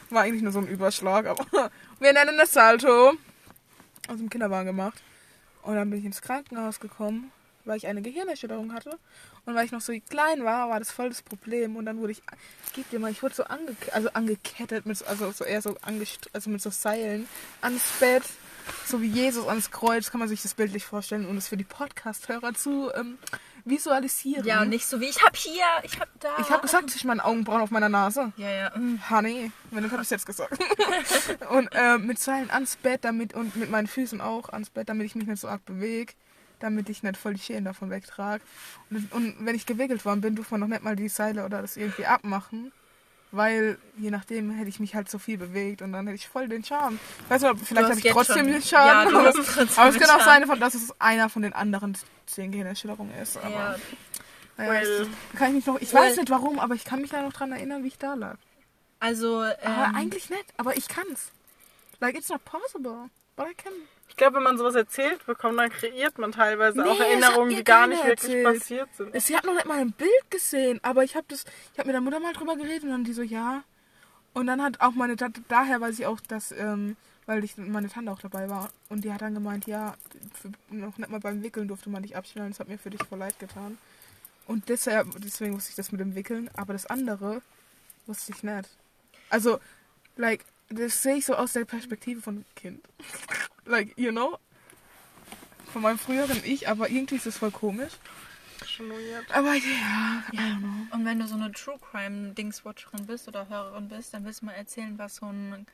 War 0.09 0.23
eigentlich 0.23 0.41
nur 0.41 0.51
so 0.51 0.59
ein 0.59 0.67
Überschlag, 0.67 1.27
aber 1.27 1.45
wir 1.99 2.11
nennen 2.13 2.37
es 2.41 2.51
Salto. 2.53 3.13
Aus 4.07 4.17
dem 4.17 4.29
Kinderwagen 4.29 4.65
gemacht. 4.65 5.01
Und 5.61 5.75
dann 5.75 5.89
bin 5.91 5.99
ich 5.99 6.05
ins 6.05 6.21
Krankenhaus 6.23 6.79
gekommen, 6.79 7.31
weil 7.65 7.77
ich 7.77 7.87
eine 7.87 8.01
Gehirnerschütterung 8.01 8.73
hatte. 8.73 8.97
Und 9.45 9.55
weil 9.55 9.65
ich 9.65 9.71
noch 9.71 9.81
so 9.81 9.93
klein 10.09 10.43
war, 10.43 10.69
war 10.69 10.79
das 10.79 10.91
voll 10.91 11.09
das 11.09 11.21
Problem. 11.21 11.75
Und 11.75 11.85
dann 11.85 11.97
wurde 11.99 12.11
ich, 12.13 12.21
gib 12.73 12.89
dir 12.89 12.99
mal, 12.99 13.11
ich 13.11 13.21
wurde 13.23 13.35
so 13.35 13.43
ange, 13.43 13.75
also 13.91 14.09
angekettet, 14.13 14.85
mit, 14.85 14.97
so- 14.97 15.05
also 15.05 15.31
so 15.31 15.43
eher 15.43 15.61
so 15.61 15.77
also 16.33 16.49
mit 16.49 16.61
so 16.61 16.69
Seilen 16.69 17.27
ans 17.61 17.83
Bett. 17.99 18.23
so 18.85 19.01
wie 19.01 19.07
Jesus 19.07 19.47
ans 19.47 19.71
Kreuz, 19.71 20.11
kann 20.11 20.19
man 20.19 20.29
sich 20.29 20.41
das 20.41 20.53
bildlich 20.53 20.85
vorstellen 20.85 21.25
und 21.25 21.37
es 21.37 21.47
für 21.47 21.57
die 21.57 21.63
Podcast-Hörer 21.63 22.53
zu 22.53 22.91
ähm, 22.93 23.17
visualisieren. 23.65 24.45
Ja, 24.45 24.61
und 24.61 24.69
nicht 24.69 24.85
so 24.85 24.99
wie 24.99 25.05
ich 25.09 25.21
hab 25.23 25.35
hier, 25.35 25.63
ich 25.83 25.99
hab 25.99 26.07
da. 26.19 26.29
Ich 26.39 26.49
habe 26.49 26.61
gesagt, 26.61 26.85
dass 26.85 26.95
ich 26.95 27.03
meine 27.03 27.23
Augenbrauen 27.23 27.61
auf 27.61 27.71
meiner 27.71 27.89
Nase. 27.89 28.31
Ja, 28.37 28.49
ja. 28.49 28.69
mm. 28.77 28.99
Honey, 29.09 29.51
wenn 29.71 29.83
du 29.83 29.91
hast 29.97 30.11
jetzt 30.11 30.25
gesagt. 30.25 30.57
und 31.49 31.69
äh, 31.73 31.97
mit 31.97 32.19
Seilen 32.19 32.49
ans 32.51 32.75
Bett 32.75 33.03
damit 33.03 33.33
und 33.33 33.55
mit 33.55 33.69
meinen 33.69 33.87
Füßen 33.87 34.21
auch 34.21 34.49
ans 34.49 34.69
Bett, 34.69 34.89
damit 34.89 35.05
ich 35.05 35.15
mich 35.15 35.27
nicht 35.27 35.39
so 35.39 35.47
arg 35.47 35.65
bewege, 35.65 36.13
damit 36.63 36.89
ich 36.89 37.03
nicht 37.03 37.17
voll 37.17 37.33
die 37.33 37.39
Schäden 37.41 37.65
davon 37.65 37.89
wegtrage. 37.89 38.43
Und, 38.89 39.11
und 39.13 39.35
wenn 39.45 39.55
ich 39.55 39.65
gewickelt 39.65 40.05
worden 40.05 40.21
bin, 40.21 40.35
durfte 40.35 40.53
man 40.53 40.61
noch 40.61 40.67
nicht 40.67 40.83
mal 40.83 40.95
die 40.95 41.09
Seile 41.09 41.45
oder 41.45 41.61
das 41.61 41.77
irgendwie 41.77 42.05
abmachen. 42.05 42.71
Weil 43.33 43.77
je 43.97 44.11
nachdem 44.11 44.51
hätte 44.51 44.67
ich 44.67 44.81
mich 44.81 44.93
halt 44.93 45.09
so 45.09 45.17
viel 45.17 45.37
bewegt 45.37 45.81
und 45.81 45.93
dann 45.93 46.05
hätte 46.05 46.15
ich 46.17 46.27
voll 46.27 46.49
den 46.49 46.65
Charme. 46.65 46.99
Ich 47.23 47.29
weiß 47.29 47.41
nicht, 47.43 47.65
vielleicht 47.65 47.89
habe 47.89 47.99
ich 47.99 48.05
trotzdem 48.11 48.37
schon- 48.39 48.47
den 48.47 48.61
Charme. 48.61 48.87
Ja, 48.87 49.05
du 49.05 49.17
aber, 49.19 49.29
aber 49.29 49.89
es 49.89 49.97
kann 49.99 50.09
auch 50.09 50.25
sein, 50.25 50.59
dass 50.59 50.73
es 50.73 50.93
einer 50.99 51.29
von 51.29 51.41
den 51.41 51.53
anderen 51.53 51.97
zehn 52.25 52.51
Gehirnerschütterungen 52.51 53.15
ist. 53.21 53.37
Aber, 53.37 53.49
ja. 53.49 53.75
naja, 54.57 54.71
Well. 54.71 54.97
das 55.31 55.39
kann 55.39 55.47
ich 55.49 55.53
mich 55.55 55.65
noch. 55.65 55.79
Ich 55.79 55.93
Well. 55.93 56.01
weiß 56.01 56.17
nicht 56.17 56.29
warum, 56.29 56.59
aber 56.59 56.75
ich 56.75 56.83
kann 56.83 56.99
mich 56.99 57.11
da 57.11 57.21
noch 57.21 57.31
dran 57.31 57.53
erinnern, 57.53 57.83
wie 57.85 57.87
ich 57.87 57.97
da 57.97 58.15
lag. 58.15 58.35
Also, 58.99 59.43
ähm, 59.45 59.53
Aber 59.63 59.95
eigentlich 59.97 60.29
nicht, 60.29 60.45
aber 60.57 60.75
ich 60.75 60.89
kann's. 60.89 61.31
Like, 62.01 62.15
it's 62.17 62.27
not 62.29 62.43
possible. 62.43 63.09
Ich 64.09 64.17
glaube, 64.17 64.35
wenn 64.37 64.43
man 64.43 64.57
sowas 64.57 64.75
erzählt 64.75 65.25
bekommt, 65.25 65.57
dann 65.57 65.69
kreiert 65.69 66.17
man 66.17 66.31
teilweise 66.31 66.81
Nee, 66.81 66.89
auch 66.89 66.99
Erinnerungen, 66.99 67.55
die 67.55 67.63
gar 67.63 67.87
nicht 67.87 68.03
wirklich 68.05 68.35
erzählt. 68.35 68.59
passiert 68.59 68.89
sind. 68.95 69.21
Sie 69.21 69.35
hat 69.35 69.45
noch 69.45 69.53
nicht 69.53 69.65
mal 69.65 69.79
ein 69.79 69.93
Bild 69.93 70.29
gesehen, 70.29 70.79
aber 70.83 71.03
ich 71.03 71.15
habe 71.15 71.25
das, 71.29 71.45
ich 71.73 71.79
habe 71.79 71.87
mit 71.87 71.93
der 71.93 72.01
Mutter 72.01 72.19
mal 72.19 72.33
drüber 72.33 72.55
geredet 72.55 72.83
und 72.83 72.89
dann 72.89 73.03
die 73.03 73.13
so, 73.13 73.21
ja. 73.21 73.63
Und 74.33 74.47
dann 74.47 74.61
hat 74.61 74.81
auch 74.81 74.91
meine 74.91 75.15
Tante, 75.15 75.41
daher 75.47 75.79
weiß 75.81 75.97
ich 75.99 76.05
auch, 76.05 76.19
dass, 76.21 76.51
ähm, 76.51 76.97
weil 77.25 77.43
ich 77.43 77.57
meine 77.57 77.89
Tante 77.89 78.11
auch 78.11 78.19
dabei 78.19 78.49
war. 78.49 78.69
Und 78.89 79.03
die 79.05 79.11
hat 79.13 79.21
dann 79.21 79.33
gemeint, 79.33 79.65
ja, 79.65 79.95
für, 80.33 80.51
noch 80.73 80.97
nicht 80.97 81.09
mal 81.09 81.19
beim 81.19 81.41
Wickeln 81.41 81.67
durfte 81.67 81.89
man 81.89 82.03
dich 82.03 82.15
abschneiden, 82.15 82.51
das 82.51 82.59
hat 82.59 82.67
mir 82.67 82.77
für 82.77 82.89
dich 82.89 83.03
voll 83.03 83.19
leid 83.19 83.39
getan. 83.39 83.77
Und 84.45 84.67
deshalb, 84.69 85.07
deswegen 85.19 85.55
wusste 85.55 85.69
ich 85.69 85.75
das 85.75 85.91
mit 85.91 86.01
dem 86.01 86.15
Wickeln, 86.15 86.49
aber 86.55 86.73
das 86.73 86.85
andere 86.85 87.41
wusste 88.07 88.33
ich 88.33 88.43
nicht. 88.43 88.69
Also, 89.29 89.59
like, 90.17 90.43
das 90.71 91.01
sehe 91.03 91.15
ich 91.17 91.25
so 91.25 91.35
aus 91.35 91.53
der 91.53 91.65
Perspektive 91.65 92.21
von 92.21 92.45
Kind. 92.55 92.83
like, 93.65 93.93
you 93.97 94.11
know? 94.11 94.37
Von 95.73 95.81
meinem 95.83 95.99
früheren 95.99 96.41
Ich, 96.43 96.67
aber 96.67 96.89
irgendwie 96.89 97.15
ist 97.15 97.25
es 97.27 97.37
voll 97.37 97.51
komisch. 97.51 97.93
Schon 98.67 98.89
weird. 98.89 99.25
Aber 99.33 99.53
ja, 99.53 100.23
I 100.33 100.37
don't 100.37 100.59
know. 100.59 100.95
und 100.95 101.05
wenn 101.05 101.19
du 101.19 101.27
so 101.27 101.35
eine 101.35 101.51
True 101.51 101.77
Crime 101.79 102.33
Dingswatcherin 102.33 103.05
bist 103.07 103.27
oder 103.27 103.47
Hörerin 103.49 103.87
bist, 103.87 104.13
dann 104.13 104.23
willst 104.25 104.41
du 104.41 104.45
mal 104.47 104.51
erzählen, 104.53 104.97
was 104.97 105.15
so 105.15 105.25
ein. 105.27 105.65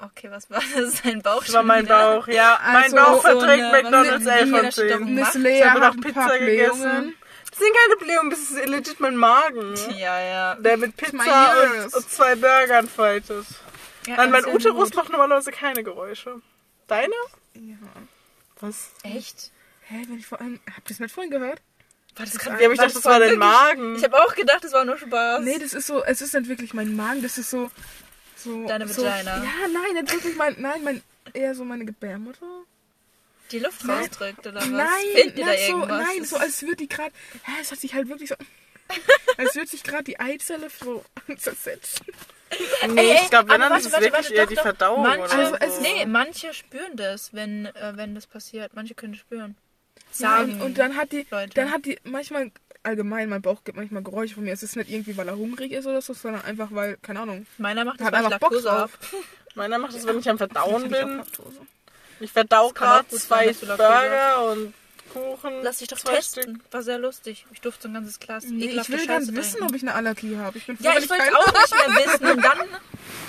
Okay, 0.00 0.30
was 0.30 0.48
war 0.50 0.62
das? 0.76 1.02
Dein 1.02 1.22
Bauch 1.22 1.42
Das 1.44 1.54
war 1.54 1.62
mein 1.64 1.84
wieder? 1.84 2.16
Bauch, 2.20 2.28
ja. 2.28 2.60
mein 2.72 2.84
Also, 2.84 2.96
Bauch 2.96 3.14
so 3.16 3.20
verträgt 3.40 3.64
eine- 3.64 3.72
McDonalds 3.82 4.26
was 4.26 4.32
11 4.36 4.50
von 4.50 4.62
mit 4.62 4.72
10. 4.74 4.84
Niederstellung- 4.86 5.14
Miss. 5.14 5.34
Lea 5.34 5.58
Ich 5.58 5.64
habe 5.64 5.80
hat 5.86 6.00
Pizza 6.00 6.12
paar 6.12 6.38
gegessen. 6.38 7.14
Das 7.58 7.66
sind 7.66 7.76
keine 7.76 7.96
Blähungen, 7.96 8.30
das 8.30 8.38
ist 8.38 8.66
legit 8.68 9.00
mein 9.00 9.16
Magen. 9.16 9.74
Ja, 9.96 10.20
ja. 10.20 10.54
Der 10.56 10.76
mit 10.76 10.96
Pizza 10.96 11.82
und, 11.84 11.92
und 11.92 12.10
zwei 12.10 12.36
Burgern 12.36 12.88
fightet. 12.88 13.46
ja 14.06 14.16
Nein, 14.16 14.30
mein 14.30 14.46
Uterus 14.46 14.90
gut. 14.90 14.96
macht 14.96 15.10
normalerweise 15.10 15.50
keine 15.50 15.82
Geräusche. 15.82 16.40
Deine? 16.86 17.14
Ja. 17.54 17.76
Was? 18.60 18.92
Echt? 19.02 19.50
Hä, 19.88 20.04
wenn 20.08 20.18
ich 20.18 20.26
vor 20.26 20.40
allem. 20.40 20.60
Habt 20.66 20.88
ihr 20.88 20.94
das 20.94 21.00
nicht 21.00 21.12
vorhin 21.12 21.32
gehört? 21.32 21.60
War 22.14 22.26
das 22.26 22.34
Ja, 22.44 22.52
aber 22.52 22.72
ich 22.72 22.78
dachte, 22.78 22.94
das 22.94 23.04
war 23.04 23.18
dein 23.18 23.38
Magen. 23.38 23.96
Ich 23.96 24.04
habe 24.04 24.16
auch 24.22 24.34
gedacht, 24.36 24.62
das 24.62 24.72
war 24.72 24.84
nur 24.84 24.96
Spaß. 24.96 25.42
Nee, 25.42 25.58
das 25.58 25.72
ist 25.74 25.88
so. 25.88 26.04
Es 26.04 26.22
ist 26.22 26.34
nicht 26.34 26.48
wirklich 26.48 26.74
mein 26.74 26.94
Magen, 26.94 27.22
das 27.22 27.38
ist 27.38 27.50
so. 27.50 27.70
so 28.36 28.68
Deine 28.68 28.86
so, 28.86 29.02
Vagina. 29.02 29.36
Ja, 29.38 29.68
nein, 29.72 30.02
nicht 30.02 30.12
wirklich 30.12 30.36
mein. 30.36 30.54
Nein, 30.58 30.84
mein. 30.84 31.02
Eher 31.34 31.54
so 31.56 31.64
meine 31.64 31.84
Gebärmutter. 31.84 32.46
Die 33.50 33.58
Luft 33.58 33.84
Nein. 33.84 33.98
rausdrückt 33.98 34.46
oder 34.46 34.60
was? 34.60 34.68
Nein, 34.68 35.32
da 35.36 35.46
nicht 35.46 35.66
so, 35.66 35.76
nein, 35.86 36.24
so 36.24 36.36
als 36.36 36.62
würde 36.62 36.76
die 36.76 36.88
gerade. 36.88 37.12
Ja, 37.46 37.54
es 37.60 37.70
hat 37.72 37.78
sich 37.80 37.94
halt 37.94 38.08
wirklich 38.08 38.28
so. 38.30 38.34
als 39.36 39.54
würde 39.54 39.68
sich 39.68 39.82
gerade 39.82 40.04
die 40.04 40.18
Eizelle 40.18 40.68
so 40.70 41.04
zersetzen. 41.36 42.06
nee, 42.88 43.10
Ey, 43.10 43.18
ich 43.22 43.30
glaube, 43.30 43.50
wenn, 43.50 43.60
dann 43.60 43.76
ist 43.76 43.86
es 43.86 43.92
wirklich 43.92 44.12
warte, 44.12 44.34
eher 44.34 44.44
doch, 44.44 44.50
die. 44.50 44.56
Verdauung 44.56 45.02
Manche, 45.02 45.24
oder 45.24 45.34
Also 45.38 45.50
so. 45.50 45.56
es 45.60 45.74
ist- 45.74 45.82
nee, 45.82 46.06
manche 46.06 46.54
spüren 46.54 46.96
das, 46.96 47.34
wenn, 47.34 47.66
äh, 47.66 47.92
wenn 47.96 48.14
das 48.14 48.26
passiert. 48.26 48.72
Manche 48.74 48.94
können 48.94 49.12
das 49.12 49.20
spüren. 49.20 49.56
Sagen. 50.10 50.54
und, 50.54 50.62
und 50.62 50.78
dann 50.78 50.96
hat 50.96 51.12
die. 51.12 51.26
Leute. 51.30 51.52
Dann 51.54 51.70
hat 51.70 51.84
die 51.84 51.98
manchmal. 52.04 52.50
Allgemein, 52.84 53.28
mein 53.28 53.42
Bauch 53.42 53.64
gibt 53.64 53.76
manchmal 53.76 54.02
Geräusche 54.04 54.34
von 54.36 54.44
mir. 54.44 54.52
Es 54.52 54.62
ist 54.62 54.76
nicht 54.76 54.88
irgendwie, 54.88 55.16
weil 55.16 55.26
er 55.28 55.36
hungrig 55.36 55.72
ist 55.72 55.84
oder 55.86 56.00
so, 56.00 56.14
sondern 56.14 56.42
einfach, 56.44 56.68
weil, 56.70 56.96
keine 57.02 57.20
Ahnung. 57.20 57.44
Meiner 57.58 57.84
macht 57.84 57.98
das, 58.00 58.06
Hat 58.06 58.12
weil 58.14 58.20
ich 58.20 58.26
einfach 58.26 58.38
Bock 58.38 58.52
Laktose 58.52 58.68
drauf. 58.68 58.92
habe. 59.12 59.24
Meiner 59.56 59.78
macht 59.78 59.94
es, 59.94 60.06
wenn 60.06 60.18
ich 60.20 60.30
am 60.30 60.38
Verdauen 60.38 60.88
bin. 60.88 61.22
Ich 62.20 62.32
verdau 62.32 62.70
gerade 62.70 63.08
gut 63.08 63.20
zwei 63.20 63.52
Burger 63.52 64.50
und 64.52 64.74
Kuchen. 65.12 65.62
Lass 65.62 65.78
dich 65.78 65.88
doch 65.88 65.98
testen. 65.98 66.62
War 66.70 66.82
sehr 66.82 66.98
lustig. 66.98 67.46
Ich 67.52 67.60
durfte 67.60 67.82
so 67.84 67.88
ein 67.88 67.94
ganzes 67.94 68.18
Glas 68.20 68.44
Nee, 68.44 68.66
ich 68.66 68.88
will 68.88 68.98
Scheiße 68.98 69.26
dann 69.26 69.36
wissen, 69.36 69.62
ob 69.62 69.74
ich 69.74 69.82
eine 69.82 69.94
Allergie 69.94 70.36
habe. 70.36 70.58
Ich 70.58 70.66
bin 70.66 70.76
froh, 70.76 70.84
Ja, 70.84 70.98
ich 70.98 71.04
es 71.04 71.08
keine- 71.08 71.38
auch 71.38 71.46
nicht 71.46 71.74
mehr 71.88 72.06
wissen. 72.06 72.26
Und 72.30 72.44
dann... 72.44 72.58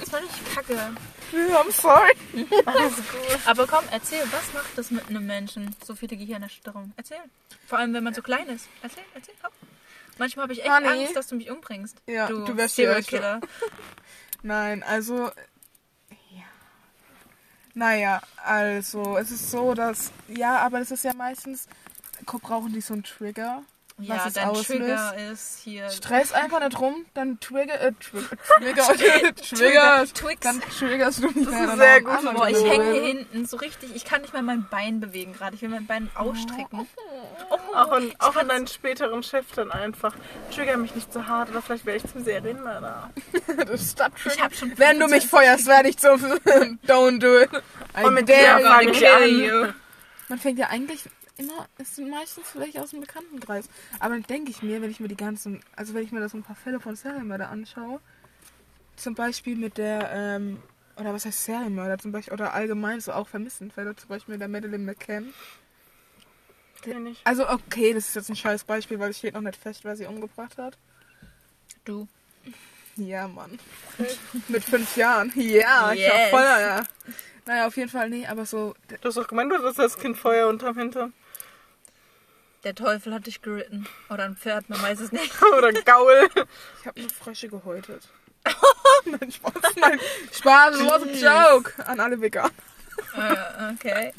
Das 0.01 0.11
war 0.11 0.21
nicht 0.21 0.55
kacke. 0.55 0.77
I'm 1.31 1.71
sorry. 1.71 2.47
Aber 3.45 3.67
komm, 3.67 3.85
erzähl, 3.91 4.21
was 4.31 4.53
macht 4.53 4.75
das 4.77 4.91
mit 4.91 5.07
einem 5.07 5.25
Menschen? 5.25 5.75
So 5.85 5.93
viele 5.95 6.17
Gehirnerschütterungen. 6.17 6.93
Erzähl. 6.97 7.17
Vor 7.67 7.77
allem, 7.77 7.93
wenn 7.93 8.03
man 8.03 8.13
so 8.13 8.21
klein 8.21 8.47
ist. 8.49 8.67
Erzähl, 8.81 9.03
erzähl, 9.13 9.35
komm. 9.41 9.51
Manchmal 10.17 10.43
habe 10.43 10.53
ich 10.53 10.63
echt 10.63 10.69
Honey. 10.71 10.87
Angst, 10.87 11.15
dass 11.15 11.27
du 11.27 11.35
mich 11.35 11.49
umbringst. 11.49 11.97
Ja, 12.07 12.27
du, 12.27 12.43
du 12.45 12.57
wärst 12.57 12.75
Serial. 12.75 13.03
Killer. 13.03 13.39
Nein, 14.41 14.83
also. 14.83 15.31
Ja. 17.79 17.85
Naja, 17.85 18.21
also, 18.43 19.17
es 19.17 19.31
ist 19.31 19.51
so, 19.51 19.73
dass. 19.73 20.11
Ja, 20.27 20.57
aber 20.59 20.81
es 20.81 20.91
ist 20.91 21.03
ja 21.03 21.13
meistens. 21.13 21.67
Brauchen 22.25 22.73
die 22.73 22.81
so 22.81 22.93
einen 22.93 23.03
Trigger? 23.03 23.63
Ja, 24.01 24.15
was 24.15 24.27
es 24.27 24.33
dein 24.33 24.47
auslöst? 24.47 24.67
Trigger 24.67 25.31
ist 25.31 25.59
hier... 25.63 25.89
Stress 25.89 26.31
einfach 26.31 26.59
nicht 26.61 26.79
rum, 26.79 27.05
dann 27.13 27.39
Trigger. 27.39 27.81
Äh, 27.81 27.91
Trigger. 28.59 28.83
Trigger. 28.83 29.35
Trigger. 29.35 30.05
Twix. 30.13 30.39
Dann 30.41 30.61
triggerst 30.61 31.23
du 31.23 31.27
mich 31.27 31.45
Das 31.45 31.53
ist 31.53 31.77
sehr 31.77 32.01
gut 32.01 32.33
Boah, 32.33 32.49
ich 32.49 32.57
Trigger. 32.57 32.69
hänge 32.71 32.93
hier 32.93 33.01
hinten 33.01 33.45
so 33.45 33.57
richtig. 33.57 33.95
Ich 33.95 34.05
kann 34.05 34.21
nicht 34.21 34.33
mal 34.33 34.41
mein 34.41 34.67
Bein 34.69 34.99
bewegen 34.99 35.33
gerade. 35.33 35.55
Ich 35.55 35.61
will 35.61 35.69
mein 35.69 35.85
Bein 35.85 36.09
ausstrecken. 36.15 36.87
Auch 37.73 37.91
an, 37.91 38.13
auch 38.19 38.35
an 38.35 38.47
deinen 38.47 38.67
späteren 38.67 39.23
Chef 39.23 39.45
dann 39.55 39.71
einfach. 39.71 40.15
Trigger 40.53 40.77
mich 40.77 40.95
nicht 40.95 41.11
so 41.11 41.25
hart, 41.27 41.49
oder 41.49 41.61
vielleicht 41.61 41.85
wäre 41.85 41.97
ich 41.97 42.07
zum 42.07 42.23
Serienmörder. 42.23 43.09
Stop 43.77 44.11
Ich 44.25 44.41
hab 44.41 44.55
schon 44.55 44.77
Wenn 44.77 44.99
du 44.99 45.07
mich 45.07 45.25
feuerst, 45.27 45.67
werde 45.67 45.89
ich 45.89 45.97
zum. 45.97 46.19
Don't 46.87 47.19
do 47.19 47.39
it. 47.39 47.49
I 47.97 48.05
Und 48.05 48.13
mit 48.13 48.27
kill 48.27 49.65
an. 49.65 49.73
Man 50.29 50.37
fängt 50.37 50.59
ja 50.59 50.67
eigentlich 50.67 51.09
immer, 51.39 51.67
es 51.77 51.95
sind 51.95 52.09
meistens 52.09 52.47
vielleicht 52.49 52.77
aus 52.77 52.91
dem 52.91 53.01
Bekanntenkreis. 53.01 53.65
Aber 53.99 54.13
dann 54.13 54.23
denke 54.23 54.51
ich 54.51 54.61
mir, 54.61 54.81
wenn 54.81 54.91
ich 54.91 54.99
mir 54.99 55.07
die 55.07 55.17
ganzen, 55.17 55.61
also 55.75 55.93
wenn 55.93 56.03
ich 56.03 56.11
mir 56.11 56.19
da 56.19 56.29
so 56.29 56.37
ein 56.37 56.43
paar 56.43 56.55
Fälle 56.55 56.79
von 56.79 56.95
Serienmörder 56.95 57.49
anschaue, 57.49 57.99
zum 58.95 59.15
Beispiel 59.15 59.55
mit 59.55 59.77
der, 59.77 60.09
ähm, 60.11 60.61
oder 60.97 61.13
was 61.13 61.25
heißt 61.25 61.45
Serienmörder 61.45 61.97
zum 61.97 62.11
Beispiel, 62.11 62.33
oder 62.33 62.53
allgemein 62.53 62.99
so 63.01 63.13
auch 63.13 63.27
Vermissenfälle, 63.27 63.95
zum 63.95 64.09
Beispiel 64.09 64.33
mit 64.33 64.41
der 64.41 64.49
Madeleine 64.49 64.83
McCann. 64.83 65.33
Kenn 66.81 67.07
ich. 67.07 67.19
Also 67.25 67.49
okay, 67.49 67.93
das 67.93 68.07
ist 68.09 68.15
jetzt 68.15 68.29
ein 68.29 68.35
scheiß 68.35 68.63
Beispiel, 68.63 68.99
weil 68.99 69.09
es 69.11 69.17
steht 69.17 69.33
noch 69.33 69.41
nicht 69.41 69.57
fest, 69.57 69.81
wer 69.83 69.95
sie 69.95 70.05
umgebracht 70.05 70.57
hat. 70.57 70.77
Du. 71.85 72.07
Ja, 72.95 73.27
Mann. 73.27 73.57
mit 74.49 74.63
fünf 74.63 74.95
Jahren. 74.97 75.31
Ja, 75.35 75.93
ich 75.93 76.07
war 76.07 76.17
Yes. 76.19 76.29
voller, 76.29 76.61
ja. 76.61 76.83
Naja, 77.45 77.67
auf 77.67 77.77
jeden 77.77 77.89
Fall, 77.89 78.09
nee, 78.09 78.27
aber 78.27 78.45
so, 78.45 78.75
Du 79.01 79.07
hast 79.07 79.15
doch 79.17 79.27
gemeint, 79.27 79.51
du 79.51 79.57
hast 79.63 79.79
das 79.79 79.97
Kind 79.97 80.17
Feuer 80.17 80.47
unterm 80.47 80.77
Hintern. 80.77 81.13
Der 82.63 82.75
Teufel 82.75 83.13
hat 83.13 83.25
dich 83.25 83.41
geritten. 83.41 83.87
Oder 84.09 84.25
ein 84.25 84.35
Pferd, 84.35 84.69
man 84.69 84.81
weiß 84.81 84.99
es 84.99 85.11
nicht. 85.11 85.33
Oder 85.57 85.71
Gaul. 85.71 86.29
Ich 86.81 86.87
habe 86.87 86.99
nur 86.99 87.09
Frösche 87.09 87.47
gehäutet. 87.47 88.07
Nein, 89.05 89.31
Spaß. 89.31 89.53
Nein, 89.77 89.99
Spaß, 90.31 90.79
it 90.79 90.85
was 90.89 91.03
a 91.03 91.53
joke. 91.53 91.73
An 91.85 91.99
alle 91.99 92.19
Veganer. 92.19 92.51
äh, 93.15 93.73
okay. 93.73 94.13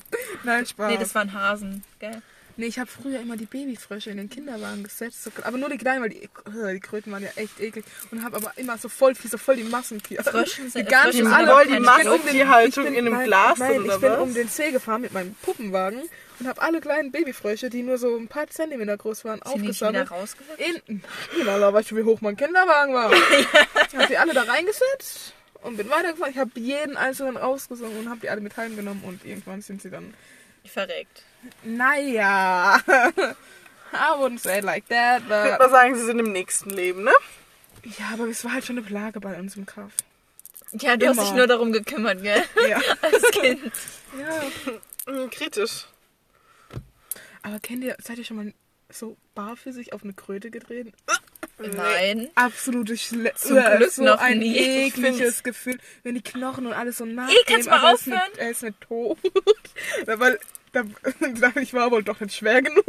Nein, 0.45 0.65
Spaß. 0.67 0.91
Nee, 0.91 0.99
das 0.99 1.15
waren 1.15 1.33
Hasen. 1.33 1.85
Gell? 1.99 2.23
Nee, 2.61 2.67
ich 2.67 2.79
habe 2.79 2.91
früher 2.91 3.21
immer 3.21 3.37
die 3.39 3.47
Babyfrösche 3.47 4.11
in 4.11 4.19
den 4.19 4.29
Kinderwagen 4.29 4.83
gesetzt. 4.85 5.25
So, 5.25 5.31
aber 5.43 5.57
nur 5.57 5.71
die 5.71 5.79
kleinen, 5.79 6.03
weil 6.03 6.11
die, 6.11 6.23
äh, 6.25 6.73
die 6.75 6.81
Kröten 6.81 7.11
waren 7.11 7.23
ja 7.23 7.31
echt 7.37 7.59
eklig. 7.59 7.85
Und 8.11 8.23
habe 8.23 8.37
aber 8.37 8.53
immer 8.57 8.77
so 8.77 8.89
voll, 8.91 9.15
so 9.17 9.39
voll 9.39 9.57
die 9.57 9.65
Massenkier. 9.65 10.23
Frösche 10.23 10.63
Die 10.63 10.69
sind- 10.69 10.89
ganzen 10.89 11.07
Frösche 11.13 11.25
sind 11.25 11.33
alle. 11.33 11.53
Voll 11.53 11.65
die 11.65 11.71
keine 11.73 11.87
Masse- 11.87 12.01
Flöhe. 12.03 12.15
und 12.17 12.33
die 12.33 12.47
Haltung 12.47 12.85
ich 12.85 12.91
bin- 12.91 12.99
in 12.99 13.07
einem 13.07 13.15
nein, 13.17 13.27
Glas 13.27 13.59
Nein, 13.59 13.71
drin, 13.73 13.81
ich 13.81 13.89
oder 13.89 13.99
bin 13.99 14.11
was? 14.13 14.19
um 14.21 14.35
den 14.35 14.49
See 14.49 14.71
gefahren 14.73 15.01
mit 15.01 15.13
meinem 15.15 15.35
Puppenwagen 15.43 16.03
und 16.39 16.47
habe 16.49 16.61
alle 16.61 16.81
kleinen 16.83 17.11
Babyfrösche, 17.11 17.71
die 17.71 17.83
nur 17.83 17.97
so 17.97 18.15
ein 18.17 18.29
paar 18.29 18.47
Zentimeter 18.49 18.97
groß 18.99 19.25
waren, 19.25 19.41
Sind 19.47 19.63
nicht 19.63 19.83
aufgesammelt. 19.83 20.11
In, 20.87 21.03
genau, 21.39 21.59
da 21.59 21.73
weißt 21.73 21.91
du, 21.91 21.97
wie 21.97 22.03
hoch 22.03 22.21
mein 22.21 22.37
Kinderwagen 22.37 22.93
war. 22.93 23.11
Ich 23.91 23.97
habe 23.97 24.07
die 24.07 24.19
alle 24.19 24.35
da 24.35 24.43
reingesetzt 24.43 25.33
und 25.63 25.77
bin 25.79 25.89
weitergefahren. 25.89 26.31
Ich 26.33 26.39
habe 26.39 26.51
jeden 26.57 26.97
einzelnen 26.99 27.37
rausgesungen 27.39 27.99
und 28.01 28.11
habe 28.11 28.21
die 28.21 28.29
alle 28.29 28.43
mit 28.43 28.55
heimgenommen 28.57 29.03
und 29.05 29.25
irgendwann 29.25 29.63
sind 29.63 29.81
sie 29.83 29.91
dann, 29.91 30.13
Verreckt. 30.65 31.23
naja, 31.63 32.81
I 33.93 34.13
wouldn't 34.19 34.41
say 34.41 34.59
it 34.59 34.65
like 34.65 34.87
that, 34.89 35.23
Ich 35.23 35.29
würde 35.29 35.51
but, 35.53 35.59
mal 35.59 35.71
sagen, 35.71 35.97
sie 35.97 36.05
sind 36.05 36.19
im 36.19 36.33
nächsten 36.33 36.71
Leben, 36.71 37.03
ne? 37.05 37.13
ja, 37.99 38.11
aber 38.13 38.29
es 38.29 38.45
war 38.45 38.53
halt 38.53 38.65
schon 38.65 38.77
eine 38.79 38.87
Plage 38.87 39.21
bei 39.21 39.39
uns 39.39 39.57
im 39.57 39.67
Kaff. 39.67 39.93
Ja, 40.73 40.97
du 40.97 41.09
hast 41.09 41.17
Immer. 41.17 41.25
dich 41.27 41.35
nur 41.35 41.47
darum 41.47 41.73
gekümmert, 41.73 42.23
gell? 42.23 42.43
Ja. 42.69 42.79
Als 43.03 43.23
Kind. 43.33 43.73
ja. 44.19 44.43
Hm, 45.13 45.31
kritisch. 45.31 45.87
Aber 47.43 47.59
kennt 47.59 47.83
ihr, 47.83 47.97
seid 48.03 48.19
ihr 48.19 48.25
schon 48.25 48.37
mal 48.37 48.53
so 48.91 49.17
barfüßig 49.35 49.93
auf 49.93 50.05
eine 50.05 50.13
Kröte 50.13 50.51
getreten? 50.51 50.93
Nein. 51.61 52.31
Absolute 52.35 52.97
Schle 52.97 53.33
Zum 53.35 53.57
Glück 53.63 53.91
so 53.91 54.03
noch 54.03 54.19
ein 54.19 54.39
nie. 54.39 54.57
ekliges 54.57 55.43
Gefühl, 55.43 55.79
wenn 56.03 56.15
die 56.15 56.23
Knochen 56.23 56.67
und 56.67 56.73
alles 56.73 56.99
so 56.99 57.05
nah 57.05 57.29
kannst 57.47 57.67
du 57.67 57.71
mal 57.71 57.95
aufhören? 57.95 58.31
Er 58.39 58.51
ist 58.51 58.63
nicht 58.63 58.81
tot. 58.81 59.19
Weil 60.07 60.39
da, 60.73 60.83
da, 61.41 61.53
ich 61.61 61.75
war 61.75 61.91
wohl 61.91 62.03
doch 62.03 62.21
nicht 62.21 62.35
schwer 62.37 62.63
genug. 62.63 62.85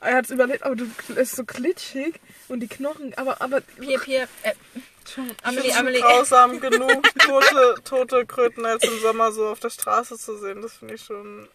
Er 0.00 0.16
hat 0.16 0.24
es 0.26 0.30
überlebt, 0.30 0.62
aber 0.64 0.76
du 0.76 0.86
es 1.10 1.16
ist 1.30 1.36
so 1.36 1.44
glitschig 1.44 2.14
und 2.48 2.60
die 2.60 2.68
Knochen, 2.68 3.14
aber 3.16 3.40
aber 3.40 3.62
Hier, 3.80 4.00
hier. 4.02 4.28
Äh, 4.42 4.52
schon. 5.08 5.30
Amelie, 5.42 5.70
Schon 5.70 5.78
Amelie. 5.78 6.00
grausam 6.00 6.60
genug, 6.60 7.02
tote, 7.18 7.74
tote 7.84 8.26
Kröten 8.26 8.66
als 8.66 8.84
im 8.84 8.98
Sommer 9.00 9.32
so 9.32 9.48
auf 9.48 9.60
der 9.60 9.70
Straße 9.70 10.18
zu 10.18 10.36
sehen. 10.38 10.62
Das 10.62 10.74
finde 10.76 10.94
ich 10.94 11.02
schon. 11.02 11.48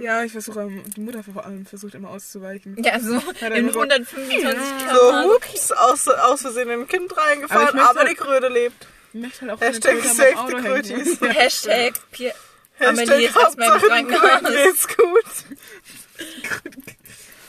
Ja, 0.00 0.22
ich 0.22 0.32
versuche, 0.32 0.68
die 0.96 1.00
Mutter 1.00 1.22
vor 1.24 1.44
allem 1.44 1.66
versucht 1.66 1.94
immer 1.94 2.10
auszuweichen. 2.10 2.76
Ja, 2.82 3.00
so 3.00 3.14
in 3.40 3.52
immer 3.56 3.72
so- 3.72 3.80
125 3.80 4.42
So, 4.42 4.48
km/h. 4.48 5.24
hups, 5.24 5.72
aus, 5.72 6.08
aus 6.08 6.40
Versehen 6.42 6.70
in 6.70 6.80
ein 6.82 6.88
Kind 6.88 7.12
Aber 7.12 7.20
reingefallen, 7.22 7.64
möchte- 7.76 7.90
aber, 7.90 8.04
die 8.04 8.14
Kröte 8.14 8.48
lebt. 8.48 8.86
Ich 9.12 9.20
möchte 9.20 9.40
halt 9.42 9.50
auch 9.52 9.60
Hashtag 9.60 9.96
save 10.04 10.34
the. 10.48 10.54
Krötis. 10.54 11.20
Hashtag 11.20 11.94
Pier 12.12 12.32
Amelie 12.78 13.26
ist 13.26 13.36
erstmal 13.36 13.76
im 14.00 14.08
Krankenhaus. 14.08 14.52
Geht's 14.52 14.88
gut. 14.88 15.24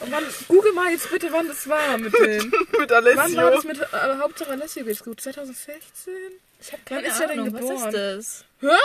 Oh 0.01 0.05
Mann, 0.07 0.23
google 0.47 0.73
mal 0.73 0.91
jetzt 0.91 1.09
bitte, 1.09 1.27
wann 1.31 1.47
das 1.47 1.67
war 1.67 1.97
mit 1.97 2.13
denen. 2.17 2.51
Mit 2.77 2.89
Wann 2.89 2.89
war 2.89 2.97
Alessio. 2.97 3.49
das 3.51 3.63
mit 3.63 3.79
äh, 3.79 4.17
Hauptsache 4.19 4.51
Alessio 4.51 4.83
geht's 4.83 5.03
gut? 5.03 5.21
2016? 5.21 6.13
Ich 6.59 6.71
Wann 6.73 6.85
keine 6.85 7.07
ist 7.07 7.19
er 7.21 7.27
denn 7.27 7.39
Ahnung, 7.39 7.53
was 7.53 7.61
geboren? 7.61 7.87
ist 7.87 7.93
das? 7.93 8.45
Hör! 8.59 8.79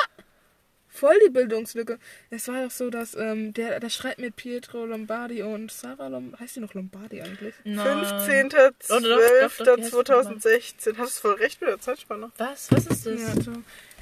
Voll 0.98 1.14
die 1.24 1.30
Bildungslücke. 1.30 1.98
Es 2.30 2.48
war 2.48 2.64
doch 2.64 2.72
so, 2.72 2.90
dass 2.90 3.14
ähm, 3.14 3.54
der, 3.54 3.78
der 3.78 3.88
Streit 3.88 4.18
mit 4.18 4.34
Pietro 4.34 4.84
Lombardi 4.84 5.44
und 5.44 5.70
Sarah 5.70 6.08
Lombardi, 6.08 6.42
heißt 6.42 6.56
die 6.56 6.60
noch 6.60 6.74
Lombardi 6.74 7.22
eigentlich? 7.22 7.54
Nein. 7.62 8.04
15.12.2016. 8.04 10.98
Hattest 10.98 11.20
voll 11.20 11.34
recht 11.34 11.60
mit 11.60 11.70
der 11.70 11.80
Zeitspanne. 11.80 12.32
Was? 12.38 12.72
Was 12.72 12.88
ist 12.88 13.06
das? 13.06 13.20
Ja, 13.20 13.32
so. 13.40 13.52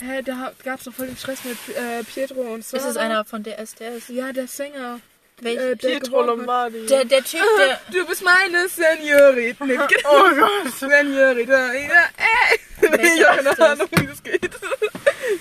Hä, 0.02 0.22
da 0.22 0.54
gab's 0.64 0.84
doch 0.84 0.94
voll 0.94 1.08
den 1.08 1.18
Stress 1.18 1.44
mit 1.44 1.58
äh, 1.76 2.02
Pietro 2.04 2.40
und 2.40 2.64
Sarah. 2.64 2.82
Ist 2.82 2.88
es 2.90 2.96
einer 2.96 3.26
von 3.26 3.44
DSDS? 3.44 4.08
Ja, 4.08 4.32
der 4.32 4.46
Sänger. 4.46 5.00
Welch? 5.42 5.58
Äh, 5.58 5.76
der 5.76 5.88
Pietro. 5.88 6.22
Lombardi. 6.22 6.86
der, 6.86 7.04
der 7.04 7.22
Typ, 7.22 7.42
der. 7.58 7.78
Du 7.92 8.06
bist 8.06 8.24
meine 8.24 8.70
Seniorit. 8.70 9.60
Nee, 9.60 9.78
oh 9.78 10.30
Gott. 10.34 10.72
Senorita. 10.78 11.74
Ja, 11.74 12.04
äh. 12.16 12.56
Nee, 12.80 13.16
ich 13.16 13.26
hab 13.26 13.44
keine? 13.44 13.68
Ahnung, 13.72 13.88
wie 13.98 14.06
das 14.06 14.22
geht. 14.22 14.50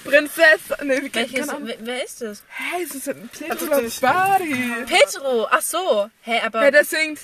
Prinzessin. 0.03 0.75
Nee, 0.87 1.09
Welches, 1.13 1.47
wer, 1.47 1.75
wer 1.79 2.05
ist 2.05 2.21
das? 2.21 2.43
Hä, 2.47 2.83
es 2.83 2.95
ist 2.95 3.09
ein 3.09 3.29
Pietro 3.29 3.53
Also, 3.53 3.65
das- 3.67 4.01
Lombardi. 4.01 4.73
Petro! 4.87 5.47
Ach 5.49 5.61
so. 5.61 6.09
Hä, 6.21 6.41
aber. 6.45 6.63
Ja, 6.63 6.71
der 6.71 6.85
singt. 6.85 7.19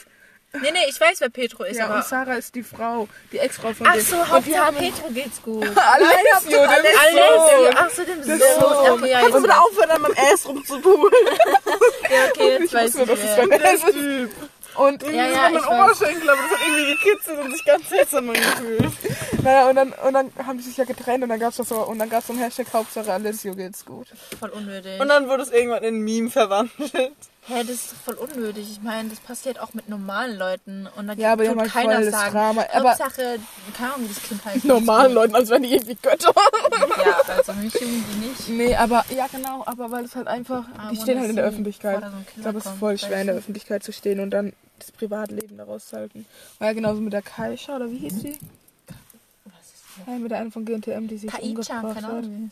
nee, 0.54 0.70
nee, 0.72 0.80
ich 0.90 1.00
weiß, 1.00 1.22
wer 1.22 1.30
Petro 1.30 1.64
ist, 1.64 1.78
Ja, 1.78 1.86
und 1.86 1.92
aber. 1.94 2.02
Sarah 2.04 2.34
ist 2.36 2.54
die 2.56 2.64
Frau, 2.64 3.08
die 3.32 3.38
Ex-Frau 3.40 3.74
von 3.74 3.88
Ach 3.88 3.94
dem. 3.94 4.02
so, 4.02 4.16
und 4.18 4.26
die 4.26 4.32
Hauptsache 4.58 4.66
haben 4.66 4.78
Petro 4.78 5.08
geht's 5.10 5.42
gut. 5.42 5.64
Alessio, 5.78 6.50
dem 6.50 6.70
Alessio, 6.70 7.48
Sohn. 7.66 7.76
ach 7.78 7.90
so, 7.90 8.04
dem 8.04 8.24
Sohn. 8.24 8.40
Sohn. 8.40 8.92
Okay, 9.02 9.12
ja, 9.12 9.20
Kannst 9.22 9.36
du 9.38 9.42
bitte 9.44 9.58
aufhören, 9.60 9.92
an 9.92 10.02
meinem 10.02 10.16
Ass 10.18 10.46
rumzupulen? 10.46 11.14
ja, 12.10 12.26
okay, 12.30 12.50
jetzt 12.52 12.64
Ich 12.66 12.74
weiß 12.74 12.96
ich. 12.96 13.06
dass 13.06 13.20
es 13.20 13.38
wer. 13.38 13.48
mein 13.48 13.64
Ass 13.64 13.84
ist. 13.84 14.30
Und, 14.76 15.04
Ja, 15.04 15.28
das 15.28 15.36
ja, 15.36 15.42
war 15.44 15.52
mein. 15.52 15.84
Oberschenkel, 15.86 16.30
aber 16.30 16.42
das 16.42 16.52
hat 16.52 16.68
irgendwie 16.68 16.96
gekitzelt 16.96 17.40
und 17.40 17.52
sich 17.52 17.66
ganz 17.66 17.90
seltsam 17.90 18.30
angefühlt. 18.30 18.92
naja, 19.44 19.70
und 19.70 19.76
dann, 19.76 19.94
und 19.94 20.14
dann 20.14 20.32
haben 20.46 20.60
sie 20.60 20.70
sich 20.70 20.78
ja 20.78 20.86
getrennt 20.86 21.24
und 21.24 21.30
dann 21.30 21.40
gab's 21.40 21.58
das 21.58 21.70
so, 21.70 21.86
und 21.86 22.00
dann 22.00 22.10
gab's 22.10 22.28
so 22.28 22.34
einen 22.34 22.42
Hashtag 22.42 22.68
Hauptsache 22.74 23.12
Alessio 23.12 23.54
geht's 23.56 23.86
gut. 23.86 24.08
Voll 24.40 24.50
unnötig. 24.50 25.00
Und 25.00 25.10
dann 25.10 25.28
wurde 25.28 25.44
es 25.44 25.52
irgendwann 25.52 25.84
in 25.84 25.96
ein 25.96 26.02
Meme 26.02 26.30
verwandelt. 26.30 27.14
Hä, 27.48 27.62
das 27.64 27.70
ist 27.72 27.94
voll 28.06 28.14
unnötig. 28.16 28.70
Ich 28.72 28.82
meine, 28.84 29.10
das 29.10 29.20
passiert 29.20 29.60
auch 29.60 29.74
mit 29.74 29.90
normalen 29.90 30.38
Leuten. 30.38 30.88
Und 30.96 31.08
dann 31.08 31.18
Ja, 31.18 31.34
aber 31.34 31.46
tut 31.46 31.58
halt 31.60 31.72
keiner 31.72 32.00
das 32.02 32.12
sagen. 32.12 32.34
Drama. 32.34 32.66
Aber- 32.72 32.90
Hauptsache, 32.92 33.40
keine 33.76 33.94
Ahnung, 33.96 34.10
wie 34.10 34.14
das 34.14 34.24
Kind 34.24 34.46
heißt. 34.46 34.66
Normalen 34.66 35.14
Leuten, 35.14 35.34
als 35.36 35.50
wären 35.50 35.64
die 35.64 35.74
irgendwie 35.74 35.96
Götter. 35.96 36.34
Ja, 37.04 37.18
also 37.38 37.54
mich 37.54 37.74
die 37.74 37.86
nicht. 37.86 38.48
Nee, 38.50 38.76
aber, 38.76 39.04
ja 39.10 39.26
genau, 39.28 39.64
aber 39.66 39.90
weil 39.90 40.06
es 40.06 40.16
halt 40.16 40.28
einfach, 40.28 40.66
Ah, 40.78 40.92
die 40.92 40.98
stehen 40.98 41.20
halt 41.20 41.32
in 41.32 41.36
der. 41.36 41.46
Öffentlichkeit. 41.46 42.02
So 42.02 42.08
Ich 42.36 42.42
glaube, 42.44 42.60
es 42.60 42.66
ist 42.68 42.76
voll 42.78 42.98
schwer 43.00 43.22
in 43.22 43.28
der? 43.28 43.36
Öffentlichkeit 43.38 43.84
zu 43.84 43.92
stehen 43.92 44.20
und 44.20 44.30
dann 44.30 44.54
das 44.78 44.92
Privatleben 44.92 45.58
daraus 45.58 45.88
zu 45.90 45.98
halten. 45.98 46.26
War 46.60 46.68
ja 46.68 46.74
genauso 46.74 47.02
mit 47.02 47.14
der 47.14 47.22
Kaisha, 47.24 47.76
oder 47.76 47.90
wie 47.90 47.98
hieß 47.98 48.22
sie? 48.22 48.38
Ja, 50.08 50.14
mit 50.14 50.32
der 50.32 50.40
einen 50.40 50.52
von 50.52 50.64
GNTM, 50.64 51.08
die 51.08 51.18
sich 51.18 51.30
Kaicha, 51.30 51.44
umgebracht 51.80 51.96
keine 51.96 52.08
hat, 52.08 52.14
Ahnung. 52.24 52.52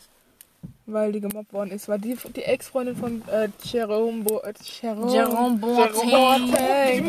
Weil 0.92 1.12
die 1.12 1.20
gemobbt 1.20 1.52
worden 1.52 1.70
ist. 1.70 1.88
War 1.88 1.98
die, 1.98 2.16
die 2.36 2.42
Ex-Freundin 2.42 2.96
von 2.96 3.22
äh, 3.28 3.48
Jerome, 3.62 4.22
Bo 4.22 4.40
äh, 4.40 4.52
Jerome. 4.80 5.12
Jerome 5.12 5.58
Boateng. 5.58 6.10
Boateng. 6.10 6.54
Hey, 6.54 7.02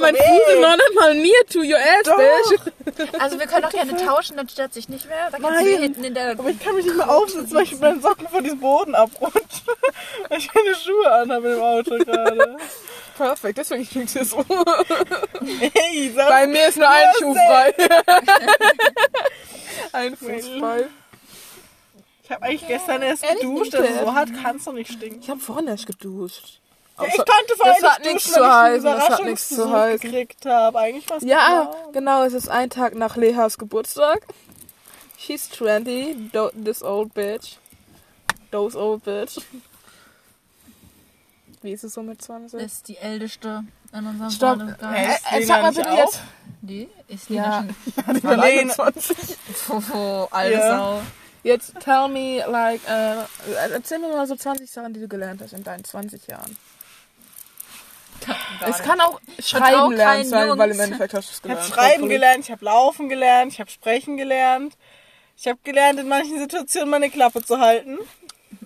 mein 0.00 0.14
Fuß 0.14 0.24
ist 0.24 0.60
noch 0.60 0.76
nicht 0.76 0.94
mal 0.94 1.14
near 1.14 1.46
to 1.50 1.60
your 1.60 1.78
ass, 1.78 2.10
bitch. 2.16 3.20
Also 3.20 3.38
wir 3.38 3.46
können 3.46 3.64
auch 3.64 3.70
gerne 3.70 3.96
tauschen, 3.96 4.36
dann 4.36 4.48
stört 4.48 4.74
sich 4.74 4.88
nicht 4.88 5.08
mehr. 5.08 5.30
Da 5.30 5.38
kannst 5.38 5.60
du 5.60 5.72
Nein. 5.72 5.82
hinten 5.82 6.04
in 6.04 6.14
der... 6.14 6.30
Aber 6.30 6.48
ich 6.48 6.60
kann 6.60 6.74
mich 6.74 6.84
nicht 6.84 6.96
mehr 6.96 7.10
aufsitzen, 7.10 7.54
weil 7.54 7.64
ich 7.64 7.72
mit 7.72 7.80
meinen 7.80 8.00
Socken 8.00 8.28
von 8.28 8.42
diesem 8.42 8.60
Boden 8.60 8.94
abrutsche. 8.94 9.36
Weil 10.28 10.38
ich 10.38 10.48
keine 10.48 10.74
Schuhe 10.74 11.10
anhabe 11.10 11.48
im 11.48 11.62
Auto 11.62 11.96
gerade. 11.98 12.56
Perfekt, 13.16 13.58
deswegen 13.58 13.88
klingt 13.88 14.14
es 14.14 14.30
so. 14.30 14.44
Hey, 15.72 16.12
sag 16.14 16.28
Bei 16.28 16.46
mir 16.46 16.68
ist 16.68 16.76
nur 16.76 16.88
ein 16.88 17.06
Schuh 17.18 17.34
frei. 17.34 17.74
ein 19.92 20.16
Fuß 20.16 20.48
frei. 20.58 20.84
Ich 22.26 22.32
habe 22.32 22.42
eigentlich 22.44 22.66
gestern 22.66 23.02
erst 23.02 23.22
Ehrlich 23.22 23.40
geduscht, 23.42 23.74
also 23.76 24.04
so 24.04 24.12
hart 24.14 24.30
kann 24.42 24.56
es 24.56 24.64
doch 24.64 24.72
nicht 24.72 24.92
stinken. 24.92 25.20
Ich 25.20 25.30
habe 25.30 25.38
vorhin 25.38 25.68
erst 25.68 25.86
geduscht. 25.86 26.60
Ja, 26.98 27.04
ich 27.06 27.14
konnte 27.16 27.56
vorhin 27.56 27.74
das 27.80 27.90
hat 27.92 28.00
nicht 28.00 28.12
nichts 28.14 28.24
duschen, 28.24 28.34
zu 28.34 28.40
weil 28.40 28.76
ich 28.78 28.84
heißen, 28.84 28.84
das 28.84 29.08
hat 29.10 29.24
nichts 29.24 29.48
zu 29.48 29.70
heißen. 29.70 30.10
gekriegt 30.10 30.46
habe. 30.46 30.78
Eigentlich 30.78 31.08
war 31.08 31.16
es 31.18 31.22
Ja, 31.22 31.70
genau, 31.92 32.24
es 32.24 32.32
ist 32.32 32.48
ein 32.48 32.68
Tag 32.70 32.94
nach 32.96 33.16
Lehas 33.16 33.58
Geburtstag. 33.58 34.26
She's 35.18 35.48
20, 35.50 36.32
do, 36.32 36.50
this 36.50 36.82
old 36.82 37.14
bitch. 37.14 37.58
Those 38.50 38.76
old 38.78 39.04
bitch. 39.04 39.38
Wie 41.62 41.72
ist 41.72 41.84
es 41.84 41.94
so 41.94 42.02
mit 42.02 42.20
20? 42.22 42.60
ist 42.60 42.88
die 42.88 42.96
älteste 42.96 43.64
an 43.92 44.06
unserem 44.06 44.30
Stopp. 44.30 44.56
Freundeskreis. 44.58 45.20
Äh, 45.32 45.42
sag 45.44 45.62
mal 45.62 45.72
bitte 45.72 45.88
jetzt. 45.90 46.20
Die 46.62 46.88
ist 47.08 47.30
Ja. 47.30 47.60
Lena 47.60 48.12
Die 48.14 48.24
war 48.24 48.36
Lena- 48.36 48.42
21. 48.72 49.16
schon... 49.66 49.84
Oh, 49.94 50.28
alte 50.30 50.58
Ja. 50.58 50.76
Sau. 50.78 51.02
Jetzt 51.46 51.74
tell 51.78 52.08
me, 52.08 52.44
like, 52.48 52.80
äh, 52.88 53.22
erzähl 53.72 54.00
mir 54.00 54.08
mal 54.08 54.26
so 54.26 54.34
20 54.34 54.68
Sachen, 54.68 54.92
die 54.94 55.00
du 55.00 55.06
gelernt 55.06 55.40
hast 55.40 55.52
in 55.52 55.62
deinen 55.62 55.84
20 55.84 56.26
Jahren. 56.26 56.56
Es 58.66 58.78
kann 58.78 59.00
auch 59.00 59.20
Schreiben 59.38 59.76
auch 59.76 59.90
lernen 59.90 60.24
sein, 60.24 60.48
weil 60.58 60.70
im 60.70 60.76
Jungs. 60.76 60.84
Endeffekt 60.86 61.14
hast 61.14 61.28
du 61.28 61.30
es 61.30 61.36
Ich 61.36 61.42
gelernt. 61.42 61.60
habe 61.62 61.72
Schreiben 61.72 62.08
gelernt, 62.08 62.44
ich 62.44 62.50
habe 62.50 62.64
Laufen 62.64 63.08
gelernt, 63.08 63.52
ich 63.52 63.60
habe 63.60 63.70
Sprechen 63.70 64.16
gelernt. 64.16 64.76
Ich 65.36 65.46
habe 65.46 65.58
gelernt, 65.62 66.00
in 66.00 66.08
manchen 66.08 66.38
Situationen 66.38 66.90
meine 66.90 67.10
Klappe 67.10 67.44
zu 67.44 67.58
halten. 67.60 67.98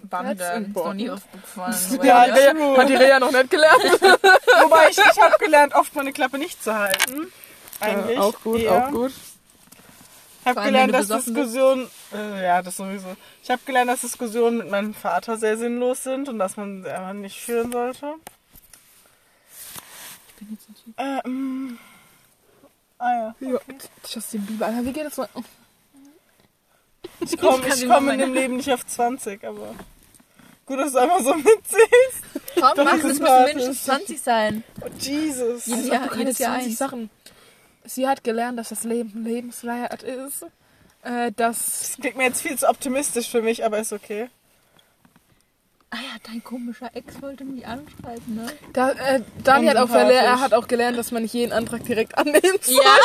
Wandern. 0.08 0.66
Ist 0.66 0.74
noch 0.74 0.94
nie 0.94 1.10
aufgefallen. 1.10 1.76
Ja, 2.02 2.20
Hat 2.22 2.30
Rea, 2.36 2.52
true. 2.52 2.76
hat 2.78 2.88
die 2.88 2.94
Rea 2.94 3.18
noch 3.20 3.32
nicht 3.32 3.50
gelernt. 3.50 3.82
Wobei 4.62 4.88
ich, 4.88 4.96
ich 4.98 5.20
habe 5.20 5.34
gelernt, 5.38 5.74
oft 5.74 5.94
meine 5.96 6.12
Klappe 6.12 6.38
nicht 6.38 6.62
zu 6.62 6.74
halten. 6.74 7.30
Eigentlich. 7.80 8.16
Äh, 8.16 8.20
auch 8.20 8.40
gut, 8.42 8.60
eher. 8.60 8.86
auch 8.86 8.90
gut. 8.90 9.12
Ich 10.50 10.56
habe 10.56 10.66
gelernt, 10.66 10.94
dass. 10.94 11.08
Diskussionen, 11.08 11.88
äh, 12.12 12.44
ja, 12.44 12.62
das 12.62 12.76
sowieso. 12.76 13.16
Ich 13.42 13.50
habe 13.50 13.60
gelernt, 13.64 13.90
dass 13.90 14.00
Diskussionen 14.00 14.58
mit 14.58 14.70
meinem 14.70 14.94
Vater 14.94 15.36
sehr 15.36 15.56
sinnlos 15.56 16.02
sind 16.02 16.28
und 16.28 16.38
dass 16.38 16.56
man 16.56 16.82
sie 16.82 16.90
einfach 16.90 17.12
nicht 17.12 17.40
führen 17.40 17.72
sollte. 17.72 18.14
Äh, 20.96 21.28
mm. 21.28 21.78
Ah 22.98 23.12
ja. 23.12 23.34
Ja, 23.40 23.58
Justin 24.08 24.44
Bieber, 24.46 24.66
Alter, 24.66 24.84
wie 24.84 24.92
geht 24.92 25.06
das 25.06 25.14
so? 25.16 25.26
Ich 27.20 27.38
komme 27.38 27.66
ich 27.74 27.88
komm 27.88 28.06
mal 28.06 28.12
in 28.14 28.20
dem 28.20 28.34
Leben 28.34 28.56
nicht 28.56 28.70
auf 28.70 28.86
20, 28.86 29.42
aber 29.44 29.74
gut, 30.66 30.78
dass 30.78 30.92
du 30.92 30.98
einmal 30.98 31.22
so 31.22 31.34
mitzählst. 31.34 32.22
Komm, 32.54 32.84
mach, 32.84 32.94
es 32.94 33.02
müssen 33.02 33.22
mindestens 33.44 33.84
das- 33.84 33.96
20 33.96 34.20
sein. 34.20 34.64
Oh, 34.82 34.86
Jesus. 34.98 35.66
Ja, 35.66 35.76
Ja, 35.76 35.98
keine 36.08 36.18
jedes 36.18 36.38
Jahr 36.38 36.52
20 36.54 36.68
eins. 36.70 36.78
Sachen. 36.78 37.10
Sie 37.84 38.06
hat 38.06 38.24
gelernt, 38.24 38.58
dass 38.58 38.68
das 38.70 38.84
Leben 38.84 39.24
lebenswert 39.24 40.02
ist. 40.02 40.46
Äh, 41.02 41.32
dass 41.32 41.92
Das 41.92 41.96
klingt 42.00 42.16
mir 42.16 42.24
jetzt 42.24 42.42
viel 42.42 42.58
zu 42.58 42.68
optimistisch 42.68 43.28
für 43.30 43.42
mich, 43.42 43.64
aber 43.64 43.78
ist 43.78 43.92
okay. 43.92 44.28
Ah 45.92 45.96
ja, 45.96 46.20
dein 46.24 46.44
komischer 46.44 46.88
Ex 46.94 47.20
wollte 47.20 47.42
mich 47.42 47.66
anschreiben, 47.66 48.36
ne? 48.36 48.46
da, 48.72 48.90
äh, 48.92 49.22
Dani 49.42 49.66
hat 49.66 49.76
auch 49.76 49.90
er 49.90 50.38
hat 50.38 50.54
auch 50.54 50.68
gelernt, 50.68 50.96
dass 50.96 51.10
man 51.10 51.22
nicht 51.22 51.34
jeden 51.34 51.52
Antrag 51.52 51.82
direkt 51.82 52.16
annimmt. 52.16 52.44
Ja. 52.44 52.96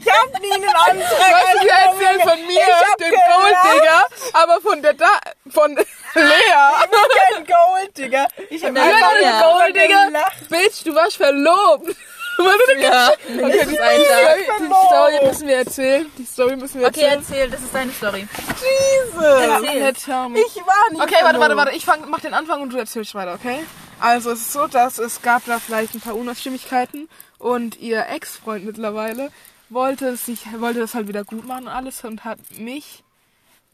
Ich 0.00 0.10
hab 0.10 0.40
nie 0.40 0.52
einen 0.52 0.64
Antrag. 0.64 1.02
Du, 1.52 1.64
wir 1.64 1.72
erzählen 1.72 2.20
von 2.20 2.46
mir, 2.46 2.66
dem. 2.98 3.12
Golddigger, 3.12 4.04
aber 4.32 4.60
von 4.60 4.82
der 4.82 4.94
da 4.94 5.06
von 5.50 5.76
Lea. 5.76 5.82
Ich 6.14 6.90
bin 6.90 7.46
kein 7.46 7.46
Gold, 7.46 7.96
Digga. 7.96 8.26
Ich 8.50 8.64
hab 8.64 8.76
einfach 8.76 9.12
Lea. 9.20 9.30
nur 9.30 10.12
Gold. 10.12 10.48
Bitch, 10.48 10.84
du 10.84 10.94
warst 10.94 11.16
verlobt. 11.16 11.94
Ja, 12.80 13.10
Okay, 13.12 13.18
das 13.40 13.66
die, 13.68 13.74
ist 13.74 13.80
ein 13.80 14.00
die 14.00 14.64
Story 14.66 15.26
müssen 15.28 15.48
wir 15.48 15.56
erzählen. 15.56 16.06
Die 16.18 16.24
Story 16.24 16.56
müssen 16.56 16.80
wir 16.80 16.88
Okay, 16.88 17.00
erzählen. 17.02 17.20
erzähl, 17.20 17.50
das 17.50 17.60
ist 17.62 17.74
deine 17.74 17.92
Story. 17.92 18.26
Jesus. 18.46 19.22
Erzähl. 19.22 20.36
Ich 20.36 20.56
war 20.56 20.90
nicht 20.90 21.02
Okay, 21.02 21.16
warte, 21.22 21.40
warte, 21.40 21.56
warte. 21.56 21.76
Ich 21.76 21.84
fang, 21.84 22.08
mach 22.08 22.20
den 22.20 22.34
Anfang 22.34 22.60
und 22.62 22.72
du 22.72 22.78
erzählst 22.78 23.14
weiter, 23.14 23.34
okay? 23.34 23.60
Also 24.00 24.30
es 24.32 24.40
ist 24.40 24.52
so, 24.52 24.66
dass 24.66 24.98
es 24.98 25.22
gab 25.22 25.44
da 25.44 25.58
vielleicht 25.60 25.94
ein 25.94 26.00
paar 26.00 26.16
Unstimmigkeiten 26.16 27.08
und 27.38 27.78
ihr 27.80 28.06
Ex-Freund 28.08 28.64
mittlerweile 28.64 29.30
wollte 29.68 30.16
sich, 30.16 30.44
wollte 30.60 30.80
das 30.80 30.94
halt 30.94 31.08
wieder 31.08 31.24
gut 31.24 31.46
machen 31.46 31.64
und 31.66 31.72
alles 31.72 32.02
und 32.04 32.24
hat 32.24 32.38
mich 32.58 33.04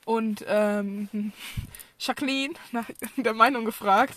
und 0.04 0.44
ähm, 0.46 1.32
Jacqueline 1.98 2.54
nach 2.72 2.84
der 3.16 3.34
Meinung 3.34 3.64
gefragt. 3.64 4.14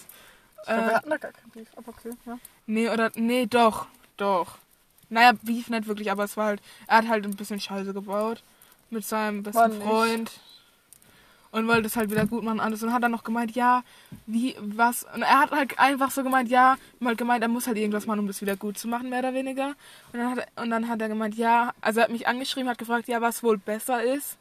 Ich 0.63 0.67
glaub, 0.67 0.77
wir 0.85 0.91
Äh, 0.91 0.95
hatten 0.95 1.09
da 1.09 1.17
gar 1.17 1.31
keinen 1.31 1.49
Brief, 1.51 1.67
aber 1.75 1.89
okay, 1.89 2.11
ja. 2.25 2.37
nee, 2.67 2.89
oder 2.89 3.11
nee, 3.15 3.45
doch, 3.47 3.87
doch. 4.21 4.57
Naja, 5.09 5.33
Beef 5.41 5.69
nicht 5.69 5.87
wirklich, 5.87 6.11
aber 6.11 6.23
es 6.23 6.37
war 6.37 6.45
halt, 6.45 6.61
er 6.87 6.97
hat 6.97 7.07
halt 7.09 7.25
ein 7.25 7.35
bisschen 7.35 7.59
Scheiße 7.59 7.93
gebaut 7.93 8.43
mit 8.89 9.05
seinem 9.05 9.43
besten 9.43 9.69
nicht? 9.69 9.83
Freund 9.83 10.31
und 11.51 11.67
wollte 11.67 11.87
es 11.87 11.95
halt 11.95 12.09
wieder 12.09 12.25
gut 12.25 12.43
machen 12.43 12.59
alles 12.59 12.81
und 12.81 12.93
hat 12.93 13.03
dann 13.03 13.11
noch 13.11 13.23
gemeint, 13.23 13.51
ja, 13.51 13.83
wie, 14.25 14.55
was, 14.59 15.05
und 15.13 15.21
er 15.21 15.39
hat 15.41 15.51
halt 15.51 15.77
einfach 15.79 16.11
so 16.11 16.23
gemeint, 16.23 16.49
ja, 16.49 16.77
mal 16.99 17.15
gemeint, 17.15 17.43
er 17.43 17.49
muss 17.49 17.67
halt 17.67 17.77
irgendwas 17.77 18.05
machen, 18.05 18.19
um 18.19 18.27
das 18.27 18.41
wieder 18.41 18.55
gut 18.55 18.77
zu 18.77 18.87
machen, 18.87 19.09
mehr 19.09 19.19
oder 19.19 19.33
weniger. 19.33 19.73
Und 20.13 20.19
dann 20.19 20.31
hat 20.31 20.37
er, 20.39 20.63
und 20.63 20.69
dann 20.69 20.87
hat 20.87 21.01
er 21.01 21.09
gemeint, 21.09 21.35
ja, 21.35 21.73
also 21.81 21.99
er 21.99 22.03
hat 22.05 22.11
mich 22.11 22.27
angeschrieben, 22.27 22.69
hat 22.69 22.77
gefragt, 22.77 23.07
ja, 23.07 23.21
was 23.21 23.43
wohl 23.43 23.57
besser 23.57 24.01
ist, 24.03 24.37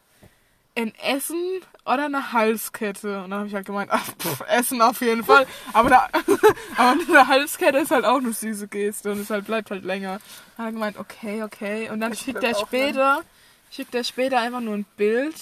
ein 0.76 0.94
Essen 0.96 1.60
oder 1.84 2.06
eine 2.06 2.32
Halskette. 2.32 3.22
Und 3.22 3.30
dann 3.30 3.40
habe 3.40 3.48
ich 3.48 3.54
halt 3.54 3.66
gemeint, 3.66 3.90
ach, 3.92 4.04
pff, 4.18 4.42
Essen 4.48 4.80
auf 4.82 5.00
jeden 5.00 5.24
Fall. 5.24 5.46
Aber, 5.72 5.90
da, 5.90 6.08
aber 6.76 7.00
eine 7.08 7.26
Halskette 7.26 7.78
ist 7.78 7.90
halt 7.90 8.04
auch 8.04 8.18
eine 8.18 8.32
süße 8.32 8.68
Geste 8.68 9.12
und 9.12 9.20
es 9.20 9.30
halt 9.30 9.46
bleibt 9.46 9.70
halt 9.70 9.84
länger. 9.84 10.20
Dann 10.56 10.66
hat 10.66 10.70
er 10.70 10.72
gemeint, 10.72 10.98
okay, 10.98 11.42
okay. 11.42 11.90
Und 11.90 12.00
dann 12.00 12.12
Ich 12.12 12.20
schickt 12.20 12.42
er 12.42 12.54
später, 12.54 13.22
schickt 13.70 13.94
er 13.94 14.04
später 14.04 14.38
einfach 14.38 14.60
nur 14.60 14.74
ein 14.74 14.86
Bild 14.96 15.34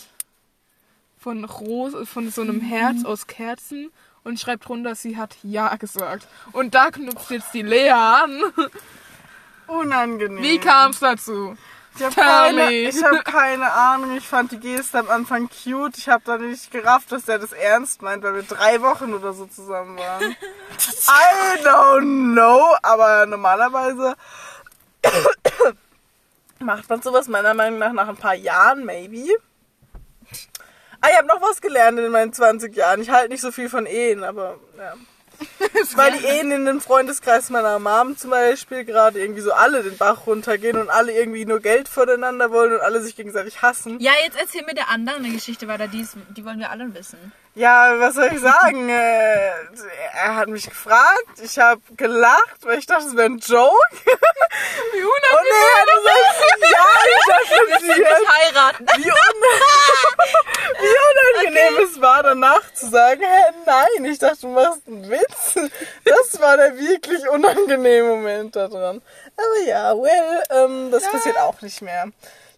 von 1.18 1.44
Rose, 1.44 2.06
von 2.06 2.30
so 2.30 2.42
einem 2.42 2.60
Herz 2.60 3.04
aus 3.04 3.26
Kerzen 3.26 3.90
und 4.24 4.38
schreibt 4.38 4.68
drunter, 4.68 4.94
sie 4.94 5.16
hat 5.16 5.36
Ja 5.42 5.74
gesagt. 5.76 6.26
Und 6.52 6.74
da 6.74 6.90
knüpft 6.90 7.30
jetzt 7.30 7.52
die 7.54 7.62
Lea 7.62 7.90
an. 7.90 8.40
Unangenehm. 9.66 10.42
Wie 10.42 10.58
kam 10.58 10.92
es 10.92 11.00
dazu? 11.00 11.56
Ich 11.98 12.04
habe 12.04 12.14
keine, 12.14 12.72
ich 12.72 13.02
hab 13.02 13.24
keine 13.24 13.72
Ahnung. 13.72 14.16
Ich 14.16 14.28
fand 14.28 14.52
die 14.52 14.60
Geste 14.60 15.00
am 15.00 15.10
Anfang 15.10 15.48
cute. 15.48 15.98
Ich 15.98 16.08
habe 16.08 16.22
da 16.24 16.38
nicht 16.38 16.70
gerafft, 16.70 17.10
dass 17.10 17.24
der 17.24 17.40
das 17.40 17.52
ernst 17.52 18.02
meint, 18.02 18.22
weil 18.22 18.36
wir 18.36 18.42
drei 18.44 18.80
Wochen 18.82 19.12
oder 19.12 19.32
so 19.32 19.46
zusammen 19.46 19.98
waren. 19.98 20.22
I 21.08 21.64
don't 21.64 22.34
know. 22.34 22.76
Aber 22.82 23.26
normalerweise 23.26 24.14
macht 26.60 26.88
man 26.88 27.02
sowas 27.02 27.26
meiner 27.26 27.54
Meinung 27.54 27.80
nach 27.80 27.92
nach 27.92 28.08
ein 28.08 28.16
paar 28.16 28.34
Jahren, 28.34 28.84
maybe. 28.84 29.26
Ah, 31.00 31.08
ich 31.10 31.16
habe 31.16 31.26
noch 31.26 31.42
was 31.42 31.60
gelernt 31.60 31.98
in 31.98 32.12
meinen 32.12 32.32
20 32.32 32.76
Jahren. 32.76 33.02
Ich 33.02 33.10
halte 33.10 33.30
nicht 33.30 33.40
so 33.40 33.50
viel 33.50 33.68
von 33.68 33.86
Ehen, 33.86 34.22
aber 34.22 34.58
ja. 34.76 34.94
Weil 35.94 36.18
die 36.18 36.24
Ehen 36.24 36.50
in 36.50 36.64
den 36.64 36.80
Freundeskreis 36.80 37.50
meiner 37.50 37.78
Mom 37.78 38.16
zum 38.16 38.30
Beispiel 38.30 38.84
gerade 38.84 39.20
irgendwie 39.20 39.40
so 39.40 39.52
alle 39.52 39.82
den 39.82 39.96
Bach 39.96 40.26
runtergehen 40.26 40.76
und 40.76 40.90
alle 40.90 41.12
irgendwie 41.12 41.44
nur 41.44 41.60
Geld 41.60 41.88
voneinander 41.88 42.50
wollen 42.50 42.72
und 42.72 42.80
alle 42.80 43.00
sich 43.00 43.16
gegenseitig 43.16 43.62
hassen. 43.62 44.00
Ja, 44.00 44.12
jetzt 44.24 44.38
erzähl 44.38 44.64
mir 44.64 44.74
der 44.74 44.90
anderen 44.90 45.24
eine 45.24 45.34
Geschichte 45.34 45.68
weiter, 45.68 45.88
die, 45.88 46.00
ist, 46.00 46.16
die 46.36 46.44
wollen 46.44 46.58
wir 46.58 46.70
alle 46.70 46.92
wissen. 46.94 47.32
Ja, 47.58 47.98
was 47.98 48.14
soll 48.14 48.30
ich 48.32 48.40
sagen? 48.40 48.88
Äh, 48.98 49.50
er 50.14 50.36
hat 50.36 50.48
mich 50.48 50.68
gefragt, 50.68 51.40
ich 51.42 51.58
habe 51.58 51.80
gelacht, 51.96 52.58
weil 52.62 52.78
ich 52.78 52.86
dachte, 52.86 53.06
es 53.06 53.16
wäre 53.16 53.26
ein 53.26 53.38
Joke. 53.38 53.74
Wie 54.92 55.02
Und 55.02 55.24
er 55.24 55.80
hat 55.80 55.86
gesagt, 55.96 56.60
ja, 56.70 56.86
ich 57.16 57.26
dachte, 57.26 57.80
du 57.80 57.86
mich 57.86 58.28
heiraten? 58.28 58.86
wie, 58.96 59.10
un 59.10 59.38
wie 60.80 61.44
unangenehm 61.44 61.84
es 61.84 62.00
war, 62.00 62.22
danach 62.22 62.72
zu 62.72 62.88
sagen, 62.88 63.22
hä, 63.22 63.52
nein, 63.66 64.04
ich 64.04 64.18
dachte, 64.18 64.40
du 64.42 64.48
machst 64.48 64.82
einen 64.86 65.10
Witz. 65.10 65.54
Das 66.04 66.40
war 66.40 66.56
der 66.56 66.78
wirklich 66.78 67.28
unangenehme 67.28 68.08
Moment 68.08 68.56
da 68.56 68.68
dran. 68.68 69.02
Aber 69.36 69.66
ja, 69.66 69.96
well, 69.96 70.42
ähm, 70.50 70.90
das 70.90 71.10
passiert 71.10 71.38
auch 71.38 71.60
nicht 71.60 71.82
mehr. 71.82 72.06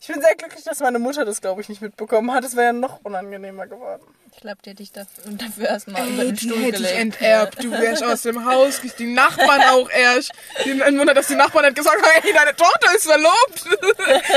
Ich 0.01 0.09
bin 0.09 0.21
sehr 0.21 0.35
glücklich, 0.35 0.65
dass 0.65 0.81
meine 0.81 0.99
Mutter 0.99 1.25
das, 1.25 1.41
glaube 1.41 1.61
ich, 1.61 1.69
nicht 1.69 1.83
mitbekommen 1.83 2.33
hat. 2.33 2.45
Es 2.45 2.57
wäre 2.57 2.67
ja 2.67 2.73
noch 2.73 3.01
unangenehmer 3.03 3.67
geworden. 3.67 4.03
Ich 4.33 4.41
glaube, 4.41 4.57
die 4.65 4.71
hätte 4.71 4.83
ich 4.83 4.93
dafür, 4.93 5.25
dafür 5.33 5.67
erstmal 5.69 6.09
über 6.09 6.25
den 6.25 6.35
die 6.37 6.47
Stuhl 6.49 6.59
hätte 6.59 6.69
ich 6.83 6.89
gelegt. 6.89 6.97
enterbt. 6.97 7.63
Du 7.65 7.71
wärst 7.71 8.03
aus 8.03 8.23
dem 8.23 8.45
Haus, 8.45 8.81
die 8.99 9.07
Nachbarn 9.13 9.61
auch 9.71 9.91
erst. 9.91 10.33
Ein 10.65 10.99
Wunder, 10.99 11.15
dass 11.15 11.27
die 11.29 11.35
Nachbarn 11.35 11.65
nicht 11.67 11.77
gesagt 11.77 12.01
haben, 12.03 12.23
ey, 12.25 12.33
deine 12.33 12.55
Tochter 12.57 12.95
ist 12.95 13.05
verlobt. 13.07 13.65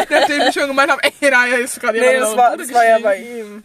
Nachdem 0.09 0.41
ich 0.41 0.53
schon 0.53 0.67
gemeint 0.67 0.91
habe, 0.91 1.01
ey, 1.03 1.29
da 1.31 1.45
ist 1.45 1.79
gerade 1.79 1.99
Nee, 1.99 2.05
jemand 2.05 2.21
das 2.23 2.29
auf 2.31 2.37
war, 2.37 2.57
das 2.57 2.73
war 2.73 2.85
ja 2.85 2.99
bei 2.99 3.17
ihm. 3.17 3.63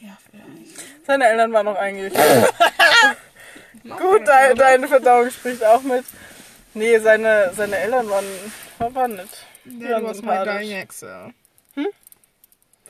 Ja, 0.00 0.16
vielleicht. 0.30 1.06
Seine 1.06 1.26
Eltern 1.28 1.52
waren 1.52 1.66
noch 1.66 1.76
eigentlich. 1.76 2.12
Gut, 3.84 4.26
de 4.26 4.54
deine 4.54 4.88
Verdauung 4.88 5.30
spricht 5.30 5.64
auch 5.64 5.82
mit. 5.82 6.04
Nee, 6.74 6.98
seine, 6.98 7.52
seine 7.56 7.76
Eltern 7.76 8.08
waren, 8.10 8.24
waren 8.78 9.16
That 9.16 9.26
waren 9.90 10.04
was 10.04 10.16
my 10.22 10.22
sympathisch. 10.22 10.54
dying 10.60 10.76
Excel. 10.76 11.34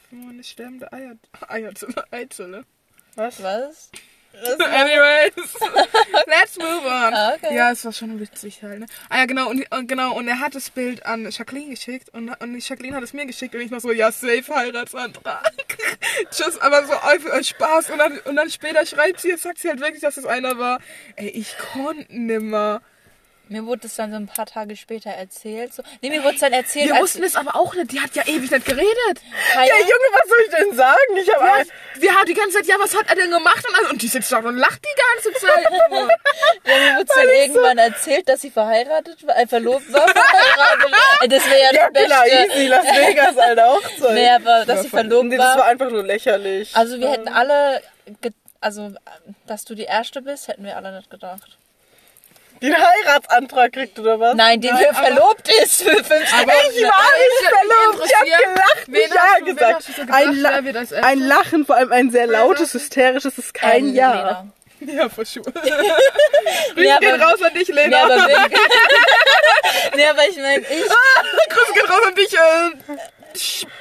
Für 0.08 0.16
meine 0.16 0.44
sterbende 0.44 0.92
Eier, 0.92 1.16
Eierzelle, 1.48 2.04
Eizelle. 2.10 2.64
Was? 3.16 3.42
Was? 3.42 3.90
Anyways, 4.60 5.32
let's 6.26 6.58
move 6.58 6.84
on. 6.84 7.14
Ah, 7.14 7.34
okay. 7.34 7.56
Ja, 7.56 7.72
es 7.72 7.84
war 7.84 7.92
schon 7.92 8.20
witzig 8.20 8.62
halt. 8.62 8.80
Ne? 8.80 8.86
Ah 9.08 9.18
ja, 9.18 9.24
genau 9.24 9.48
und, 9.48 9.64
und 9.72 9.88
genau 9.88 10.14
und 10.14 10.28
er 10.28 10.40
hat 10.40 10.54
das 10.54 10.70
Bild 10.70 11.06
an 11.06 11.30
Jacqueline 11.30 11.70
geschickt 11.70 12.10
und, 12.10 12.28
und 12.28 12.68
Jacqueline 12.68 12.94
hat 12.94 13.02
es 13.02 13.14
mir 13.14 13.24
geschickt 13.24 13.54
und 13.54 13.62
ich 13.62 13.70
noch 13.70 13.80
so, 13.80 13.92
ja, 13.92 14.12
safe 14.12 14.54
Heiratsantrag. 14.54 15.52
Just, 16.36 16.60
aber 16.60 16.84
so 16.84 16.92
auf 16.92 17.44
Spaß 17.44 17.90
und 17.90 17.98
dann, 17.98 18.18
und 18.20 18.36
dann 18.36 18.50
später 18.50 18.84
schreibt 18.84 19.20
sie, 19.20 19.34
sagt 19.36 19.58
sie 19.58 19.68
halt 19.68 19.80
wirklich, 19.80 20.02
dass 20.02 20.18
es 20.18 20.26
einer 20.26 20.58
war. 20.58 20.80
Ey, 21.16 21.28
ich 21.28 21.56
konnte 21.58 22.06
nimmer. 22.10 22.82
Mir 23.48 23.64
wurde 23.64 23.86
es 23.86 23.94
dann 23.94 24.10
so 24.10 24.16
ein 24.16 24.26
paar 24.26 24.46
Tage 24.46 24.74
später 24.76 25.10
erzählt. 25.10 25.72
So. 25.72 25.82
Nee, 26.02 26.10
mir 26.10 26.24
wurde 26.24 26.34
es 26.34 26.40
dann 26.40 26.52
erzählt, 26.52 26.86
Wir 26.88 26.94
als 26.94 27.02
wussten 27.04 27.22
es 27.22 27.36
aber 27.36 27.54
auch 27.54 27.74
nicht, 27.74 27.92
die 27.92 28.00
hat 28.00 28.14
ja 28.16 28.22
ewig 28.26 28.50
nicht 28.50 28.66
geredet. 28.66 29.20
Kaya, 29.52 29.66
Ja, 29.66 29.74
Junge, 29.80 30.08
was 30.12 30.28
soll 30.28 30.38
ich 30.44 30.50
denn 30.56 30.76
sagen? 30.76 31.16
Ich 31.16 31.32
habe 31.34 31.46
Ja, 31.46 32.00
wir 32.00 32.14
haben 32.14 32.26
die 32.26 32.34
ganze 32.34 32.56
Zeit, 32.56 32.66
ja, 32.66 32.74
was 32.80 32.96
hat 32.96 33.08
er 33.08 33.14
denn 33.14 33.30
gemacht? 33.30 33.64
Und, 33.68 33.74
alles- 33.78 33.90
und 33.92 34.02
die 34.02 34.08
sitzt 34.08 34.32
da 34.32 34.38
und 34.38 34.56
lacht 34.56 34.80
die 34.84 35.00
ganze 35.32 35.40
Zeit. 35.40 35.64
ja, 36.64 36.78
mir 36.78 36.98
wurde 36.98 37.06
es 37.08 37.14
dann 37.14 37.28
irgendwann 37.28 37.78
erzählt, 37.78 38.28
dass 38.28 38.40
sie 38.40 38.50
verheiratet 38.50 39.24
war, 39.26 39.36
äh, 39.38 39.46
verlobt 39.46 39.92
war, 39.92 40.08
verheiratet. 40.08 40.92
Äh, 41.22 41.28
Das 41.28 41.46
wäre 41.48 41.60
ja, 41.62 41.72
Ja, 41.72 41.90
das 41.90 42.04
klar, 42.04 42.22
Beste. 42.24 42.52
easy, 42.58 42.66
Las 42.66 42.84
Vegas, 42.86 43.38
Alter, 43.38 43.68
Hochzeit. 43.70 44.14
Nee, 44.14 44.28
aber 44.30 44.64
dass 44.66 44.82
sie 44.82 44.88
verlobt 44.88 45.26
nee, 45.26 45.36
das 45.36 45.46
war 45.46 45.58
war. 45.58 45.64
einfach 45.66 45.90
nur 45.90 46.02
lächerlich. 46.02 46.74
Also 46.74 46.98
wir 46.98 47.10
hätten 47.12 47.28
alle, 47.28 47.80
also 48.60 48.92
dass 49.46 49.64
du 49.64 49.74
die 49.76 49.84
Erste 49.84 50.20
bist, 50.22 50.48
hätten 50.48 50.64
wir 50.64 50.76
alle 50.76 50.96
nicht 50.96 51.10
gedacht. 51.10 51.58
Den 52.66 52.76
Heiratsantrag 52.76 53.72
kriegt 53.72 53.98
oder 53.98 54.18
was? 54.20 54.34
Nein, 54.34 54.60
die 54.60 54.68
Nein, 54.70 54.86
aber- 54.90 55.06
verlobt 55.06 55.48
ist 55.62 55.82
für 55.82 55.90
fünf 56.04 56.22
Ich 56.24 56.32
war 56.32 56.40
nicht 56.44 56.86
verlobt, 57.48 58.06
ich 58.06 58.14
hab 58.16 58.24
gelacht, 58.24 58.88
nicht 58.88 59.14
Ja 59.14 59.22
du- 59.38 59.44
gesagt. 59.46 59.82
so 59.82 59.92
gedacht, 60.02 60.10
Ein, 60.12 60.36
La 60.40 60.78
als 60.80 60.92
ein 60.92 61.18
Lachen, 61.20 61.66
vor 61.66 61.76
allem 61.76 61.92
ein 61.92 62.10
sehr 62.10 62.26
lautes, 62.26 62.74
hysterisches, 62.74 63.38
ist 63.38 63.54
kein 63.54 63.88
Ähm, 63.88 63.94
Ja. 63.94 64.12
Lena. 64.12 64.46
Ja, 64.80 65.08
for 65.08 65.24
sure. 65.24 65.50
Grüße 65.52 66.98
gehen 67.00 67.14
aber, 67.14 67.24
raus 67.32 67.42
an 67.42 67.54
dich, 67.54 67.68
Lena. 67.68 68.04
aber, 68.04 68.16
wirklich- 68.28 68.60
nee, 69.94 70.06
aber 70.10 70.28
ich 70.28 70.36
meine, 70.36 70.58
ich, 70.60 70.66
Grüße 70.68 71.72
gehen 71.72 71.86
raus 71.86 72.00
an 72.06 72.14
dich. 72.14 72.34
Äh, 72.34 72.70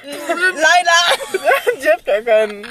leider, 0.03 1.41
Die 1.82 1.89
hat 1.89 2.06
gar 2.06 2.22
keinen. 2.22 2.64
äh, 2.64 2.68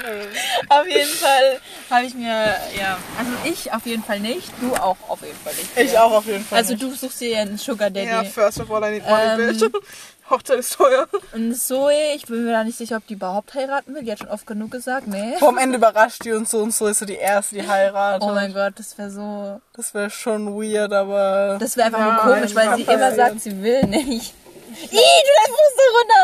auf 0.69 0.87
jeden 0.87 1.09
Fall 1.09 1.59
habe 1.89 2.05
ich 2.05 2.13
mir, 2.13 2.55
ja, 2.79 2.97
also 3.17 3.31
ich 3.45 3.71
auf 3.73 3.85
jeden 3.85 4.03
Fall 4.03 4.19
nicht, 4.19 4.51
du 4.61 4.73
auch 4.75 4.97
auf 5.07 5.21
jeden 5.21 5.37
Fall 5.37 5.53
nicht. 5.53 5.77
Ich 5.91 5.97
auch 5.97 6.11
auf 6.11 6.25
jeden 6.25 6.43
Fall. 6.45 6.57
Also 6.59 6.73
nicht. 6.73 6.83
du 6.83 6.93
suchst 6.93 7.21
dir 7.21 7.39
einen 7.39 7.57
Sugar 7.57 7.89
Daddy. 7.89 8.07
ja, 8.07 8.23
first 8.23 8.59
of 8.59 8.71
all, 8.71 8.83
I 8.83 8.91
need 8.99 9.03
money, 9.09 9.23
Ähm, 9.49 9.57
bitch. 9.59 9.71
Hochzeit 10.29 10.57
ist 10.57 10.73
teuer. 10.73 11.07
Und 11.33 11.53
Zoe, 11.55 11.93
ich 12.15 12.25
bin 12.25 12.45
mir 12.45 12.51
da 12.53 12.63
nicht 12.63 12.79
sicher, 12.79 12.97
ob 12.97 13.05
die 13.05 13.13
überhaupt 13.13 13.53
heiraten 13.53 13.93
will. 13.93 14.01
Die 14.01 14.11
hat 14.11 14.17
schon 14.17 14.29
oft 14.29 14.47
genug 14.47 14.71
gesagt, 14.71 15.05
nee. 15.05 15.35
Vom 15.37 15.59
Ende 15.59 15.77
überrascht 15.77 16.25
die 16.25 16.31
uns 16.31 16.49
so 16.49 16.63
und 16.63 16.73
so 16.73 16.87
ist 16.87 16.97
so 16.97 17.05
die 17.05 17.13
erste, 17.13 17.53
die 17.53 17.67
heiratet. 17.67 18.23
Oh 18.27 18.33
mein 18.33 18.51
Gott, 18.51 18.73
das 18.77 18.97
wäre 18.97 19.11
so. 19.11 19.61
Das 19.75 19.93
wäre 19.93 20.09
schon 20.09 20.55
weird, 20.59 20.91
aber. 20.93 21.57
Das 21.59 21.77
wäre 21.77 21.85
einfach 21.87 21.99
Ja, 21.99 22.05
nur 22.25 22.33
komisch, 22.33 22.55
weil 22.55 22.75
sie 22.75 22.81
immer 22.81 22.97
ja. 23.09 23.13
sagt, 23.15 23.41
sie 23.41 23.61
will 23.61 23.83
nicht. 23.83 24.33
Ih, 24.81 25.21
du 25.27 25.31
so 25.77 25.85
runter. 25.97 26.23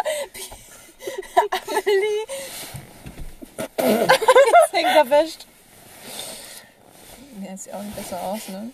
Amelie. 1.71 2.25
Jetzt 3.77 4.73
hängt 4.73 4.95
er 4.95 5.05
fest. 5.05 5.47
Ja, 7.41 7.57
sieht 7.57 7.73
auch 7.73 7.81
nicht 7.81 7.95
besser 7.95 8.21
aus, 8.21 8.47
ne? 8.49 8.71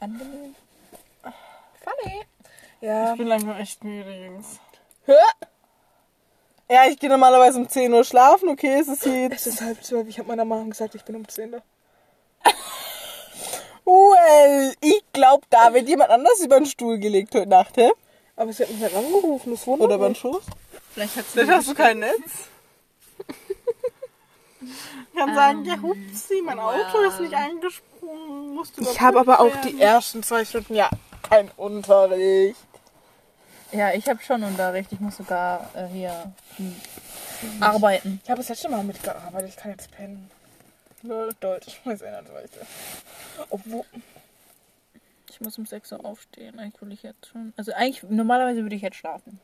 Angenehm. 0.00 0.54
Funny. 1.82 2.20
Ja. 2.80 3.12
Ich 3.12 3.18
bin 3.18 3.26
langsam 3.28 3.56
echt 3.58 3.82
müde, 3.84 4.12
Jungs. 4.12 4.60
Ja, 6.68 6.84
ich 6.88 6.98
gehe 6.98 7.08
normalerweise 7.10 7.58
um 7.58 7.68
10 7.68 7.92
Uhr 7.94 8.02
schlafen, 8.04 8.48
okay, 8.48 8.80
es 8.80 8.88
ist 8.88 9.06
Es 9.06 9.12
jetzt. 9.14 9.46
ist 9.46 9.60
halb 9.60 9.84
zwölf. 9.84 10.08
Ich 10.08 10.18
habe 10.18 10.28
meiner 10.28 10.44
Mama 10.44 10.64
gesagt, 10.68 10.94
ich 10.96 11.04
bin 11.04 11.14
um 11.16 11.28
10 11.28 11.52
da. 11.52 11.58
Well, 13.84 14.74
ich 14.80 15.04
glaub, 15.12 15.48
da 15.48 15.72
wird 15.72 15.88
jemand 15.88 16.10
anders 16.10 16.40
über 16.40 16.56
den 16.56 16.66
Stuhl 16.66 16.98
gelegt 16.98 17.34
heute 17.36 17.48
Nacht, 17.48 17.76
hä? 17.76 17.92
Aber 18.36 18.52
sie 18.52 18.62
hat 18.62 18.70
mich 18.70 18.82
halt 18.82 18.94
angerufen, 18.94 19.50
das 19.50 19.66
wundert 19.66 19.90
Oder 19.90 20.08
mich. 20.08 20.18
Schoß? 20.18 20.44
Vielleicht 20.92 21.16
hat 21.16 21.24
sie 21.24 21.32
Vielleicht 21.32 21.50
hast 21.50 21.68
du 21.68 21.74
kein 21.74 21.98
Netz. 22.00 22.20
Ich 25.12 25.22
kann 25.22 25.34
sagen, 25.34 25.64
ja, 25.64 25.80
hupsi, 25.80 26.42
mein 26.44 26.58
Auto 26.58 27.00
ist 27.08 27.20
nicht 27.20 27.32
eingesprungen. 27.32 28.54
Musst 28.54 28.78
Ich 28.78 29.00
habe 29.00 29.20
aber 29.20 29.40
auch 29.40 29.54
die 29.62 29.80
ersten 29.80 30.22
zwei 30.22 30.44
Stunden 30.44 30.74
ja 30.74 30.90
kein 31.22 31.50
Unterricht. 31.56 32.58
Ja, 33.72 33.92
ich 33.92 34.06
habe 34.08 34.22
schon 34.22 34.42
Unterricht. 34.42 34.92
Ich 34.92 35.00
muss 35.00 35.16
sogar 35.16 35.70
äh, 35.74 35.86
hier 35.86 36.32
hm, 36.56 36.76
arbeiten. 37.60 38.20
Ich 38.22 38.30
habe 38.30 38.40
das 38.40 38.48
letzte 38.50 38.68
Mal 38.68 38.84
mitgearbeitet, 38.84 39.50
ich 39.50 39.56
kann 39.56 39.70
jetzt 39.70 39.90
pennen. 39.90 40.30
Deutsch, 41.40 41.80
das 41.84 42.02
ändert 42.02 42.32
weiter. 42.34 42.66
Obwohl, 43.50 43.84
Ich 45.36 45.40
muss 45.42 45.58
um 45.58 45.66
6 45.66 45.92
Uhr 45.92 46.02
aufstehen. 46.02 46.58
Eigentlich 46.58 46.80
will 46.80 46.92
ich 46.92 47.02
jetzt 47.02 47.26
schon. 47.26 47.52
Also 47.58 47.70
eigentlich, 47.74 48.02
normalerweise 48.04 48.62
würde 48.62 48.74
ich 48.74 48.80
jetzt 48.80 48.96
schlafen. 48.96 49.38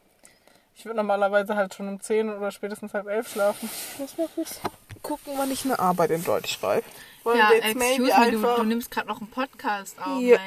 Ich 0.74 0.86
würde 0.86 0.96
normalerweise 0.96 1.54
halt 1.54 1.74
schon 1.74 1.86
um 1.86 2.00
10 2.00 2.30
oder 2.30 2.50
spätestens 2.50 2.94
halb 2.94 3.08
elf 3.08 3.30
schlafen. 3.30 3.68
ich 3.92 3.98
muss 3.98 4.16
mal 4.16 4.28
kurz 4.34 4.58
gucken, 5.02 5.34
wann 5.36 5.50
ich 5.50 5.66
eine 5.66 5.78
Arbeit 5.78 6.12
in 6.12 6.24
Deutsch 6.24 6.54
schreibe. 6.54 6.86
Wollen 7.24 7.36
wir 7.36 7.56
jetzt 7.56 7.76
maybe 7.76 8.14
einfach... 8.14 8.64
nimmst 8.64 8.90
gerade 8.90 9.06
noch 9.06 9.20
einen 9.20 9.28
Podcast 9.28 9.98
auf. 9.98 10.18
Ja. 10.22 10.38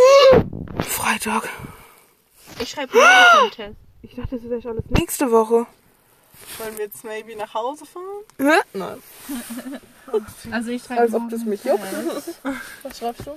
Freitag. 0.78 1.48
Ich 2.60 2.70
schreibe 2.70 2.92
einen 2.92 3.50
Test. 3.50 3.76
Ich 4.02 4.14
dachte, 4.14 4.36
das 4.36 4.44
wäre 4.44 4.58
echt 4.58 4.66
alles 4.68 4.84
nächste 4.90 5.32
Woche. 5.32 5.66
Wollen 6.58 6.76
wir 6.76 6.84
jetzt 6.84 7.02
maybe 7.02 7.34
nach 7.34 7.52
Hause 7.52 7.84
fahren? 7.84 8.22
Hä? 8.38 8.60
Nein. 8.72 9.02
Also 10.52 10.70
ich 10.70 10.84
schreibe 10.84 11.00
Als 11.00 11.14
ob 11.14 11.22
morgen 11.22 11.30
das 11.30 11.44
mich 11.44 11.64
juckt. 11.64 11.82
Was 12.84 12.98
schreibst 12.98 13.26
du? 13.26 13.36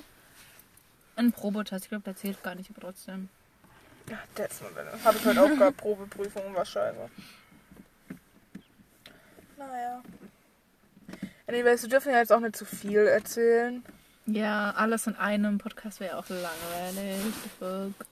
Ein 1.18 1.32
Probotest. 1.32 1.84
Ich 1.84 1.88
glaube, 1.88 2.04
der 2.04 2.14
zählt 2.14 2.40
gar 2.44 2.54
nicht, 2.54 2.70
aber 2.70 2.80
trotzdem. 2.80 3.28
Ja, 4.08 4.18
that's 4.36 4.60
not 4.60 4.72
better. 4.74 4.92
Habe 5.04 5.18
ich 5.18 5.26
heute 5.26 5.42
auch 5.42 5.48
gehabt, 5.48 5.76
Probeprüfung 5.76 6.54
und 6.54 6.66
scheiße. 6.66 6.96
Naja. 9.56 10.00
Anyways, 11.48 11.82
wir 11.82 11.90
dürfen 11.90 12.12
ja 12.12 12.18
jetzt 12.18 12.32
auch 12.32 12.38
nicht 12.38 12.54
zu 12.54 12.64
viel 12.64 13.00
erzählen. 13.00 13.82
Ja, 14.26 14.72
alles 14.76 15.06
in 15.08 15.16
einem 15.16 15.58
Podcast 15.58 15.98
wäre 15.98 16.18
auch 16.18 16.26
langweilig. 16.28 17.18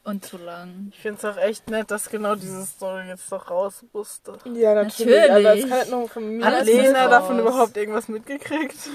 Und 0.02 0.24
zu 0.24 0.38
lang. 0.38 0.90
Ich 0.92 0.98
finde 0.98 1.18
es 1.18 1.24
auch 1.24 1.36
echt 1.36 1.70
nett, 1.70 1.90
dass 1.90 2.10
genau 2.10 2.34
diese 2.34 2.64
Story 2.66 3.06
jetzt 3.06 3.30
doch 3.30 3.50
raus 3.50 3.84
musste. 3.92 4.38
Ja, 4.52 4.74
natürlich. 4.74 5.30
Aber 5.30 5.56
es 5.56 5.68
kann 5.68 5.90
nur 5.90 6.08
von 6.08 6.38
mir 6.38 6.64
Lena 6.64 7.06
davon 7.08 7.38
überhaupt 7.38 7.76
irgendwas 7.76 8.08
mitgekriegt? 8.08 8.88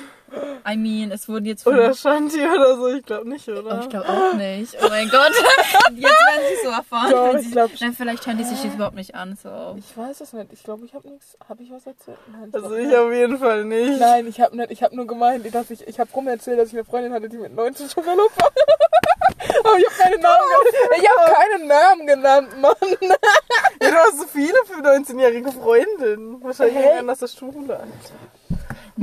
I 0.70 0.78
mean, 0.78 1.12
es 1.12 1.28
wurden 1.28 1.46
jetzt 1.46 1.66
Oder 1.68 1.94
Shanti 1.94 2.40
oder 2.46 2.76
so? 2.78 2.88
Ich 2.88 3.04
glaube 3.04 3.28
nicht, 3.28 3.48
Oh, 3.50 3.54
oder? 3.60 3.80
ich 3.82 3.90
glaube 3.90 4.08
auch 4.08 4.34
nicht. 4.36 4.78
Oh 4.82 4.88
mein 4.90 5.10
Gott. 5.10 5.32
Jetzt 5.94 6.04
werden 6.04 6.42
sie 6.50 6.66
so 6.66 6.70
erfahren. 6.72 7.12
Doch, 7.12 7.34
ich 7.36 7.46
sie- 7.48 7.52
glaub- 7.52 7.72
Nein, 7.82 7.94
vielleicht 7.94 8.26
hören 8.26 8.38
die 8.38 8.44
sich 8.44 8.62
das 8.62 8.74
überhaupt 8.76 8.96
nicht 8.96 9.16
an. 9.16 9.38
So. 9.42 9.76
Ich 9.78 9.98
weiß 9.98 10.22
es 10.22 10.34
nicht. 10.34 10.54
Ich 10.54 10.64
glaube, 10.64 10.86
ich 10.86 10.94
habe 10.94 11.10
nichts. 11.10 11.38
Habe 11.50 11.64
ich 11.64 11.72
was 11.72 11.86
erzählt? 11.86 12.18
Nein, 12.32 12.50
Also 12.54 12.68
glaub 12.70 12.80
ich 12.80 12.88
nicht. 12.88 12.96
auf 12.98 13.12
jeden 13.12 13.38
Fall 13.40 13.66
nicht. 13.66 14.00
Nein, 14.00 14.28
ich 14.28 14.40
habe 14.40 14.56
nicht. 14.56 14.72
Ich 14.72 14.84
habe 14.84 14.96
nur 14.96 15.08
gemeint, 15.08 15.54
dass 15.54 15.70
ich. 15.72 15.86
Ich 15.88 16.00
habe 16.00 16.10
rum 16.14 16.28
erzählt, 16.28 16.60
dass 16.60 16.68
ich 16.70 16.74
eine 16.76 16.86
Freundin 16.86 17.14
hatte, 17.14 17.28
die 17.28 17.38
mit 17.38 17.54
19 17.56 17.90
schon 17.90 18.04
verlobt 18.04 18.40
war. 18.42 18.50
Aber 19.64 19.78
ich 19.78 19.86
habe 19.86 19.96
keine 19.98 20.18
Namen 20.22 20.38
genannt. 20.48 20.96
Ich 20.98 21.10
habe 21.10 21.34
keinen 21.34 21.68
Namen 21.68 22.08
genannt, 22.08 22.62
Mann. 22.62 23.10
Ja, 23.82 23.90
du 23.90 23.96
hast 23.98 24.18
so 24.20 24.26
viele 24.28 24.54
für 24.66 24.82
19-jährige 24.82 25.52
Freundinnen. 25.52 26.42
Wahrscheinlich 26.44 26.76
irgendwann 26.78 27.10
aus 27.10 27.20
der 27.20 27.28
Schule. 27.28 27.52
Muss 27.56 27.70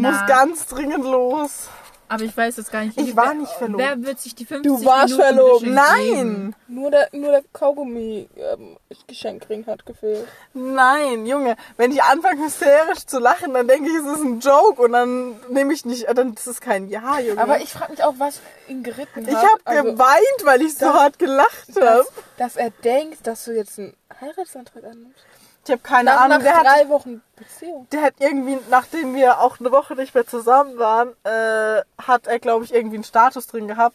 Na, 0.01 0.27
ganz 0.27 0.67
dringend 0.67 1.05
los. 1.05 1.69
aber 2.11 2.23
ich 2.25 2.35
weiß 2.37 2.57
es 2.59 2.71
gar 2.71 2.85
nicht. 2.85 2.99
Ich 2.99 3.15
war 3.17 3.27
wer, 3.29 3.35
nicht 3.35 3.53
verlobt. 3.53 3.83
Wer 3.83 4.03
wird 4.03 4.19
sich 4.21 4.35
die 4.35 4.47
50 4.47 4.63
Du 4.71 4.85
warst 4.85 5.19
Minuten 5.19 5.37
verlobt. 5.37 5.67
Nein! 5.67 6.55
Nur 6.69 6.91
der, 6.91 7.09
nur 7.13 7.31
der 7.33 7.43
Kaugummi 7.53 8.29
ähm, 8.37 8.77
Geschenkring 9.07 9.67
hat 9.67 9.85
gefehlt. 9.85 10.27
Nein, 10.55 11.27
Junge. 11.27 11.57
Wenn 11.77 11.93
ich 11.93 12.03
anfange 12.03 12.45
hysterisch 12.47 13.05
zu 13.07 13.19
lachen, 13.19 13.53
dann 13.55 13.69
denke 13.69 13.91
ich, 13.91 13.97
es 13.97 14.07
ist 14.07 14.23
ein 14.25 14.41
Joke 14.41 14.81
und 14.83 14.93
dann 14.93 15.37
nehme 15.51 15.73
ich 15.75 15.85
nicht, 15.85 16.07
dann 16.15 16.33
ist 16.33 16.47
es 16.47 16.61
kein 16.63 16.89
Ja, 16.89 17.19
Junge. 17.21 17.41
Aber 17.43 17.61
ich 17.61 17.73
frage 17.73 17.93
mich 17.93 18.03
auch, 18.05 18.15
was 18.19 18.41
ihn 18.69 18.83
geritten 18.83 19.27
hat. 19.27 19.29
ich 19.33 19.37
habe 19.37 19.61
Also, 19.65 19.83
geweint, 19.93 20.45
weil 20.45 20.63
ich 20.63 20.75
so 20.79 20.87
das- 20.87 20.95
hart 20.95 21.19
gelacht 21.19 21.69
habe. 21.77 21.81
dass, 21.85 22.07
dass 22.39 22.57
er 22.57 22.71
denkt, 22.71 23.27
dass 23.27 23.45
du 23.45 23.53
jetzt 23.55 23.79
einen 23.79 23.95
Heiratsantrag 24.21 24.85
annimmst. 24.85 25.21
Ich 25.69 25.73
habe 25.73 25.83
keine 25.83 26.11
Nach, 26.11 26.21
Ahnung. 26.23 26.39
nach 26.39 26.45
Der 26.45 26.57
hat, 26.57 26.67
drei 26.67 26.89
Wochen 26.89 27.23
Beziehung. 27.37 27.87
der 27.93 28.01
hat 28.03 28.15
irgendwie, 28.21 28.59
nachdem 28.71 29.15
wir 29.15 29.41
auch 29.41 29.61
eine 29.61 29.71
Woche 29.71 29.95
nicht 29.97 30.15
mehr 30.15 30.27
zusammen 30.27 30.79
waren, 30.79 31.11
äh, 31.25 31.83
hat 32.03 32.27
er, 32.27 32.39
glaube 32.39 32.65
ich, 32.65 32.73
irgendwie 32.73 32.97
einen 32.97 33.05
Status 33.05 33.47
drin 33.49 33.69
gehabt. 33.69 33.95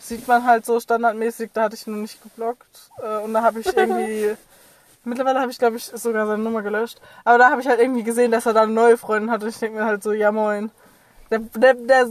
Sieht 0.00 0.26
man 0.26 0.44
halt 0.44 0.66
so 0.66 0.80
standardmäßig, 0.80 1.50
da 1.54 1.62
hatte 1.62 1.76
ich 1.76 1.86
nur 1.86 1.98
nicht 1.98 2.20
geblockt. 2.24 2.90
Äh, 3.00 3.18
und 3.18 3.34
da 3.34 3.42
habe 3.42 3.60
ich 3.60 3.66
irgendwie. 3.76 4.36
Mittlerweile 5.04 5.40
habe 5.40 5.52
ich, 5.52 5.58
glaube 5.58 5.76
ich, 5.76 5.84
sogar 5.84 6.26
seine 6.26 6.42
Nummer 6.42 6.62
gelöscht. 6.62 7.00
Aber 7.24 7.38
da 7.38 7.50
habe 7.50 7.60
ich 7.60 7.68
halt 7.68 7.78
irgendwie 7.80 8.02
gesehen, 8.02 8.32
dass 8.32 8.46
er 8.46 8.52
da 8.52 8.62
eine 8.62 8.72
neue 8.72 8.96
Freundin 8.98 9.30
hat. 9.30 9.44
Und 9.44 9.48
ich 9.48 9.58
denke 9.60 9.78
mir 9.78 9.84
halt 9.84 10.02
so, 10.02 10.12
ja 10.12 10.32
moin. 10.32 10.72
Der, 11.32 11.38
der, 11.40 11.74
der, 11.74 12.06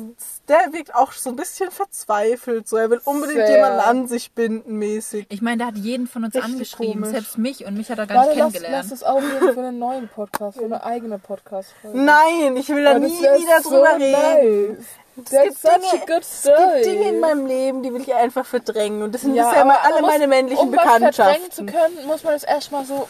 der 0.49 0.73
wirkt 0.73 0.93
auch 0.95 1.11
so 1.11 1.29
ein 1.29 1.35
bisschen 1.35 1.69
verzweifelt. 1.71 2.67
So, 2.67 2.75
er 2.77 2.89
will 2.89 2.99
unbedingt 3.05 3.37
Sehr. 3.45 3.55
jemanden 3.55 3.79
an 3.79 4.07
sich 4.07 4.31
binden, 4.33 4.77
mäßig. 4.79 5.27
Ich 5.29 5.41
meine, 5.41 5.57
der 5.59 5.67
hat 5.67 5.75
jeden 5.77 6.07
von 6.07 6.23
uns 6.25 6.35
Richtig 6.35 6.51
angeschrieben. 6.53 6.93
komisch. 7.03 7.09
Selbst 7.11 7.37
mich. 7.37 7.65
Und 7.65 7.75
mich 7.77 7.89
hat 7.91 7.99
er 7.99 8.07
gar 8.07 8.17
Warte, 8.17 8.29
nicht 8.31 8.39
lass, 8.39 8.51
kennengelernt. 8.53 8.85
lass 8.89 8.91
es 8.91 9.03
aufnehmen 9.03 9.53
für 9.53 9.59
einen 9.59 9.79
neuen 9.79 10.07
Podcast, 10.09 10.57
für 10.57 10.65
eine 10.65 10.83
eigene 10.83 11.19
Podcast-Folge. 11.19 11.97
Nein, 11.97 12.57
ich 12.57 12.67
will 12.69 12.83
da 12.83 12.93
Ja, 12.93 12.99
nie 12.99 13.21
das 13.21 13.39
wieder 13.41 13.61
so 13.61 13.69
drüber 13.69 13.95
reden. 13.99 14.71
Nice. 14.77 14.85
Es 15.17 15.29
gibt 15.29 15.57
Dinge- 15.63 16.19
Es 16.19 16.43
gibt 16.43 16.85
Dinge 16.85 17.09
in 17.09 17.19
meinem 17.19 17.45
Leben, 17.45 17.83
die 17.83 17.93
will 17.93 18.01
ich 18.01 18.13
einfach 18.15 18.45
verdrängen. 18.45 19.03
Und 19.03 19.13
das 19.13 19.21
sind 19.21 19.33
bisher 19.33 19.65
mal 19.65 19.65
man 19.65 19.77
alle 19.83 20.01
muss- 20.01 20.09
meine 20.11 20.27
männlichen 20.27 20.69
um 20.69 20.75
was 20.75 20.81
verdrängen 20.81 21.51
zu 21.51 21.63
Bekanntschaften. 21.63 21.65
können, 21.67 22.07
muss 22.07 22.23
man 22.23 22.33
das 22.33 22.43
erstmal 22.43 22.85
so 22.85 23.07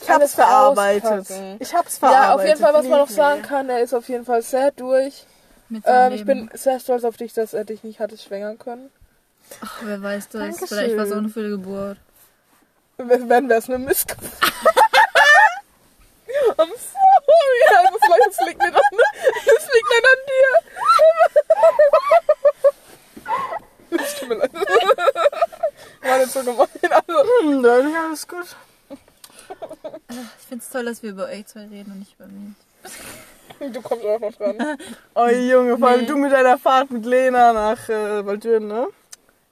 Ich 0.00 0.10
hab's 0.10 0.34
verarbeitet. 0.34 1.04
rauspacken. 1.10 1.56
Ich 1.60 1.74
hab's 1.74 1.98
verarbeitet. 1.98 2.28
Ja, 2.28 2.34
auf 2.34 2.44
jeden 2.44 2.60
Fall, 2.60 2.74
was 2.74 2.86
man 2.86 2.98
noch 2.98 3.08
sagen 3.08 3.42
kann, 3.42 3.68
er 3.68 3.80
ist 3.80 3.94
auf 3.94 4.08
jeden 4.08 4.24
Fall 4.24 4.42
sehr 4.42 4.70
durch. 4.72 5.24
Ähm, 5.84 6.12
ich 6.12 6.24
bin 6.24 6.48
sehr 6.54 6.78
stolz 6.80 7.02
auf 7.04 7.16
dich, 7.16 7.32
dass 7.32 7.52
er 7.54 7.64
dich 7.64 7.82
nicht 7.82 7.98
hatte 7.98 8.16
schwängern 8.16 8.58
können. 8.58 8.90
Ach, 9.64 9.78
wer 9.82 10.00
weiß 10.02 10.28
das. 10.28 10.40
Dankeschön. 10.40 10.68
Vielleicht 10.68 10.96
war 10.96 11.04
es 11.04 11.12
auch 11.12 11.16
eine 11.16 11.28
Fehlgeburt. 11.28 11.98
Wenn 12.98 13.28
wenn 13.28 13.48
wär's 13.48 13.68
eine 13.68 13.78
Missgeburt. 13.78 14.30
I'm 16.58 16.68
sorry. 16.68 17.62
Also, 17.76 17.98
das 18.26 18.46
liegt 18.46 18.60
nicht 18.60 18.74
an, 18.74 18.80
das 19.46 19.68
liegt 19.72 19.88
nicht 19.90 20.06
an 20.12 20.18
dir. 20.28 20.52
Es 24.04 24.14
tut 24.16 24.28
mir 24.28 24.34
leid. 24.36 24.50
War 26.02 26.18
nicht 26.18 26.30
so 26.32 26.40
gemein. 26.40 26.66
Also, 26.90 27.40
Hm, 27.42 27.62
dann 27.62 27.88
ist 27.88 27.96
alles 27.96 28.28
gut. 28.28 28.56
Ich 30.46 30.48
finde 30.48 30.62
es 30.64 30.70
toll, 30.70 30.84
dass 30.84 31.02
wir 31.02 31.10
über 31.10 31.24
euch 31.24 31.44
zwei 31.46 31.62
reden 31.66 31.90
und 31.90 31.98
nicht 31.98 32.14
über 32.16 32.28
mich. 32.28 32.54
du 33.74 33.82
kommst 33.82 34.04
auch 34.04 34.20
noch 34.20 34.32
dran. 34.32 34.78
Oh 35.16 35.26
Junge, 35.26 35.76
vor 35.76 35.88
allem 35.88 36.02
Nee. 36.02 36.06
du 36.06 36.16
mit 36.18 36.30
deiner 36.30 36.56
Fahrt 36.56 36.88
mit 36.92 37.04
Lena 37.04 37.52
nach 37.52 37.88
äh, 37.88 38.24
Waldürn, 38.24 38.68
ne? 38.68 38.86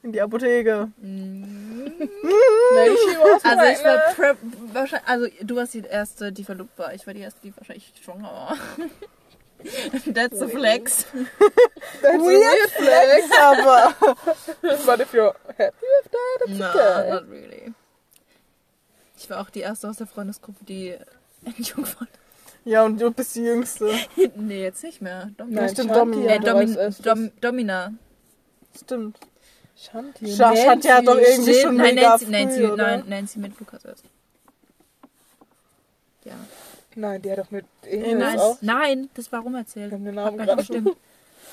In 0.04 0.12
die 0.12 0.20
Apotheke. 0.22 0.88
Melde 0.98 2.94
ich 2.94 3.00
hier 3.10 3.18
was 3.18 3.44
Also 3.44 3.64
ich 3.64 3.84
war 3.84 3.98
prep, 4.14 4.36
wahrscheinlich, 4.72 5.08
also 5.08 5.26
du 5.42 5.56
warst 5.56 5.74
die 5.74 5.80
erste, 5.84 6.30
die 6.30 6.44
verlobt 6.44 6.78
war. 6.78 6.94
Ich 6.94 7.04
war 7.08 7.14
die 7.14 7.22
erste, 7.22 7.40
die 7.42 7.56
wahrscheinlich 7.56 7.92
schwanger 8.00 8.24
war. 8.30 8.56
That's 10.14 10.40
a 10.42 10.46
flex. 10.48 11.06
That's 12.02 12.22
a 12.22 12.24
weird 12.24 12.70
flex. 12.70 13.30
Aber 13.40 13.94
But 14.86 15.00
if 15.00 15.12
you're 15.14 15.34
happy 15.56 15.86
with 16.02 16.12
that, 16.12 16.48
it's 16.48 16.58
No, 16.58 16.68
okay. 16.68 17.10
not 17.10 17.28
really. 17.30 17.53
Ich 19.24 19.30
war 19.30 19.40
auch 19.40 19.48
die 19.48 19.60
erste 19.60 19.88
aus 19.88 19.96
der 19.96 20.06
Freundesgruppe, 20.06 20.62
die 20.66 20.94
Jungfrau. 21.56 22.04
ja, 22.66 22.84
und 22.84 23.00
du 23.00 23.10
bist 23.10 23.34
die 23.36 23.40
Jüngste. 23.44 23.90
nee, 24.36 24.62
jetzt 24.62 24.82
nicht 24.82 25.00
mehr. 25.00 25.30
Domi 25.38 25.54
Nein, 25.54 25.70
stimmt, 25.70 25.94
Shanti 25.94 26.12
Domi. 26.18 26.28
hat 26.28 26.44
äh, 26.44 26.90
doch 26.90 27.02
Domin. 27.02 27.32
Dom 27.32 27.40
Domina. 27.40 27.92
Stimmt. 28.78 29.18
Shanti. 29.78 30.26
Scha- 30.26 30.54
Shanti 30.54 30.88
hat 30.88 31.06
doch 31.08 31.16
irgendwie 31.16 31.54
Stimmt, 31.54 31.56
schon 31.62 31.76
nein, 31.78 31.94
mega 31.94 32.10
Nancy, 32.10 32.24
früh, 32.26 32.32
Nancy, 32.32 32.64
oder? 32.66 32.76
nein, 32.98 33.04
Nancy 33.08 33.38
mit 33.38 33.58
Lukas 33.58 33.84
erst. 33.86 34.04
Ja. 36.24 36.34
Nein, 36.94 37.22
die 37.22 37.30
hat 37.30 37.38
doch 37.38 37.50
mit 37.50 37.64
Ines 37.86 38.06
Ines 38.06 38.18
Nein, 38.20 38.38
auch. 38.40 38.58
nein, 38.60 39.08
das 39.14 39.32
war 39.32 39.40
rum 39.40 39.54
erzählt. 39.54 39.90
Wir 39.90 39.96
haben 39.96 40.04
den 40.04 40.14
Namen 40.16 40.36
gerade 40.36 40.56
nicht 40.56 40.96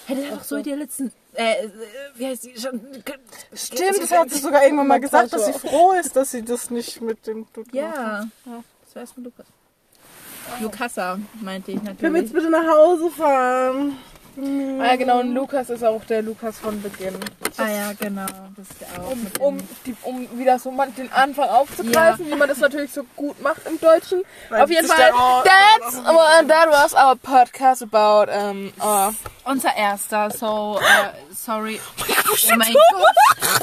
hat 0.08 0.18
doch 0.32 0.44
so 0.44 0.56
in 0.58 0.64
der 0.64 0.76
letzten. 0.78 1.12
Äh, 1.34 1.66
äh, 1.66 1.70
wie 2.16 2.28
heißt 2.28 2.46
die? 2.46 2.60
Schon, 2.60 2.82
Stimmt, 3.54 4.00
das 4.02 4.12
hat 4.12 4.30
sie 4.30 4.40
sogar 4.40 4.64
irgendwann 4.64 4.88
mal 4.88 5.00
gesagt, 5.00 5.34
dass 5.34 5.46
sie 5.46 5.54
froh 5.54 5.94
ist, 5.94 6.16
dass 6.16 6.32
sie 6.32 6.44
das 6.44 6.70
nicht 6.70 7.02
mit 7.02 7.26
dem 7.28 7.52
tut. 7.54 7.74
Ja, 7.74 8.28
das 8.46 8.96
war 8.96 9.02
erst 9.02 9.18
mit 9.18 9.26
Lukas. 9.26 9.46
Lukassa, 10.60 11.20
meinte 11.40 11.72
ich 11.72 11.78
Können 11.78 12.14
wir 12.14 12.22
jetzt 12.22 12.34
natürlich. 12.34 12.34
bitte 12.34 12.50
nach 12.50 12.68
Hause 12.68 13.10
fahren? 13.12 13.98
Ah 14.38 14.86
ja, 14.86 14.96
genau, 14.96 15.20
und 15.20 15.34
Lukas 15.34 15.70
ist 15.70 15.84
auch 15.84 16.04
der 16.06 16.22
Lukas 16.22 16.58
von 16.58 16.82
Beginn. 16.82 17.16
Ah 17.58 17.68
ja, 17.68 17.94
genau. 18.00 18.26
Das 18.56 18.70
ist 18.70 18.82
ja 18.82 19.02
auch 19.02 19.12
Um, 19.12 19.28
um, 19.40 19.58
die, 19.86 19.96
um 20.04 20.40
wieder 20.40 20.58
so 20.58 20.72
mal 20.72 20.90
den 20.92 21.12
Anfang 21.12 21.50
aufzugreifen, 21.50 22.28
wie 22.28 22.36
man 22.36 22.48
das 22.48 22.60
natürlich 22.60 22.94
so 22.94 23.04
gut 23.16 23.42
macht 23.42 23.66
im 23.68 23.80
Deutschen. 23.80 24.24
Auf 24.50 24.70
jeden 24.70 24.88
Fall, 24.88 25.12
oh, 25.14 25.44
that's, 25.44 25.98
well, 25.98 26.48
that 26.48 26.70
was 26.70 26.94
our 26.94 27.16
podcast 27.16 27.84
about, 27.84 28.32
um, 28.32 28.72
uh, 28.82 29.12
Unser 29.44 29.76
erster, 29.76 30.30
so, 30.30 30.80
äh, 30.80 31.34
sorry. 31.34 31.80
Oh 32.00 32.56
mein 32.56 32.72
Gott. 32.72 33.62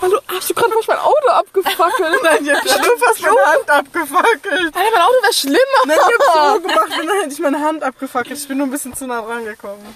Hallo, 0.00 0.18
hast 0.28 0.50
du 0.50 0.54
gerade 0.54 0.72
mein 0.86 0.98
Auto 0.98 1.28
abgefackelt? 1.28 2.20
Nein, 2.22 2.44
ich 2.44 2.50
hab 2.50 2.64
ja 2.64 2.76
nur 2.78 2.98
fast 2.98 3.22
meine 3.22 3.46
Hand 3.46 3.70
abgefackelt. 3.70 4.76
Alter, 4.76 4.90
mein 4.94 5.02
Auto 5.02 5.22
wäre 5.22 5.32
schlimmer. 5.32 5.58
Nein, 5.86 5.98
ich 5.98 6.28
hab 6.28 6.54
so 6.54 6.60
gemacht 6.68 7.00
und 7.00 7.08
dann 7.08 7.16
hätte 7.20 7.32
ich 7.32 7.38
meine 7.40 7.60
Hand 7.60 7.82
abgefackelt. 7.82 8.38
Ich 8.38 8.48
bin 8.48 8.58
nur 8.58 8.68
ein 8.68 8.70
bisschen 8.70 8.94
zu 8.94 9.06
nah 9.06 9.20
dran 9.20 9.44
gekommen. 9.44 9.94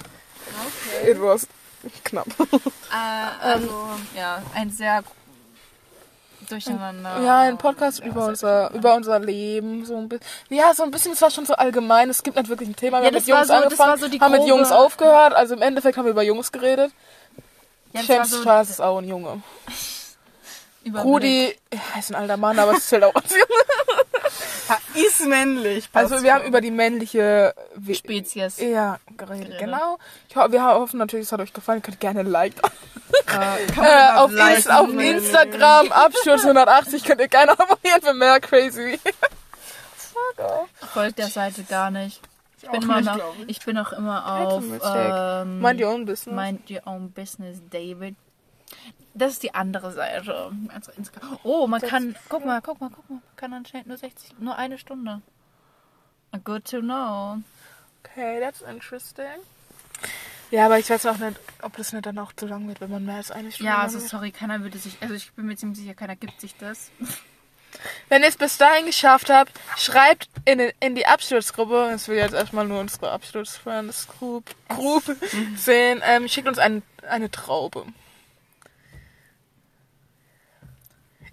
It 1.06 1.20
was 1.20 1.46
knapp. 2.04 2.26
Äh, 2.40 3.44
also, 3.46 3.88
ja, 4.16 4.42
ein 4.54 4.70
sehr 4.70 5.02
durcheinander. 6.48 7.20
Ja, 7.22 7.40
ein 7.40 7.58
Podcast 7.58 8.00
über 8.00 8.26
unser, 8.26 8.70
über 8.72 8.94
unser 8.94 9.18
Leben, 9.18 9.84
so 9.84 9.96
ein 9.96 10.08
bisschen. 10.08 10.26
Ja, 10.50 10.74
so 10.74 10.82
ein 10.82 10.90
bisschen, 10.90 11.12
es 11.12 11.22
war 11.22 11.30
schon 11.30 11.46
so 11.46 11.54
allgemein. 11.54 12.10
Es 12.10 12.22
gibt 12.22 12.36
nicht 12.36 12.48
wirklich 12.48 12.68
ein 12.68 12.76
Thema. 12.76 12.98
Wir 12.98 13.04
Ja, 13.04 13.06
haben 13.08 13.14
mit 13.14 13.26
Jungs 13.26 13.46
so- 13.48 13.54
angefangen, 13.54 13.98
so 14.00 14.06
haben 14.20 14.32
mit 14.32 14.44
Jungs 14.46 14.70
aufgehört. 14.70 15.34
Also 15.34 15.54
im 15.54 15.62
Endeffekt 15.62 15.96
haben 15.96 16.04
wir 16.04 16.10
über 16.12 16.22
Jungs 16.22 16.52
geredet. 16.52 16.92
Ja, 17.92 18.00
James 18.02 18.30
so 18.30 18.42
Charles 18.42 18.70
ist 18.70 18.80
auch 18.80 18.98
ein 18.98 19.08
Junge. 19.08 19.42
Überblick. 20.84 21.04
Rudi 21.06 21.58
ja, 21.72 21.98
ist 21.98 22.10
ein 22.10 22.16
alter 22.16 22.36
Mann, 22.36 22.58
aber 22.58 22.72
es 22.72 22.86
zählt 22.86 23.04
auch 23.04 23.14
als 23.14 23.30
Junge. 23.30 23.44
Ist 24.94 25.26
männlich. 25.26 25.88
Also 25.92 26.22
wir 26.22 26.34
haben 26.34 26.44
über 26.44 26.60
die 26.60 26.70
männliche 26.70 27.54
We- 27.74 27.94
Spezies. 27.94 28.58
ja, 28.60 28.98
geredet. 29.16 29.58
Genau. 29.58 29.98
Ich 30.28 30.36
ho 30.36 30.50
wir 30.50 30.64
hoffen 30.64 30.98
natürlich, 30.98 31.26
es 31.26 31.32
hat 31.32 31.40
euch 31.40 31.52
gefallen. 31.52 31.78
Ihr 31.78 31.82
könnt 31.82 32.00
gerne 32.00 32.20
ein 32.20 32.26
Like 32.26 32.54
da. 32.60 32.70
Kann 33.26 33.40
man 33.40 33.58
Äh, 33.86 33.96
das 33.98 34.16
auf, 34.18 34.30
liken? 34.32 34.54
Inst 34.54 34.70
auf 34.70 34.88
Instagram, 34.90 35.92
Absturz 35.92 36.42
180, 36.42 37.04
könnt 37.04 37.20
ihr 37.20 37.28
gerne 37.28 37.52
abonnieren 37.52 38.00
für 38.02 38.14
mehr 38.14 38.40
crazy. 38.40 38.98
Fuck 39.96 40.38
off. 40.44 40.68
Folgt 40.92 41.18
der 41.18 41.28
Seite 41.28 41.64
gar 41.64 41.90
nicht. 41.90 42.20
Ich 42.62 42.70
bin, 42.70 42.78
auch 42.78 42.84
immer 42.84 43.00
nicht, 43.00 43.06
noch, 43.16 43.34
ich. 43.48 43.64
bin 43.64 43.78
auch 43.78 43.92
immer 43.92 44.26
auf 44.46 44.62
ähm, 44.62 45.58
Mind 45.60 45.80
your 45.80 45.90
own 45.90 46.04
business. 46.06 46.34
Mind 46.36 46.70
Your 46.70 46.80
Own 46.86 47.10
Business, 47.10 47.58
David. 47.70 48.14
Das 49.14 49.32
ist 49.32 49.42
die 49.42 49.54
andere 49.54 49.92
Seite. 49.92 50.52
Also 50.72 50.92
Oh, 51.42 51.66
man 51.66 51.80
kann, 51.80 52.16
guck 52.28 52.44
mal, 52.44 52.60
guck 52.62 52.80
mal, 52.80 52.90
guck 52.90 53.08
mal, 53.10 53.16
man 53.16 53.36
kann 53.36 53.52
anscheinend 53.52 53.88
nur 53.88 53.98
60, 53.98 54.38
nur 54.38 54.56
eine 54.56 54.78
Stunde. 54.78 55.20
Good 56.44 56.64
to 56.70 56.80
know. 56.80 57.38
Okay, 58.02 58.40
that's 58.40 58.62
interesting. 58.62 59.26
Ja, 60.50 60.66
aber 60.66 60.78
ich 60.78 60.88
weiß 60.90 61.06
auch 61.06 61.16
nicht, 61.18 61.38
ob 61.62 61.76
das 61.76 61.92
nicht 61.92 62.04
dann 62.04 62.18
auch 62.18 62.32
zu 62.32 62.46
lang 62.46 62.68
wird, 62.68 62.80
wenn 62.80 62.90
man 62.90 63.04
mehr 63.04 63.16
als 63.16 63.30
eine 63.30 63.50
Stunde 63.52 63.70
Ja, 63.70 63.78
also 63.78 63.98
sorry, 63.98 64.30
keiner 64.32 64.60
würde 64.60 64.76
sich, 64.78 64.98
also 65.00 65.14
ich 65.14 65.32
bin 65.32 65.46
mir 65.46 65.56
ziemlich 65.56 65.78
sicher, 65.78 65.94
keiner 65.94 66.16
gibt 66.16 66.40
sich 66.40 66.54
das. 66.56 66.90
Wenn 68.10 68.22
ihr 68.22 68.28
es 68.28 68.36
bis 68.36 68.58
dahin 68.58 68.84
geschafft 68.84 69.30
habt, 69.30 69.52
schreibt 69.78 70.28
in, 70.44 70.60
in 70.80 70.94
die 70.94 71.06
Absturzgruppe, 71.06 71.88
das 71.90 72.06
will 72.08 72.16
jetzt 72.18 72.34
erstmal 72.34 72.66
nur 72.66 72.80
unsere 72.80 73.10
Absturzfriends 73.10 74.08
Group, 74.08 74.54
Group 74.68 75.04
sehen, 75.56 76.02
ähm, 76.04 76.28
schickt 76.28 76.48
uns 76.48 76.58
ein, 76.58 76.82
eine 77.08 77.30
Traube. 77.30 77.86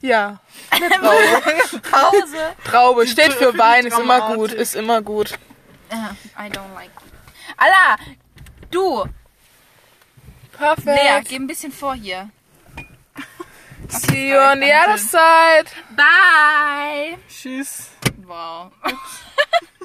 Ja, 0.02 0.40
eine 0.70 0.90
Traube. 0.90 1.82
Pause. 1.92 2.56
Traube 2.64 3.08
steht 3.08 3.34
für 3.34 3.58
Wein, 3.58 3.86
ist 3.86 4.00
immer 4.00 4.34
gut, 4.36 4.54
ist 4.54 4.76
immer 4.76 5.02
gut. 5.02 5.38
I 5.92 6.50
don't 6.50 6.74
like. 6.74 6.92
Allah, 7.58 7.98
du, 8.72 9.04
Lea, 10.60 10.76
Perfekt. 10.76 11.30
geh 11.30 11.36
ein 11.36 11.48
bisschen 11.48 11.72
vor 11.72 11.96
hier. 11.96 12.30
See 13.90 14.30
you 14.32 14.38
on 14.38 14.60
the 14.60 14.72
other 14.72 14.98
side. 14.98 15.70
Bye. 15.96 17.18
Tschüss. 17.28 17.90
Wow. 18.26 18.72